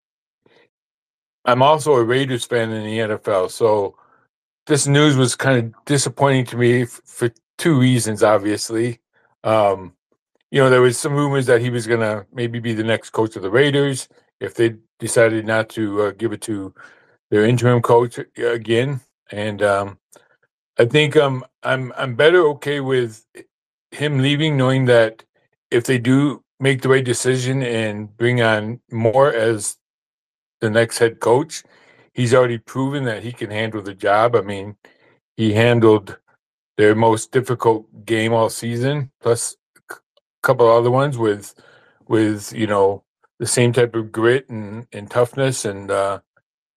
I'm 1.45 1.63
also 1.63 1.95
a 1.95 2.05
Raiders 2.05 2.45
fan 2.45 2.71
in 2.71 2.85
the 2.85 3.17
NFL, 3.17 3.51
so 3.51 3.97
this 4.67 4.87
news 4.87 5.17
was 5.17 5.37
kind 5.37 5.59
of 5.59 5.85
disappointing 5.85 6.47
to 6.47 6.57
me 6.57 6.83
f- 6.83 7.01
for 7.05 7.31
two 7.59 7.79
reasons. 7.79 8.23
Obviously, 8.23 8.99
um, 9.45 9.93
you 10.51 10.61
know, 10.61 10.71
there 10.71 10.81
was 10.81 10.99
some 10.99 11.13
rumors 11.13 11.47
that 11.47 11.61
he 11.61 11.71
was 11.71 11.87
to 11.87 12.27
maybe 12.33 12.61
be 12.61 12.73
the 12.73 12.85
next 12.85 13.11
coach 13.11 13.37
of 13.37 13.43
the 13.43 13.51
Raiders 13.51 14.09
if 14.41 14.55
they 14.55 14.77
decided 14.99 15.47
not 15.47 15.69
to 15.71 16.03
uh, 16.03 16.11
give 16.13 16.33
it 16.33 16.41
to 16.43 16.75
their 17.31 17.45
interim 17.45 17.83
coach 17.83 18.19
again. 18.37 19.01
And 19.31 19.63
um, 19.63 19.99
I 20.79 20.85
think 20.85 21.17
um, 21.17 21.45
I'm 21.63 21.93
I'm 21.97 22.15
better 22.15 22.47
okay 22.49 22.81
with 22.81 23.25
him 23.91 24.19
leaving, 24.21 24.57
knowing 24.57 24.87
that 24.87 25.25
if 25.71 25.85
they 25.85 25.99
do 25.99 26.43
make 26.61 26.83
the 26.83 26.89
right 26.89 27.05
decision 27.05 27.63
and 27.63 28.15
bring 28.17 28.41
on 28.41 28.81
Moore 28.91 29.33
as 29.33 29.77
the 30.61 30.71
next 30.71 30.99
head 30.99 31.21
coach, 31.21 31.63
he's 32.13 32.35
already 32.35 32.59
proven 32.59 33.05
that 33.05 33.23
he 33.23 33.33
can 33.33 33.51
handle 33.51 33.83
the 33.83 33.95
job. 33.95 34.37
I 34.37 34.41
mean, 34.41 34.77
he 35.37 35.53
handled 35.53 36.19
their 36.77 36.95
most 36.95 37.33
difficult 37.33 38.05
game 38.05 38.33
all 38.33 38.51
season, 38.51 39.11
plus 39.21 39.57
a 39.91 39.95
couple 40.43 40.69
other 40.69 40.91
ones 40.91 41.19
with 41.19 41.55
with 42.09 42.53
you 42.53 42.67
know 42.67 43.05
the 43.39 43.47
same 43.47 43.73
type 43.73 43.95
of 43.95 44.13
grit 44.13 44.49
and, 44.49 44.87
and 44.93 45.11
toughness 45.11 45.65
and 45.65 45.91
uh, 45.91 46.21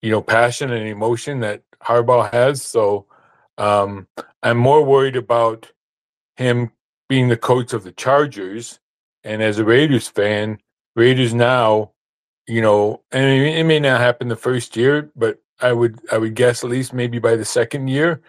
you 0.01 0.11
know 0.11 0.21
passion 0.21 0.71
and 0.71 0.87
emotion 0.87 1.39
that 1.41 1.63
Harbaugh 1.81 2.31
has. 2.31 2.61
So 2.61 3.05
um, 3.57 4.07
I'm 4.43 4.57
more 4.57 4.83
worried 4.83 5.15
about 5.15 5.71
him 6.35 6.71
being 7.09 7.27
the 7.27 7.37
coach 7.37 7.73
of 7.73 7.83
the 7.83 7.91
Chargers. 7.91 8.79
And 9.23 9.41
as 9.41 9.59
a 9.59 9.65
Raiders 9.65 10.07
fan, 10.07 10.59
Raiders 10.95 11.33
now, 11.33 11.91
you 12.47 12.61
know, 12.61 13.01
and 13.11 13.25
it 13.25 13.65
may 13.65 13.79
not 13.79 13.99
happen 13.99 14.27
the 14.27 14.35
first 14.35 14.77
year, 14.77 15.11
but 15.15 15.39
I 15.59 15.73
would 15.73 15.99
I 16.11 16.17
would 16.17 16.35
guess 16.35 16.63
at 16.63 16.69
least 16.69 16.93
maybe 16.93 17.19
by 17.19 17.35
the 17.35 17.45
second 17.45 17.87
year, 17.87 18.21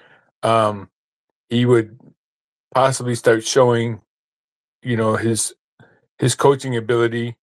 um, 0.42 0.90
he 1.48 1.66
would 1.66 1.98
possibly 2.74 3.14
start 3.14 3.46
showing, 3.46 4.00
you 4.82 4.96
know, 4.96 5.16
his 5.16 5.54
his 6.18 6.34
coaching 6.34 6.76
ability 6.76 7.36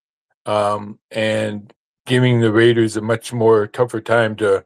um, 0.46 1.00
and 1.12 1.72
giving 2.06 2.40
the 2.42 2.52
Raiders 2.52 2.98
a 2.98 3.02
much 3.02 3.34
more 3.34 3.68
tougher 3.68 4.02
time 4.02 4.36
to, 4.38 4.64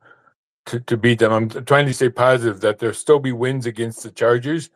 to 0.68 0.80
to 0.82 0.98
beat 0.98 1.20
them. 1.20 1.32
I'm 1.32 1.50
trying 1.66 1.88
to 1.88 1.94
stay 1.94 2.10
positive 2.10 2.62
that 2.62 2.80
there'll 2.80 2.96
still 2.96 3.20
be 3.20 3.32
wins 3.32 3.66
against 3.66 4.04
the 4.04 4.12
Chargers, 4.12 4.70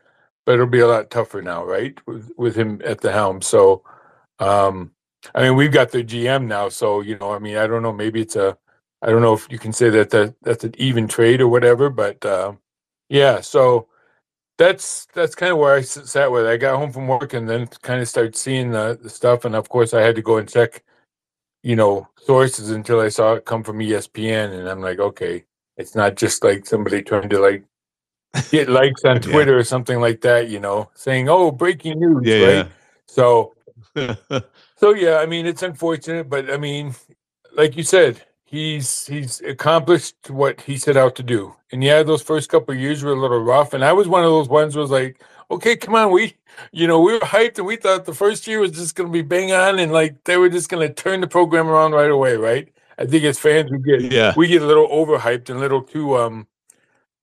but 0.45 0.53
it'll 0.53 0.68
be 0.68 0.80
a 0.80 0.88
lot 0.88 1.09
tougher 1.09 1.41
now, 1.41 1.64
right? 1.66 1.97
With 2.07 2.32
with 2.38 2.55
him 2.55 2.82
at 2.86 3.01
the 3.01 3.11
helm. 3.11 3.41
So, 3.41 3.84
um, 4.39 4.91
I 5.36 5.43
mean, 5.43 5.55
we've 5.55 5.72
got 5.72 5.91
the 5.91 6.03
GM 6.03 6.47
now, 6.47 6.70
so 6.70 7.01
you 7.01 7.18
know, 7.18 7.32
I 7.32 7.39
mean, 7.39 7.57
I 7.57 7.68
don't 7.68 7.84
know, 7.84 7.93
maybe 7.93 8.22
it's 8.22 8.36
a, 8.36 8.57
I 9.01 9.09
don't 9.09 9.22
know 9.22 9.34
if 9.34 9.47
you 9.51 9.59
can 9.59 9.74
say 9.74 9.89
that 9.89 10.09
that 10.11 10.36
that's 10.41 10.64
an 10.64 10.76
even 10.78 11.07
trade 11.07 11.41
or 11.41 11.47
whatever, 11.47 11.89
but 11.89 12.26
uh, 12.26 12.53
yeah, 13.09 13.41
so 13.41 13.88
that's 14.57 15.07
that's 15.14 15.36
kind 15.36 15.51
of 15.51 15.57
where 15.57 15.76
I 15.76 15.82
sat 15.82 16.32
with. 16.32 16.45
It. 16.45 16.49
I 16.49 16.57
got 16.57 16.78
home 16.78 16.91
from 16.91 17.07
work 17.07 17.34
and 17.34 17.49
then 17.49 17.68
kind 17.82 18.01
of 18.01 18.07
started 18.07 18.36
seeing 18.36 18.72
the, 18.72 18.97
the 19.01 19.09
stuff, 19.09 19.45
and 19.45 19.55
of 19.55 19.70
course, 19.70 19.93
I 19.93 20.01
had 20.01 20.16
to 20.16 20.22
go 20.22 20.38
and 20.38 20.49
check 20.49 20.84
you 21.64 21.76
know, 21.76 22.07
sources 22.18 22.70
until 22.70 22.99
I 22.99 23.09
saw 23.09 23.34
it 23.34 23.45
come 23.45 23.64
from 23.64 23.80
ESPN, 23.80 24.53
and 24.53 24.70
I'm 24.70 24.82
like, 24.82 24.99
okay, 24.99 25.45
it's 25.78 25.95
not 25.95 26.16
just 26.16 26.43
like 26.43 26.66
somebody 26.66 27.01
trying 27.01 27.30
to 27.30 27.39
like 27.39 27.64
get 28.51 28.70
likes 28.82 29.03
on 29.05 29.22
Twitter 29.22 29.53
yeah. 29.53 29.57
or 29.57 29.64
something 29.64 29.99
like 29.99 30.22
that, 30.22 30.49
you 30.49 30.59
know, 30.59 30.91
saying, 30.93 31.30
"Oh, 31.30 31.51
breaking 31.51 31.99
news," 31.99 32.24
yeah, 32.26 32.45
right? 32.45 32.53
Yeah. 32.53 32.68
So, 33.07 33.55
so 34.76 34.93
yeah, 34.93 35.18
I 35.18 35.26
mean, 35.26 35.45
it's 35.45 35.64
unfortunate, 35.64 36.30
but 36.30 36.51
I 36.51 36.57
mean, 36.57 36.93
like 37.55 37.78
you 37.78 37.84
said, 37.84 38.22
he's 38.43 39.07
he's 39.07 39.41
accomplished 39.41 40.30
what 40.30 40.61
he 40.61 40.78
set 40.78 40.97
out 40.97 41.16
to 41.16 41.24
do. 41.24 41.55
And 41.72 41.84
yeah, 41.84 42.03
those 42.03 42.22
first 42.22 42.49
couple 42.49 42.76
years 42.76 43.03
were 43.03 43.14
a 43.14 43.20
little 43.20 43.39
rough, 43.43 43.74
and 43.74 43.84
I 43.84 43.93
was 43.93 44.07
one 44.07 44.24
of 44.24 44.30
those 44.30 44.49
ones 44.49 44.76
was 44.76 44.91
like, 44.91 45.24
okay, 45.54 45.76
come 45.76 45.95
on, 45.95 46.12
we, 46.12 46.36
you 46.72 46.88
know, 46.88 46.99
we 46.99 47.14
were 47.14 47.20
hyped 47.20 47.58
and 47.58 47.68
we 47.68 47.76
thought 47.76 48.06
the 48.06 48.14
first 48.14 48.47
year 48.47 48.60
was 48.60 48.72
just 48.72 48.95
going 48.95 49.10
to 49.10 49.14
be 49.14 49.22
bang 49.22 49.51
on 49.51 49.80
and 49.80 49.91
like 49.91 50.24
they 50.26 50.38
were 50.38 50.49
just 50.49 50.70
going 50.70 50.88
to 50.88 50.93
turn 50.93 51.22
the 51.22 51.28
program 51.28 51.68
around 51.68 51.93
right 51.93 52.12
away, 52.12 52.36
right? 52.36 52.70
I 52.97 53.06
think 53.06 53.24
as 53.24 53.39
fans 53.39 53.72
we 53.72 53.80
get 53.80 54.12
yeah. 54.12 54.34
we 54.38 54.47
get 54.47 54.62
a 54.62 54.68
little 54.68 54.88
overhyped 54.88 55.49
and 55.49 55.58
a 55.58 55.62
little 55.62 55.82
too 55.82 56.16
um 56.18 56.47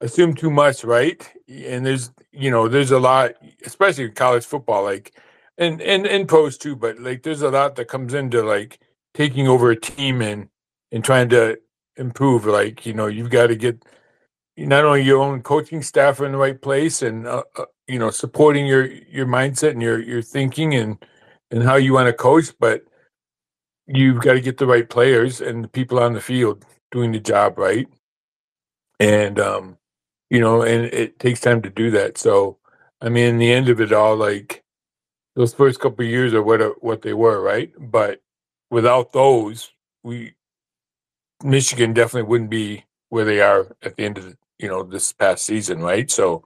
assume 0.01 0.35
too 0.35 0.51
much, 0.51 0.85
right? 0.85 1.29
And 1.49 1.87
there's 1.87 2.11
you 2.33 2.51
know 2.51 2.69
there's 2.69 2.91
a 2.91 2.99
lot, 2.99 3.33
especially 3.65 4.05
in 4.05 4.13
college 4.13 4.45
football, 4.45 4.83
like 4.83 5.15
and 5.59 5.81
and 5.81 6.07
and 6.07 6.29
pros 6.29 6.59
too, 6.59 6.77
but 6.77 6.99
like 6.99 7.23
there's 7.23 7.43
a 7.43 7.51
lot 7.51 7.77
that 7.77 7.87
comes 7.87 8.15
into 8.15 8.43
like 8.43 8.81
taking 9.15 9.47
over 9.47 9.71
a 9.71 9.81
team 9.81 10.23
and 10.23 10.49
and 10.93 11.05
trying 11.05 11.29
to 11.31 11.61
improve. 11.97 12.47
Like 12.47 12.85
you 12.87 12.95
know 12.95 13.07
you've 13.07 13.31
got 13.31 13.49
to 13.49 13.57
get 13.57 13.85
not 14.67 14.85
only 14.85 15.03
your 15.03 15.21
own 15.21 15.43
coaching 15.43 15.83
staff 15.83 16.21
in 16.21 16.33
the 16.33 16.39
right 16.39 16.61
place 16.61 17.03
and 17.03 17.27
uh, 17.27 17.43
uh, 17.57 17.65
you 17.87 17.99
know 17.99 18.11
supporting 18.11 18.67
your 18.67 18.87
your 18.87 19.27
mindset 19.27 19.71
and 19.71 19.83
your 19.83 20.01
your 20.01 20.23
thinking 20.23 20.75
and 20.75 20.99
and 21.51 21.63
how 21.63 21.77
you 21.77 21.93
want 21.95 22.07
to 22.07 22.13
coach 22.13 22.53
but 22.59 22.83
you've 23.87 24.21
got 24.21 24.35
to 24.35 24.41
get 24.41 24.59
the 24.59 24.67
right 24.67 24.89
players 24.89 25.41
and 25.41 25.65
the 25.65 25.69
people 25.69 25.99
on 25.99 26.13
the 26.13 26.21
field 26.21 26.65
doing 26.91 27.13
the 27.13 27.21
job 27.21 27.59
right? 27.59 27.89
And 28.99 29.39
um 29.41 29.79
you 30.29 30.41
know 30.41 30.63
and 30.63 30.87
it 30.87 31.19
takes 31.19 31.41
time 31.41 31.63
to 31.63 31.71
do 31.71 31.91
that. 31.93 32.19
So 32.19 32.59
i 33.01 33.09
mean 33.09 33.27
in 33.27 33.39
the 33.39 33.53
end 33.53 33.69
of 33.69 33.81
it 33.81 33.93
all 33.93 34.17
like 34.17 34.63
those 35.37 35.55
first 35.55 35.81
couple 35.81 36.05
years 36.05 36.35
are 36.35 36.43
what 36.43 36.61
are, 36.61 36.75
what 36.81 37.03
they 37.03 37.15
were 37.15 37.41
right? 37.41 37.73
But 37.79 38.21
without 38.71 39.13
those 39.13 39.73
we 40.03 40.35
michigan 41.43 41.95
definitely 41.95 42.29
wouldn't 42.29 42.51
be 42.51 42.85
where 43.09 43.25
they 43.25 43.41
are 43.41 43.77
at 43.83 43.97
the 43.97 44.05
end 44.05 44.19
of 44.19 44.25
the, 44.25 44.37
you 44.61 44.69
know 44.69 44.83
this 44.83 45.13
past 45.13 45.45
season, 45.45 45.81
right? 45.81 46.11
So, 46.11 46.45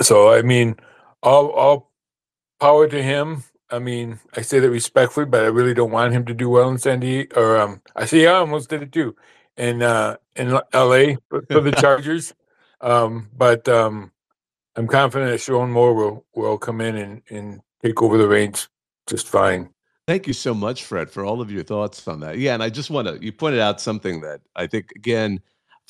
so 0.00 0.32
I 0.32 0.42
mean, 0.42 0.76
all 1.22 1.50
all 1.50 1.90
power 2.60 2.88
to 2.88 3.02
him. 3.02 3.44
I 3.70 3.78
mean, 3.78 4.20
I 4.36 4.42
say 4.42 4.58
that 4.60 4.70
respectfully, 4.70 5.26
but 5.26 5.44
I 5.44 5.46
really 5.46 5.74
don't 5.74 5.90
want 5.90 6.12
him 6.12 6.26
to 6.26 6.34
do 6.34 6.48
well 6.48 6.68
in 6.68 6.78
San 6.78 7.00
Diego. 7.00 7.40
Or 7.40 7.58
um, 7.58 7.80
I 7.96 8.04
see, 8.04 8.26
I 8.26 8.34
almost 8.34 8.68
did 8.68 8.82
it 8.82 8.92
too, 8.92 9.16
in 9.56 9.82
uh, 9.82 10.16
in 10.36 10.58
L.A. 10.72 11.16
for, 11.28 11.42
for 11.50 11.60
the 11.60 11.72
Chargers. 11.80 12.34
um, 12.80 13.28
but 13.36 13.68
um, 13.68 14.12
I'm 14.76 14.86
confident 14.86 15.30
that 15.30 15.38
Sherrone 15.40 15.70
Moore 15.70 15.94
will 15.94 16.24
will 16.34 16.58
come 16.58 16.80
in 16.80 16.96
and 16.96 17.22
and 17.30 17.60
take 17.82 18.02
over 18.02 18.18
the 18.18 18.28
reins 18.28 18.68
just 19.08 19.26
fine. 19.26 19.70
Thank 20.06 20.26
you 20.26 20.32
so 20.32 20.52
much, 20.52 20.84
Fred, 20.84 21.10
for 21.10 21.24
all 21.24 21.40
of 21.40 21.50
your 21.50 21.62
thoughts 21.62 22.06
on 22.08 22.20
that. 22.20 22.38
Yeah, 22.38 22.54
and 22.54 22.62
I 22.62 22.70
just 22.70 22.90
want 22.90 23.08
to 23.08 23.24
you 23.24 23.32
pointed 23.32 23.60
out 23.60 23.80
something 23.80 24.20
that 24.20 24.40
I 24.56 24.66
think 24.66 24.92
again 24.96 25.40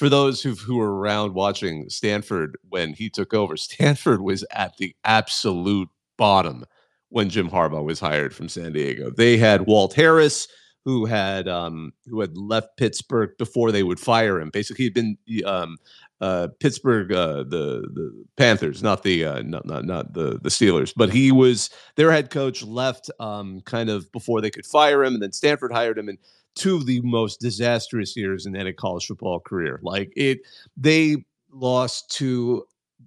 for 0.03 0.09
those 0.09 0.43
who 0.43 0.57
who 0.57 0.79
were 0.79 0.97
around 0.97 1.33
watching 1.33 1.89
Stanford 1.89 2.59
when 2.69 2.93
he 2.93 3.09
took 3.09 3.33
over, 3.33 3.57
Stanford 3.69 4.21
was 4.21 4.45
at 4.51 4.77
the 4.77 4.97
absolute 5.05 5.89
bottom 6.19 6.65
when 7.11 7.31
Jim 7.31 7.49
Harbaugh 7.49 7.85
was 7.85 8.01
hired 8.01 8.35
from 8.35 8.49
San 8.49 8.73
Diego. 8.73 9.13
They 9.17 9.37
had 9.37 9.69
Walt 9.69 9.95
Harris, 9.95 10.49
who 10.85 11.05
had 11.05 11.47
um, 11.47 11.93
who 12.07 12.21
had 12.21 12.37
left 12.37 12.77
Pittsburgh 12.77 13.31
before 13.39 13.71
they 13.71 13.85
would 13.85 14.01
fire 14.01 14.41
him. 14.41 14.51
Basically, 14.51 14.87
he'd 14.87 14.95
been 14.95 15.17
um, 15.47 15.77
uh, 16.21 16.49
Pittsburgh, 16.59 17.13
uh, 17.13 17.45
the 17.45 17.89
the 17.95 18.25
Panthers, 18.37 18.83
not 18.83 19.05
the 19.05 19.25
uh, 19.25 19.43
not 19.43 19.67
not 19.67 19.85
not 19.85 20.15
the 20.15 20.41
the 20.43 20.49
Steelers, 20.49 20.93
but 20.97 21.11
he 21.11 21.31
was 21.31 21.71
their 21.95 22.11
head 22.11 22.29
coach. 22.31 22.65
Left 22.65 23.09
um, 23.21 23.61
kind 23.61 23.89
of 23.89 24.11
before 24.11 24.41
they 24.41 24.51
could 24.51 24.67
fire 24.67 25.05
him, 25.05 25.15
and 25.15 25.23
then 25.23 25.31
Stanford 25.31 25.71
hired 25.71 25.97
him, 25.97 26.09
and 26.09 26.19
two 26.55 26.77
of 26.77 26.87
the 26.87 27.01
most 27.03 27.41
disastrous 27.41 28.17
years 28.17 28.47
in 28.47 28.57
any 28.57 28.73
college 28.73 29.07
football 29.07 29.41
career. 29.41 29.81
Like 29.83 30.13
it, 30.17 30.41
they 30.77 31.25
lost 31.51 32.11
to 32.17 32.65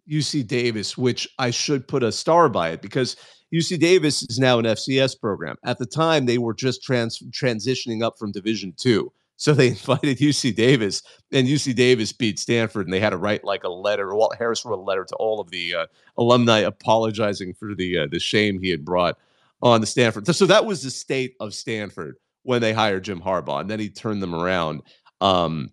UC 0.10 0.48
Davis, 0.48 0.98
which 0.98 1.28
I 1.40 1.52
should 1.52 1.88
put 1.88 2.04
a 2.04 2.12
star 2.12 2.50
by 2.50 2.70
it 2.70 2.82
because 2.82 3.16
UC 3.54 3.80
Davis 3.80 4.24
is 4.24 4.40
now 4.40 4.60
an 4.60 4.66
FCS 4.66 5.20
program. 5.20 5.56
At 5.64 5.78
the 5.78 5.86
time, 5.86 6.26
they 6.26 6.38
were 6.38 6.54
just 6.54 6.84
trans- 6.84 7.20
transitioning 7.30 8.04
up 8.04 8.18
from 8.18 8.32
Division 8.32 8.74
two. 8.78 9.12
So 9.38 9.54
they 9.54 9.68
invited 9.70 10.18
UC 10.18 10.56
Davis, 10.56 11.04
and 11.32 11.48
UC 11.48 11.76
Davis 11.76 12.12
beat 12.12 12.40
Stanford, 12.40 12.88
and 12.88 12.94
they 12.94 13.00
had 13.00 13.12
to 13.12 13.18
write 13.18 13.44
like 13.44 13.64
a 13.64 13.70
letter. 13.70 14.14
Walt 14.16 14.36
Harris 14.38 14.66
wrote 14.66 14.80
a 14.80 14.82
letter 14.82 15.06
to 15.06 15.16
all 15.16 15.40
of 15.40 15.50
the 15.50 15.76
uh, 15.76 15.86
alumni 16.18 16.60
apologizing 16.60 17.54
for 17.54 17.76
the 17.76 18.00
uh, 18.00 18.08
the 18.10 18.20
shame 18.20 18.60
he 18.60 18.70
had 18.70 18.86
brought 18.86 19.18
on 19.62 19.82
the 19.82 19.88
Stanford. 19.88 20.28
So 20.28 20.46
that 20.46 20.66
was 20.66 20.84
the 20.84 20.92
state 20.92 21.36
of 21.40 21.54
Stanford 21.54 22.18
when 22.46 22.62
they 22.62 22.74
hired 22.74 23.04
Jim 23.04 23.22
Harbaugh, 23.22 23.62
and 23.62 23.70
then 23.70 23.80
he 23.80 23.90
turned 23.90 24.24
them 24.24 24.34
around. 24.34 24.82
Um, 25.22 25.72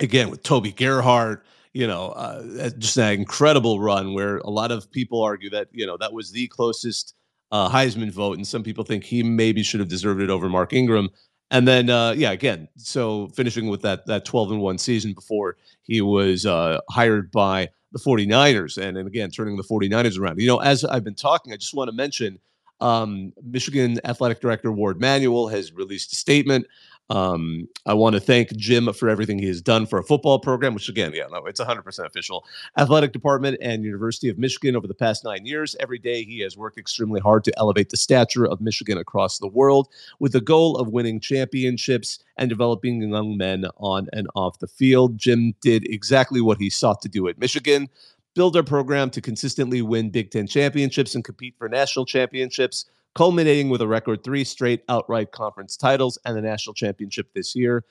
again 0.00 0.30
with 0.30 0.42
Toby 0.42 0.72
Gerhart, 0.72 1.46
you 1.72 1.86
know, 1.86 2.08
uh, 2.08 2.70
just 2.78 2.96
an 2.96 3.12
incredible 3.12 3.80
run 3.80 4.14
where 4.14 4.38
a 4.38 4.50
lot 4.50 4.72
of 4.72 4.90
people 4.90 5.22
argue 5.22 5.50
that 5.50 5.68
you 5.72 5.86
know 5.86 5.96
that 5.98 6.12
was 6.12 6.30
the 6.32 6.46
closest 6.48 7.14
uh, 7.52 7.68
Heisman 7.68 8.10
vote, 8.10 8.36
and 8.36 8.46
some 8.46 8.62
people 8.62 8.84
think 8.84 9.04
he 9.04 9.22
maybe 9.22 9.62
should 9.62 9.80
have 9.80 9.88
deserved 9.88 10.20
it 10.20 10.30
over 10.30 10.48
Mark 10.48 10.72
Ingram. 10.72 11.10
And 11.52 11.68
then, 11.68 11.90
uh, 11.90 12.10
yeah, 12.16 12.32
again, 12.32 12.66
so 12.76 13.28
finishing 13.28 13.68
with 13.68 13.82
that 13.82 14.06
that 14.06 14.24
12 14.24 14.52
and 14.52 14.60
1 14.60 14.78
season 14.78 15.12
before 15.12 15.56
he 15.82 16.00
was 16.00 16.44
uh, 16.44 16.80
hired 16.90 17.30
by 17.30 17.68
the 17.92 18.00
49ers 18.00 18.82
and, 18.82 18.98
and 18.98 19.06
again, 19.06 19.30
turning 19.30 19.56
the 19.56 19.62
49ers 19.62 20.18
around. 20.18 20.40
You 20.40 20.48
know, 20.48 20.58
as 20.58 20.84
I've 20.84 21.04
been 21.04 21.14
talking, 21.14 21.52
I 21.52 21.56
just 21.56 21.72
want 21.72 21.88
to 21.88 21.94
mention 21.94 22.40
um, 22.80 23.32
Michigan 23.42 23.98
Athletic 24.04 24.40
Director 24.40 24.72
Warde 24.72 25.00
Manuel 25.00 25.48
has 25.48 25.72
released 25.72 26.12
a 26.12 26.16
statement 26.16 26.66
um, 27.08 27.68
I 27.86 27.94
want 27.94 28.14
to 28.14 28.20
thank 28.20 28.54
Jim 28.56 28.92
for 28.92 29.08
everything 29.08 29.38
he 29.38 29.46
has 29.46 29.62
done 29.62 29.86
for 29.86 29.98
a 29.98 30.02
football 30.02 30.40
program, 30.40 30.74
which 30.74 30.88
again, 30.88 31.12
yeah, 31.14 31.26
no, 31.30 31.46
it's 31.46 31.60
100% 31.60 32.04
official. 32.04 32.44
Athletic 32.76 33.12
Department 33.12 33.58
and 33.60 33.84
University 33.84 34.28
of 34.28 34.38
Michigan 34.38 34.74
over 34.74 34.88
the 34.88 34.94
past 34.94 35.22
nine 35.24 35.46
years. 35.46 35.76
Every 35.78 35.98
day 35.98 36.24
he 36.24 36.40
has 36.40 36.56
worked 36.56 36.78
extremely 36.78 37.20
hard 37.20 37.44
to 37.44 37.56
elevate 37.58 37.90
the 37.90 37.96
stature 37.96 38.44
of 38.44 38.60
Michigan 38.60 38.98
across 38.98 39.38
the 39.38 39.46
world 39.46 39.88
with 40.18 40.32
the 40.32 40.40
goal 40.40 40.76
of 40.76 40.88
winning 40.88 41.20
championships 41.20 42.18
and 42.36 42.48
developing 42.48 43.00
young 43.00 43.36
men 43.36 43.66
on 43.76 44.08
and 44.12 44.26
off 44.34 44.58
the 44.58 44.66
field. 44.66 45.16
Jim 45.16 45.54
did 45.60 45.88
exactly 45.88 46.40
what 46.40 46.58
he 46.58 46.68
sought 46.68 47.00
to 47.02 47.08
do 47.08 47.28
at 47.28 47.38
Michigan 47.38 47.88
build 48.36 48.56
our 48.56 48.62
program 48.62 49.10
to 49.10 49.20
consistently 49.20 49.82
win 49.82 50.10
Big 50.10 50.30
Ten 50.30 50.46
championships 50.46 51.16
and 51.16 51.24
compete 51.24 51.56
for 51.58 51.68
national 51.68 52.06
championships 52.06 52.84
culminating 53.16 53.70
with 53.70 53.80
a 53.80 53.88
record 53.88 54.22
three 54.22 54.44
straight 54.44 54.84
outright 54.90 55.32
conference 55.32 55.74
titles 55.74 56.18
and 56.26 56.36
the 56.36 56.42
national 56.42 56.74
championship 56.74 57.32
this 57.34 57.56
year. 57.56 57.82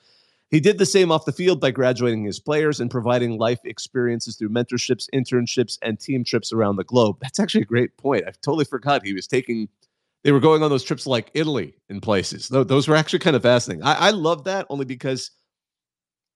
He 0.52 0.60
did 0.60 0.78
the 0.78 0.86
same 0.86 1.10
off 1.10 1.24
the 1.24 1.32
field 1.32 1.60
by 1.60 1.72
graduating 1.72 2.24
his 2.24 2.38
players 2.38 2.78
and 2.78 2.88
providing 2.88 3.36
life 3.36 3.58
experiences 3.64 4.36
through 4.36 4.50
mentorships, 4.50 5.08
internships, 5.12 5.78
and 5.82 5.98
team 5.98 6.22
trips 6.22 6.52
around 6.52 6.76
the 6.76 6.84
globe. 6.84 7.16
That's 7.20 7.40
actually 7.40 7.62
a 7.62 7.66
great 7.66 7.96
point. 7.96 8.22
I 8.28 8.30
totally 8.40 8.64
forgot 8.64 9.04
he 9.04 9.12
was 9.12 9.26
taking, 9.26 9.68
they 10.22 10.30
were 10.30 10.38
going 10.38 10.62
on 10.62 10.70
those 10.70 10.84
trips 10.84 11.08
like 11.08 11.32
Italy 11.34 11.74
in 11.88 12.00
places. 12.00 12.48
Those 12.48 12.86
were 12.86 12.94
actually 12.94 13.18
kind 13.18 13.34
of 13.34 13.42
fascinating. 13.42 13.82
I, 13.82 13.94
I 13.94 14.10
love 14.10 14.44
that 14.44 14.66
only 14.70 14.84
because 14.84 15.32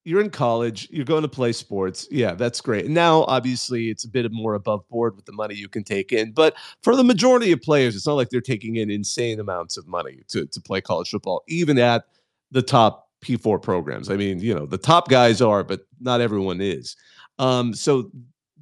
you're 0.05 0.21
in 0.21 0.31
college, 0.31 0.89
you're 0.91 1.05
going 1.05 1.23
to 1.23 1.29
play 1.29 1.53
sports. 1.53 2.09
Yeah, 2.11 2.35
that's 2.35 2.61
great. 2.61 2.89
Now, 2.89 3.25
obviously, 3.25 3.91
it's 3.91 4.05
a 4.05 4.09
bit 4.09 4.31
more 4.33 4.55
above 4.55 4.89
board 4.89 5.15
with 5.15 5.27
the 5.27 5.33
money 5.33 5.55
you 5.55 5.69
can 5.69 5.85
take 5.85 6.13
in. 6.13 6.33
But 6.33 6.57
for 6.83 6.97
the 6.97 7.05
majority 7.05 7.53
of 7.53 7.61
players, 7.61 7.95
it's 7.95 8.07
not 8.07 8.15
like 8.15 8.31
they're 8.31 8.41
taking 8.41 8.77
in 8.77 8.91
insane 8.91 9.41
amounts 9.41 9.77
of 9.77 9.87
money 9.87 10.23
to, 10.29 10.47
to 10.47 10.61
play 10.61 10.81
college 10.81 11.11
football, 11.11 11.43
even 11.49 11.79
at 11.79 12.05
the 12.51 12.63
top 12.63 13.09
P4 13.23 13.61
programs. 13.61 14.11
I 14.11 14.17
mean, 14.17 14.41
you 14.41 14.55
know, 14.55 14.65
the 14.65 14.79
top 14.79 15.09
guys 15.09 15.43
are, 15.43 15.63
but 15.63 15.83
not 16.01 16.21
everyone 16.23 16.61
is. 16.61 16.97
Um, 17.39 17.75
so 17.75 18.11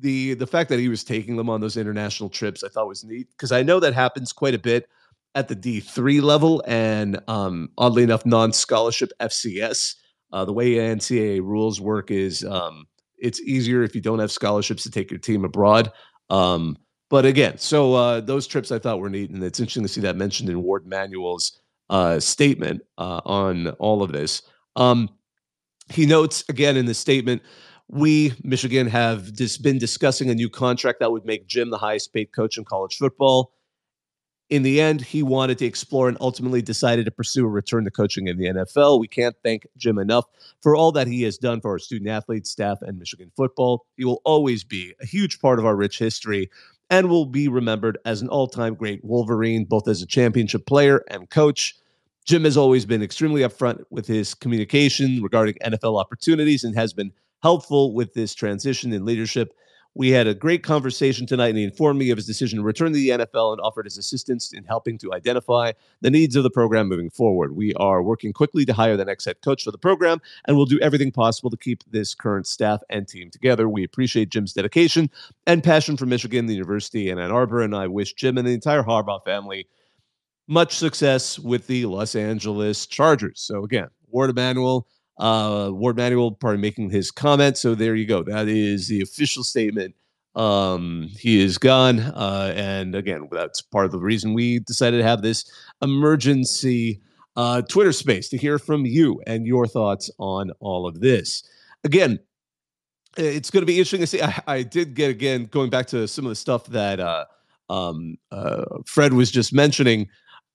the 0.01 0.35
the 0.35 0.47
fact 0.47 0.71
that 0.71 0.79
he 0.79 0.89
was 0.89 1.03
taking 1.03 1.37
them 1.37 1.49
on 1.51 1.61
those 1.61 1.77
international 1.77 2.31
trips, 2.31 2.63
I 2.63 2.69
thought 2.69 2.89
was 2.89 3.05
neat 3.05 3.29
because 3.31 3.53
I 3.53 3.63
know 3.63 3.81
that 3.81 3.95
happens 3.95 4.33
quite 4.33 4.55
a 4.55 4.59
bit 4.59 4.89
at 5.35 5.49
the 5.49 5.57
D3 5.57 6.23
level 6.23 6.63
and 6.67 7.21
um, 7.29 7.71
oddly 7.79 8.03
enough, 8.03 8.25
non-scholarship 8.25 9.13
FCS 9.21 9.95
uh, 10.33 10.45
the 10.45 10.53
way 10.53 10.75
NCAA 10.75 11.41
rules 11.41 11.81
work 11.81 12.11
is 12.11 12.45
um, 12.45 12.87
it's 13.19 13.41
easier 13.41 13.83
if 13.83 13.95
you 13.95 14.01
don't 14.01 14.19
have 14.19 14.33
scholarships 14.33 14.83
to 14.85 14.91
take 14.91 15.11
your 15.11 15.21
team 15.21 15.45
abroad. 15.45 15.91
Um, 16.31 16.77
but 17.11 17.25
again, 17.25 17.59
so 17.59 17.95
uh, 17.95 18.21
those 18.21 18.47
trips 18.47 18.71
I 18.71 18.79
thought 18.79 19.01
were 19.01 19.09
neat, 19.09 19.31
and 19.31 19.43
it's 19.43 19.61
interesting 19.61 19.85
to 19.85 19.89
see 19.89 20.03
that 20.03 20.17
mentioned 20.17 20.51
in 20.51 20.63
Warde 20.63 20.87
Manuel's 20.87 21.61
uh, 21.89 22.21
statement 22.21 22.83
uh, 22.99 23.21
on 23.25 23.69
all 23.79 24.03
of 24.03 24.13
this. 24.13 24.43
Um, 24.77 25.09
he 25.91 26.05
notes 26.05 26.45
again 26.51 26.77
in 26.77 26.85
the 26.85 26.95
statement, 26.95 27.43
we 27.89 28.35
Michigan 28.43 28.87
have 28.89 29.33
just 29.33 29.63
been 29.63 29.79
discussing 29.79 30.29
a 30.29 30.35
new 30.35 30.51
contract 30.51 31.01
that 31.01 31.11
would 31.11 31.25
make 31.25 31.47
Jim 31.47 31.71
the 31.71 31.79
highest 31.79 32.13
paid 32.13 32.33
coach 32.35 32.59
in 32.59 32.65
college 32.65 32.97
football 32.97 33.53
in 34.51 34.63
the 34.63 34.81
end, 34.81 35.03
he 35.03 35.23
wanted 35.23 35.59
to 35.59 35.67
explore 35.67 36.09
and 36.09 36.17
ultimately 36.21 36.63
decided 36.63 37.05
to 37.05 37.11
pursue 37.11 37.45
a 37.45 37.49
return 37.49 37.85
to 37.85 37.91
coaching 37.91 38.29
in 38.29 38.39
the 38.39 38.47
NFL. 38.47 38.99
We 38.99 39.09
can't 39.09 39.37
thank 39.43 39.67
Jim 39.77 39.99
enough 39.99 40.25
for 40.63 40.75
all 40.75 40.91
that 40.93 41.07
he 41.07 41.23
has 41.23 41.37
done 41.37 41.61
for 41.61 41.71
our 41.73 41.79
student 41.79 42.09
athletes, 42.09 42.51
staff, 42.51 42.79
and 42.81 42.99
Michigan 42.99 43.31
football. 43.37 43.85
He 43.97 44.05
will 44.05 44.23
always 44.25 44.65
be 44.65 44.95
a 45.01 45.07
huge 45.07 45.41
part 45.41 45.59
of 45.59 45.67
our 45.67 45.77
rich 45.77 45.99
history 45.99 46.51
and 46.91 47.11
will 47.11 47.27
be 47.27 47.49
remembered 47.49 47.99
as 48.07 48.23
an 48.23 48.29
all 48.29 48.47
time 48.47 48.75
great 48.75 49.05
Wolverine, 49.05 49.65
both 49.65 49.87
as 49.87 50.01
a 50.01 50.07
championship 50.07 50.67
player 50.67 51.05
and 51.11 51.29
coach. 51.29 51.75
Jim 52.25 52.45
has 52.45 52.57
always 52.57 52.87
been 52.87 53.03
extremely 53.03 53.43
upfront 53.43 53.83
with 53.91 54.07
his 54.07 54.35
communication 54.35 55.23
regarding 55.23 55.55
NFL 55.65 56.01
opportunities 56.01 56.65
and 56.65 56.75
has 56.75 56.93
been 56.93 57.13
helpful 57.43 57.95
with 57.95 58.15
this 58.15 58.35
transition 58.35 58.93
in 58.93 59.05
leadership 59.05 59.53
we 59.95 60.11
had 60.11 60.27
a 60.27 60.35
great 60.35 60.63
conversation 60.63 61.27
tonight, 61.27 61.49
and 61.49 61.59
he 61.59 61.65
informed 61.65 61.99
me 61.99 62.11
of 62.11 62.19
his 62.19 62.27
decision 62.27 62.59
to 62.59 62.63
return 62.63 62.93
to 62.93 62.99
the 62.99 63.09
NFL 63.09 63.53
and 63.53 63.61
offered 63.61 63.85
his 63.85 63.99
assistance 63.99 64.53
in 64.53 64.65
helping 64.65 64.97
to 64.99 65.13
identify 65.13 65.73
the 66.01 66.11
needs 66.11 66.37
of 66.37 66.45
the 66.45 66.51
program 66.51 66.89
moving 66.89 67.11
forward. 67.11 67.57
We 67.57 67.75
are 67.75 68.03
working 68.03 68.33
quickly 68.33 68.65
to 68.67 68.73
hire 68.73 68.97
the 68.97 69.05
next 69.05 69.25
head 69.25 69.41
coach 69.43 69.65
for 69.65 69.73
the 69.73 69.79
program, 69.79 70.21
and 70.47 70.57
we'll 70.57 70.67
do 70.67 70.79
everything 70.81 71.11
possible 71.11 71.51
to 71.51 71.57
keep 71.57 71.83
this 71.91 72.15
current 72.15 72.47
staff 72.47 72.81
and 72.91 73.09
team 73.09 73.31
together. 73.31 73.69
We 73.69 73.83
appreciate 73.83 74.31
Jim's 74.31 74.53
dedication 74.53 75.11
and 75.47 75.65
passion 75.65 75.97
for 75.97 76.07
Michigan, 76.07 76.47
the 76.47 76.55
university, 76.55 77.11
and 77.11 77.19
Ann 77.19 77.33
Arbor, 77.33 77.63
and 77.63 77.75
I 77.75 77.89
wish 77.89 78.13
Jim 78.13 78.39
and 78.39 78.47
the 78.47 78.53
entire 78.53 78.83
Harbaugh 78.83 79.25
family 79.25 79.67
much 80.47 80.77
success 80.77 81.39
with 81.39 81.67
the 81.67 81.87
Los 81.87 82.15
Angeles 82.15 82.87
Chargers. 82.87 83.41
So, 83.41 83.65
again, 83.65 83.89
Warde 84.09 84.35
Manuel 84.35 84.87
uh, 85.19 85.71
Warde 85.73 85.97
Manuel 85.97 86.33
probably 86.33 86.61
making 86.61 86.91
his 86.91 87.11
comment. 87.11 87.57
So 87.59 87.75
there 87.75 87.95
you 87.95 88.07
go. 88.07 88.23
That 88.23 88.49
is 88.49 88.89
the 88.89 89.01
official 89.01 89.45
statement. 89.45 89.95
Um, 90.35 91.09
he 91.19 91.41
is 91.43 91.59
gone. 91.59 91.99
Uh, 91.99 92.53
and 92.55 92.95
again, 92.95 93.29
that's 93.33 93.61
part 93.61 93.87
of 93.87 93.93
the 93.93 93.99
reason 93.99 94.35
we 94.35 94.61
decided 94.61 94.99
to 94.99 95.05
have 95.05 95.23
this 95.23 95.51
emergency 95.83 97.01
uh, 97.37 97.63
Twitter 97.63 97.93
space 97.93 98.29
to 98.29 98.37
hear 98.37 98.59
from 98.59 98.87
you 98.87 99.21
and 99.27 99.47
your 99.47 99.67
thoughts 99.67 100.11
on 100.19 100.51
all 100.61 100.87
of 100.87 101.01
this. 101.01 101.43
Again, 101.85 102.19
it's 103.17 103.51
going 103.51 103.63
to 103.63 103.67
be 103.67 103.79
interesting 103.79 104.01
to 104.01 104.07
see. 104.07 104.23
I, 104.23 104.43
I, 104.47 104.63
did 104.63 104.95
get 104.95 105.11
again 105.11 105.45
going 105.45 105.71
back 105.71 105.87
to 105.89 106.07
some 106.07 106.25
of 106.25 106.31
the 106.31 106.37
stuff 106.37 106.67
that 106.67 107.01
uh, 107.01 107.25
um, 107.71 108.17
uh, 108.31 108.65
Fred 108.87 109.13
was 109.13 109.31
just 109.31 109.53
mentioning. 109.53 110.09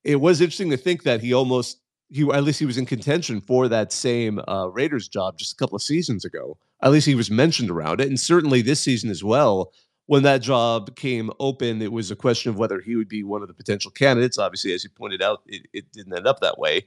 It 0.03 0.18
was 0.18 0.41
interesting 0.41 0.70
to 0.72 0.78
think 0.78 1.03
that 1.03 1.22
he 1.22 1.34
almost 1.34 1.80
he 2.10 2.24
at 2.32 2.43
least 2.43 2.60
he 2.60 2.66
was 2.66 2.78
in 2.78 2.86
contention 2.86 3.41
for 3.41 3.68
that 3.68 3.91
same 3.91 4.39
uh, 4.47 4.68
Raiders 4.68 5.08
job 5.08 5.38
just 5.38 5.54
a 5.54 5.56
couple 5.56 5.76
of 5.76 5.82
seasons 5.82 6.26
ago. 6.26 6.58
At 6.82 6.91
least 6.91 7.08
he 7.08 7.16
was 7.16 7.32
mentioned 7.32 7.70
around 7.70 8.01
it, 8.01 8.08
and 8.08 8.20
certainly 8.20 8.62
this 8.62 8.82
season 8.82 9.10
as 9.10 9.24
well. 9.24 9.72
When 10.06 10.24
that 10.24 10.41
job 10.41 10.97
came 10.97 11.32
open, 11.39 11.82
it 11.82 11.93
was 11.93 12.12
a 12.12 12.16
question 12.16 12.49
of 12.49 12.58
whether 12.58 12.82
he 12.82 12.97
would 12.97 13.08
be 13.08 13.24
one 13.24 13.41
of 13.41 13.47
the 13.47 13.54
potential 13.54 13.89
candidates. 13.89 14.38
Obviously, 14.38 14.74
as 14.74 14.84
you 14.84 14.89
pointed 14.89 15.22
out, 15.22 15.43
it, 15.47 15.66
it 15.72 15.91
didn't 15.93 16.16
end 16.16 16.28
up 16.28 16.41
that 16.41 16.60
way. 16.60 16.86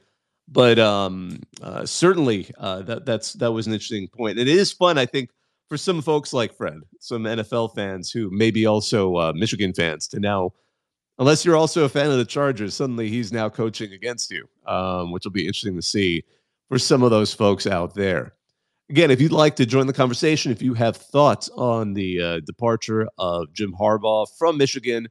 But 0.49 0.79
um, 0.79 1.41
uh, 1.63 1.87
certainly, 1.87 2.51
uh, 2.59 2.83
that 2.83 3.07
that's 3.07 3.33
that 3.35 3.53
was 3.53 3.67
an 3.67 3.73
interesting 3.73 4.09
point. 4.09 4.39
It 4.39 4.49
is 4.49 4.71
fun, 4.71 4.99
I 4.99 5.07
think, 5.07 5.31
for 5.69 5.77
some 5.77 6.03
folks 6.03 6.33
like 6.33 6.55
Fred, 6.55 6.81
some 7.01 7.25
NFL 7.25 7.75
fans 7.75 8.11
who 8.11 8.31
may 8.31 8.51
be 8.51 8.67
also 8.67 9.17
uh, 9.17 9.33
Michigan 9.35 9.73
fans, 9.73 10.07
to 10.09 10.21
now 10.21 10.53
unless 11.19 11.45
you're 11.45 11.57
also 11.57 11.85
a 11.85 11.89
fan 11.89 12.11
of 12.11 12.19
the 12.19 12.25
Chargers, 12.25 12.75
suddenly 12.75 13.09
he's 13.09 13.33
now 13.33 13.49
coaching 13.49 13.93
against 13.93 14.31
you, 14.31 14.49
um, 14.67 15.13
which 15.13 15.25
will 15.25 15.33
be 15.33 15.47
interesting 15.47 15.77
to 15.77 15.83
see 15.83 16.25
for 16.69 16.79
some 16.79 17.03
of 17.03 17.11
those 17.11 17.33
folks 17.33 17.67
out 17.67 17.95
there. 17.95 18.35
Again, 18.89 19.11
if 19.11 19.21
you'd 19.21 19.33
like 19.33 19.57
to 19.57 19.67
join 19.67 19.87
the 19.87 19.93
conversation, 19.93 20.53
if 20.53 20.63
you 20.63 20.75
have 20.75 20.97
thoughts 20.97 21.51
on 21.57 21.95
the 21.95 22.21
uh, 22.21 22.41
departure 22.41 23.09
of 23.19 23.53
Jim 23.53 23.75
Harbaugh 23.79 24.27
from 24.39 24.59
Michigan 24.59 25.09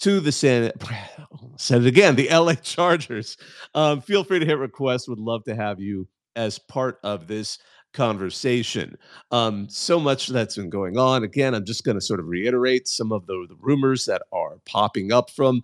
to 0.00 0.20
the 0.20 0.32
San, 0.32 0.72
said 1.56 1.82
it 1.82 1.86
again, 1.86 2.16
the 2.16 2.28
LA 2.30 2.54
Chargers, 2.54 3.36
um, 3.74 4.00
feel 4.00 4.24
free 4.24 4.38
to 4.38 4.46
hit 4.46 4.58
request. 4.58 5.08
Would 5.08 5.18
love 5.18 5.44
to 5.44 5.54
have 5.54 5.78
you 5.80 6.08
as 6.36 6.58
part 6.58 6.98
of 7.02 7.26
this 7.26 7.58
conversation. 7.92 8.96
Um, 9.30 9.68
so 9.68 9.98
much 9.98 10.28
that's 10.28 10.56
been 10.56 10.70
going 10.70 10.98
on. 10.98 11.24
Again, 11.24 11.54
I'm 11.54 11.64
just 11.64 11.84
going 11.84 11.96
to 11.96 12.00
sort 12.00 12.20
of 12.20 12.26
reiterate 12.26 12.88
some 12.88 13.12
of 13.12 13.26
the, 13.26 13.46
the 13.48 13.56
rumors 13.60 14.04
that 14.06 14.22
are 14.32 14.58
popping 14.66 15.12
up 15.12 15.30
from 15.30 15.62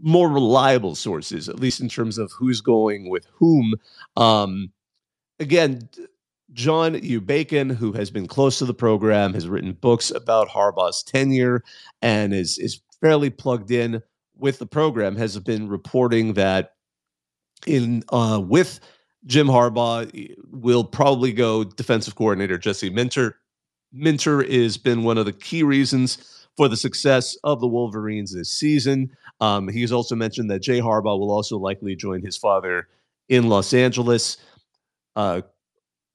more 0.00 0.28
reliable 0.28 0.94
sources, 0.94 1.48
at 1.48 1.60
least 1.60 1.80
in 1.80 1.88
terms 1.88 2.18
of 2.18 2.30
who's 2.32 2.60
going 2.60 3.10
with 3.10 3.26
whom. 3.32 3.74
Um, 4.16 4.72
again, 5.40 5.88
John 6.52 7.02
U. 7.02 7.20
Bacon, 7.20 7.70
who 7.70 7.92
has 7.92 8.10
been 8.10 8.26
close 8.26 8.58
to 8.58 8.64
the 8.64 8.74
program, 8.74 9.34
has 9.34 9.48
written 9.48 9.72
books 9.72 10.10
about 10.10 10.48
Harbaugh's 10.48 11.02
tenure 11.02 11.62
and 12.02 12.34
is 12.34 12.58
is 12.58 12.80
fairly 13.00 13.30
plugged 13.30 13.70
in 13.70 14.02
with 14.36 14.58
the 14.58 14.66
program, 14.66 15.16
has 15.16 15.38
been 15.38 15.68
reporting 15.68 16.34
that 16.34 16.74
in 17.66 18.04
uh, 18.10 18.40
with 18.44 18.80
Jim 19.26 19.46
Harbaugh 19.46 20.34
will 20.50 20.84
probably 20.84 21.32
go 21.32 21.64
defensive 21.64 22.14
coordinator 22.14 22.58
Jesse 22.58 22.90
Minter. 22.90 23.36
Minter 23.92 24.42
has 24.42 24.78
been 24.78 25.04
one 25.04 25.18
of 25.18 25.26
the 25.26 25.32
key 25.32 25.62
reasons 25.62 26.46
for 26.56 26.68
the 26.68 26.76
success 26.76 27.36
of 27.44 27.60
the 27.60 27.66
Wolverines 27.66 28.34
this 28.34 28.50
season. 28.50 29.10
Um, 29.40 29.68
he's 29.68 29.92
also 29.92 30.14
mentioned 30.14 30.50
that 30.50 30.60
Jay 30.60 30.80
Harbaugh 30.80 31.18
will 31.18 31.30
also 31.30 31.58
likely 31.58 31.96
join 31.96 32.22
his 32.22 32.36
father 32.36 32.88
in 33.28 33.48
Los 33.48 33.72
Angeles. 33.72 34.36
Uh, 35.16 35.42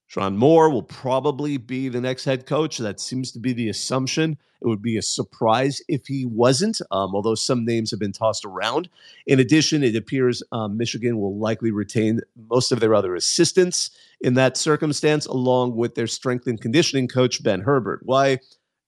Sherrone 0.10 0.38
Moore 0.38 0.70
will 0.70 0.84
probably 0.84 1.58
be 1.58 1.90
the 1.90 2.02
next 2.02 2.26
head 2.26 2.46
coach. 2.46 2.78
That 2.78 3.00
seems 3.00 3.32
to 3.34 3.40
be 3.40 3.54
the 3.54 3.70
assumption. 3.70 4.38
It 4.62 4.68
would 4.68 4.82
be 4.82 4.98
a 4.98 5.02
surprise 5.02 5.82
if 5.88 6.08
he 6.08 6.26
wasn't, 6.26 6.82
um, 6.92 7.14
although 7.14 7.36
some 7.36 7.66
names 7.66 7.92
have 7.92 8.00
been 8.00 8.14
tossed 8.14 8.46
around. 8.46 8.90
In 9.28 9.40
addition, 9.40 9.84
it 9.84 9.96
appears 9.96 10.42
um, 10.52 10.78
Michigan 10.78 11.20
will 11.20 11.38
likely 11.38 11.72
retain 11.72 12.22
most 12.50 12.72
of 12.72 12.80
their 12.80 12.96
other 12.96 13.16
assistants 13.16 13.92
in 14.22 14.34
that 14.34 14.58
circumstance, 14.58 15.26
along 15.28 15.76
with 15.76 15.96
their 15.96 16.08
strength 16.08 16.48
and 16.48 16.60
conditioning 16.60 17.08
coach, 17.08 17.44
Ben 17.44 17.62
Herbert. 17.62 18.02
Why? 18.04 18.40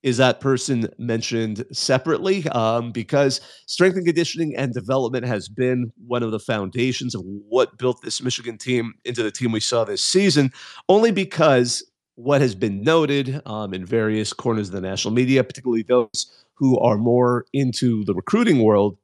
Is 0.02 0.16
that 0.16 0.40
person 0.40 0.88
mentioned 0.98 1.64
separately? 1.72 2.48
Um, 2.48 2.90
because 2.90 3.40
strength 3.66 3.96
and 3.96 4.06
conditioning 4.06 4.56
and 4.56 4.72
development 4.72 5.26
has 5.26 5.48
been 5.48 5.92
one 6.06 6.22
of 6.22 6.30
the 6.30 6.38
foundations 6.38 7.14
of 7.14 7.22
what 7.24 7.76
built 7.78 8.00
this 8.02 8.22
Michigan 8.22 8.56
team 8.56 8.94
into 9.04 9.22
the 9.22 9.30
team 9.30 9.52
we 9.52 9.60
saw 9.60 9.84
this 9.84 10.02
season, 10.02 10.52
only 10.88 11.10
because 11.10 11.84
what 12.14 12.40
has 12.40 12.54
been 12.54 12.82
noted 12.82 13.42
um, 13.46 13.74
in 13.74 13.84
various 13.84 14.32
corners 14.32 14.68
of 14.68 14.74
the 14.74 14.80
national 14.80 15.12
media, 15.12 15.44
particularly 15.44 15.82
those 15.82 16.44
who 16.54 16.78
are 16.78 16.98
more 16.98 17.46
into 17.52 18.04
the 18.04 18.14
recruiting 18.14 18.62
world, 18.62 18.96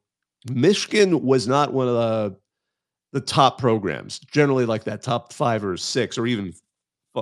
Michigan 0.51 1.23
was 1.23 1.47
not 1.47 1.73
one 1.73 1.87
of 1.87 1.95
the 1.95 2.37
the 3.13 3.21
top 3.21 3.57
programs, 3.57 4.19
generally 4.19 4.65
like 4.65 4.83
that 4.83 5.01
top 5.01 5.31
five 5.31 5.63
or 5.63 5.77
six 5.77 6.17
or 6.17 6.27
even 6.27 6.53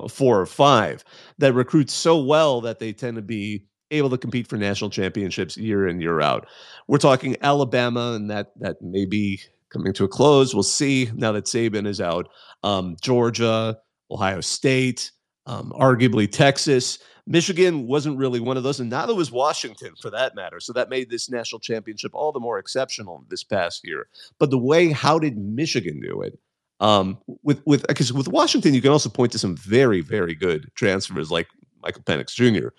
four 0.09 0.39
or 0.39 0.45
five 0.45 1.03
that 1.37 1.53
recruit 1.53 1.89
so 1.89 2.17
well 2.21 2.61
that 2.61 2.79
they 2.79 2.93
tend 2.93 3.15
to 3.15 3.21
be 3.21 3.65
able 3.91 4.09
to 4.09 4.17
compete 4.17 4.47
for 4.47 4.57
national 4.57 4.89
championships 4.89 5.57
year 5.57 5.87
in 5.87 6.01
year 6.01 6.21
out. 6.21 6.47
We're 6.87 6.97
talking 6.97 7.35
Alabama, 7.41 8.13
and 8.13 8.29
that 8.29 8.51
that 8.59 8.81
may 8.81 9.05
be 9.05 9.41
coming 9.69 9.93
to 9.93 10.05
a 10.05 10.07
close. 10.07 10.53
We'll 10.53 10.63
see 10.63 11.09
now 11.13 11.31
that 11.33 11.45
Saban 11.45 11.87
is 11.87 12.01
out. 12.01 12.29
Um, 12.63 12.95
Georgia, 13.01 13.77
Ohio 14.09 14.41
State, 14.41 15.11
um, 15.45 15.71
arguably 15.75 16.31
Texas. 16.31 16.99
Michigan 17.27 17.87
wasn't 17.87 18.19
really 18.19 18.39
one 18.39 18.55
of 18.55 18.61
those, 18.61 18.79
and 18.79 18.89
neither 18.89 19.15
was 19.15 19.31
Washington 19.31 19.93
for 19.99 20.11
that 20.11 20.35
matter. 20.35 20.59
So 20.59 20.73
that 20.73 20.89
made 20.89 21.09
this 21.09 21.29
national 21.29 21.59
championship 21.59 22.11
all 22.13 22.31
the 22.31 22.39
more 22.39 22.59
exceptional 22.59 23.25
this 23.29 23.43
past 23.43 23.81
year. 23.83 24.07
But 24.37 24.51
the 24.51 24.59
way, 24.59 24.91
how 24.91 25.17
did 25.17 25.35
Michigan 25.37 25.99
do 25.99 26.21
it? 26.21 26.37
Um, 26.79 27.17
with 27.43 27.61
with 27.65 27.87
because 27.87 28.11
with 28.11 28.27
Washington, 28.27 28.73
you 28.73 28.81
can 28.81 28.91
also 28.91 29.09
point 29.09 29.31
to 29.31 29.39
some 29.39 29.55
very 29.55 30.01
very 30.01 30.35
good 30.35 30.69
transfers 30.75 31.31
like 31.31 31.47
Michael 31.81 32.03
Penix 32.03 32.33
Jr. 32.33 32.69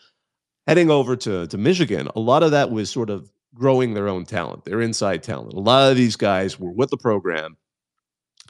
Heading 0.66 0.90
over 0.90 1.16
to 1.16 1.47
to 1.47 1.59
Michigan, 1.59 2.09
a 2.14 2.20
lot 2.20 2.42
of 2.42 2.51
that 2.51 2.70
was 2.70 2.90
sort 2.90 3.11
of 3.11 3.30
growing 3.55 3.94
their 3.94 4.09
own 4.09 4.24
talent, 4.24 4.64
their 4.64 4.80
inside 4.82 5.22
talent. 5.22 5.55
A 5.55 5.61
lot 5.61 5.90
of 5.90 5.97
these 5.97 6.16
guys 6.16 6.61
were 6.61 6.72
with 6.72 6.90
the 6.90 6.97
program. 6.99 7.57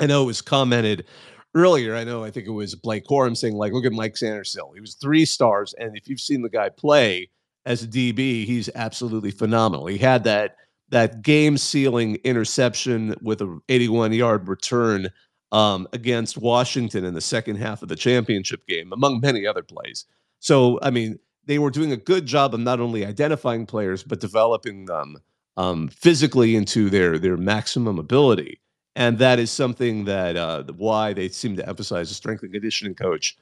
I 0.00 0.06
know 0.06 0.24
it 0.24 0.26
was 0.26 0.42
commented 0.42 1.06
earlier. 1.54 1.94
I 1.94 2.04
know 2.04 2.24
I 2.24 2.30
think 2.30 2.46
it 2.46 2.52
was 2.52 2.74
Blake 2.74 3.04
Corum 3.04 3.36
saying 3.36 3.54
like, 3.54 3.72
look 3.72 3.86
at 3.86 3.92
Mike 3.92 4.14
Sainristil. 4.14 4.74
He 4.74 4.80
was 4.80 4.94
three 4.94 5.24
stars, 5.24 5.74
and 5.78 5.96
if 5.96 6.08
you've 6.08 6.20
seen 6.20 6.42
the 6.42 6.50
guy 6.50 6.68
play 6.68 7.30
as 7.64 7.82
a 7.82 7.86
DB, 7.86 8.44
he's 8.44 8.68
absolutely 8.74 9.30
phenomenal. 9.30 9.86
He 9.86 9.98
had 9.98 10.24
that 10.24 10.56
that 10.90 11.22
game 11.22 11.56
sealing 11.56 12.16
interception 12.16 13.14
with 13.20 13.40
a 13.40 13.58
81 13.68 14.12
yard 14.12 14.48
return 14.48 15.08
um, 15.52 15.86
against 15.92 16.36
Washington 16.36 17.04
in 17.04 17.14
the 17.14 17.20
second 17.20 17.56
half 17.56 17.82
of 17.82 17.88
the 17.88 17.96
championship 17.96 18.66
game, 18.66 18.92
among 18.92 19.20
many 19.20 19.46
other 19.46 19.62
plays. 19.62 20.06
So, 20.40 20.78
I 20.82 20.90
mean, 20.90 21.18
they 21.44 21.58
were 21.58 21.70
doing 21.70 21.92
a 21.92 21.96
good 21.96 22.26
job 22.26 22.54
of 22.54 22.60
not 22.60 22.80
only 22.80 23.06
identifying 23.06 23.66
players 23.66 24.02
but 24.02 24.20
developing 24.20 24.86
them 24.86 25.18
um, 25.56 25.88
physically 25.88 26.56
into 26.56 26.90
their 26.90 27.18
their 27.18 27.36
maximum 27.36 27.98
ability, 27.98 28.60
and 28.94 29.18
that 29.18 29.38
is 29.38 29.50
something 29.50 30.04
that 30.04 30.36
uh, 30.36 30.64
why 30.76 31.12
they 31.12 31.28
seem 31.28 31.56
to 31.56 31.68
emphasize 31.68 32.10
a 32.10 32.14
strength 32.14 32.42
and 32.42 32.52
conditioning 32.52 32.94
coach 32.94 33.36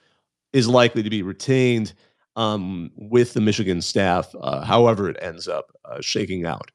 is 0.53 0.69
likely 0.69 1.03
to 1.03 1.11
be 1.11 1.23
retained 1.23 1.95
um, 2.37 2.91
with 2.97 3.33
the 3.33 3.41
Michigan 3.41 3.81
staff, 3.81 4.33
uh, 4.41 4.65
however 4.65 5.09
it 5.09 5.17
ends 5.21 5.49
up 5.49 5.73
uh, 5.85 6.01
shaking 6.01 6.45
out 6.45 6.71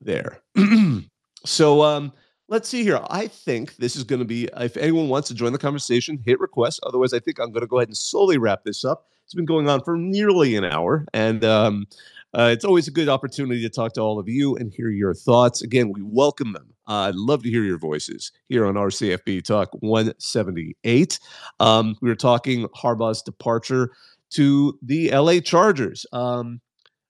there. 0.00 0.40
so. 1.44 1.82
Um, 1.82 2.12
let's 2.48 2.68
see 2.68 2.82
here. 2.82 3.00
I 3.10 3.26
think 3.28 3.76
this 3.76 3.94
is 3.94 4.04
going 4.04 4.20
to 4.20 4.24
be, 4.24 4.48
if 4.56 4.76
anyone 4.76 5.08
wants 5.08 5.28
to 5.28 5.34
join 5.34 5.52
the 5.52 5.58
conversation, 5.58 6.18
hit 6.24 6.40
request. 6.40 6.80
Otherwise, 6.82 7.12
I 7.12 7.20
think 7.20 7.38
I'm 7.38 7.52
going 7.52 7.60
to 7.60 7.66
go 7.66 7.78
ahead 7.78 7.88
and 7.88 7.96
slowly 7.96 8.38
wrap 8.38 8.64
this 8.64 8.84
up. 8.84 9.06
It's 9.24 9.34
been 9.34 9.44
going 9.44 9.68
on 9.68 9.82
for 9.82 9.96
nearly 9.96 10.56
an 10.56 10.64
hour, 10.64 11.04
and 11.12 11.44
um, 11.44 11.86
uh, 12.32 12.48
it's 12.50 12.64
always 12.64 12.88
a 12.88 12.90
good 12.90 13.10
opportunity 13.10 13.60
to 13.60 13.68
talk 13.68 13.92
to 13.94 14.00
all 14.00 14.18
of 14.18 14.28
you 14.28 14.56
and 14.56 14.72
hear 14.72 14.88
your 14.88 15.12
thoughts. 15.12 15.60
Again, 15.60 15.92
we 15.92 16.00
welcome 16.02 16.54
them. 16.54 16.72
Uh, 16.86 17.08
I'd 17.08 17.14
love 17.14 17.42
to 17.42 17.50
hear 17.50 17.62
your 17.62 17.78
voices 17.78 18.32
here 18.48 18.64
on 18.64 18.74
RCFB 18.74 19.44
Talk 19.44 19.68
178. 19.80 21.20
Um, 21.60 21.96
we 22.00 22.08
were 22.08 22.14
talking 22.14 22.66
Harbaugh's 22.68 23.20
departure 23.20 23.92
to 24.30 24.78
the 24.80 25.10
LA 25.10 25.40
Chargers. 25.40 26.06
Um, 26.12 26.62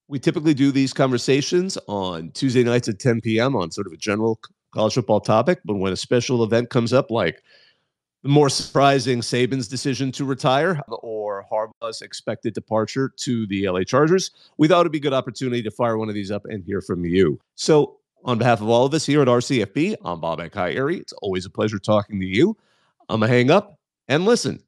we 0.09 0.19
typically 0.19 0.55
do 0.55 0.73
these 0.73 0.93
conversations 0.93 1.79
on 1.87 2.33
Tuesday 2.33 2.65
nights 2.65 2.89
at 2.89 2.99
10 2.99 3.21
p.m. 3.21 3.55
on 3.55 3.71
sort 3.71 3.87
of 3.87 3.93
a 3.93 3.97
general 3.97 4.41
college 4.79 4.95
football 4.95 5.21
topic, 5.21 5.59
but 5.65 5.75
when 5.75 5.93
a 5.93 5.97
special 5.97 6.45
event 6.45 6.71
comes 6.71 6.93
up, 6.93 7.11
like 7.11 7.43
the 8.23 8.29
more 8.29 8.49
surprising 8.49 9.21
Saban's 9.21 9.67
decision 9.67 10.13
to 10.13 10.25
retire 10.25 10.81
or 10.89 11.45
Harbaugh's 11.51 12.01
expected 12.01 12.55
departure 12.55 13.13
to 13.17 13.45
the 13.49 13.69
LA 13.69 13.83
Chargers, 13.83 14.31
we 14.57 14.69
thought 14.69 14.83
it'd 14.83 14.93
be 14.93 14.99
a 14.99 15.01
good 15.01 15.13
opportunity 15.13 15.65
to 15.65 15.71
fire 15.73 15.99
one 15.99 16.09
of 16.09 16.15
these 16.15 16.31
up 16.31 16.45
and 16.45 16.63
hear 16.63 16.81
from 16.81 17.05
you. 17.05 17.41
So, 17.57 17.97
on 18.25 18.39
behalf 18.39 18.61
of 18.61 18.69
all 18.69 18.87
of 18.87 18.95
us 18.95 19.05
here 19.05 19.21
at 19.21 19.27
RCFB, 19.27 19.97
I'm 20.05 20.21
Bobak 20.21 20.55
Ha'Eri. 20.55 20.99
It's 20.99 21.13
always 21.23 21.45
a 21.45 21.51
pleasure 21.51 21.81
talking 21.81 22.21
to 22.21 22.27
you. 22.27 22.57
I'm 23.09 23.19
going 23.19 23.31
to 23.31 23.37
hang 23.37 23.51
up 23.51 23.81
and 24.07 24.25
listen. 24.25 24.57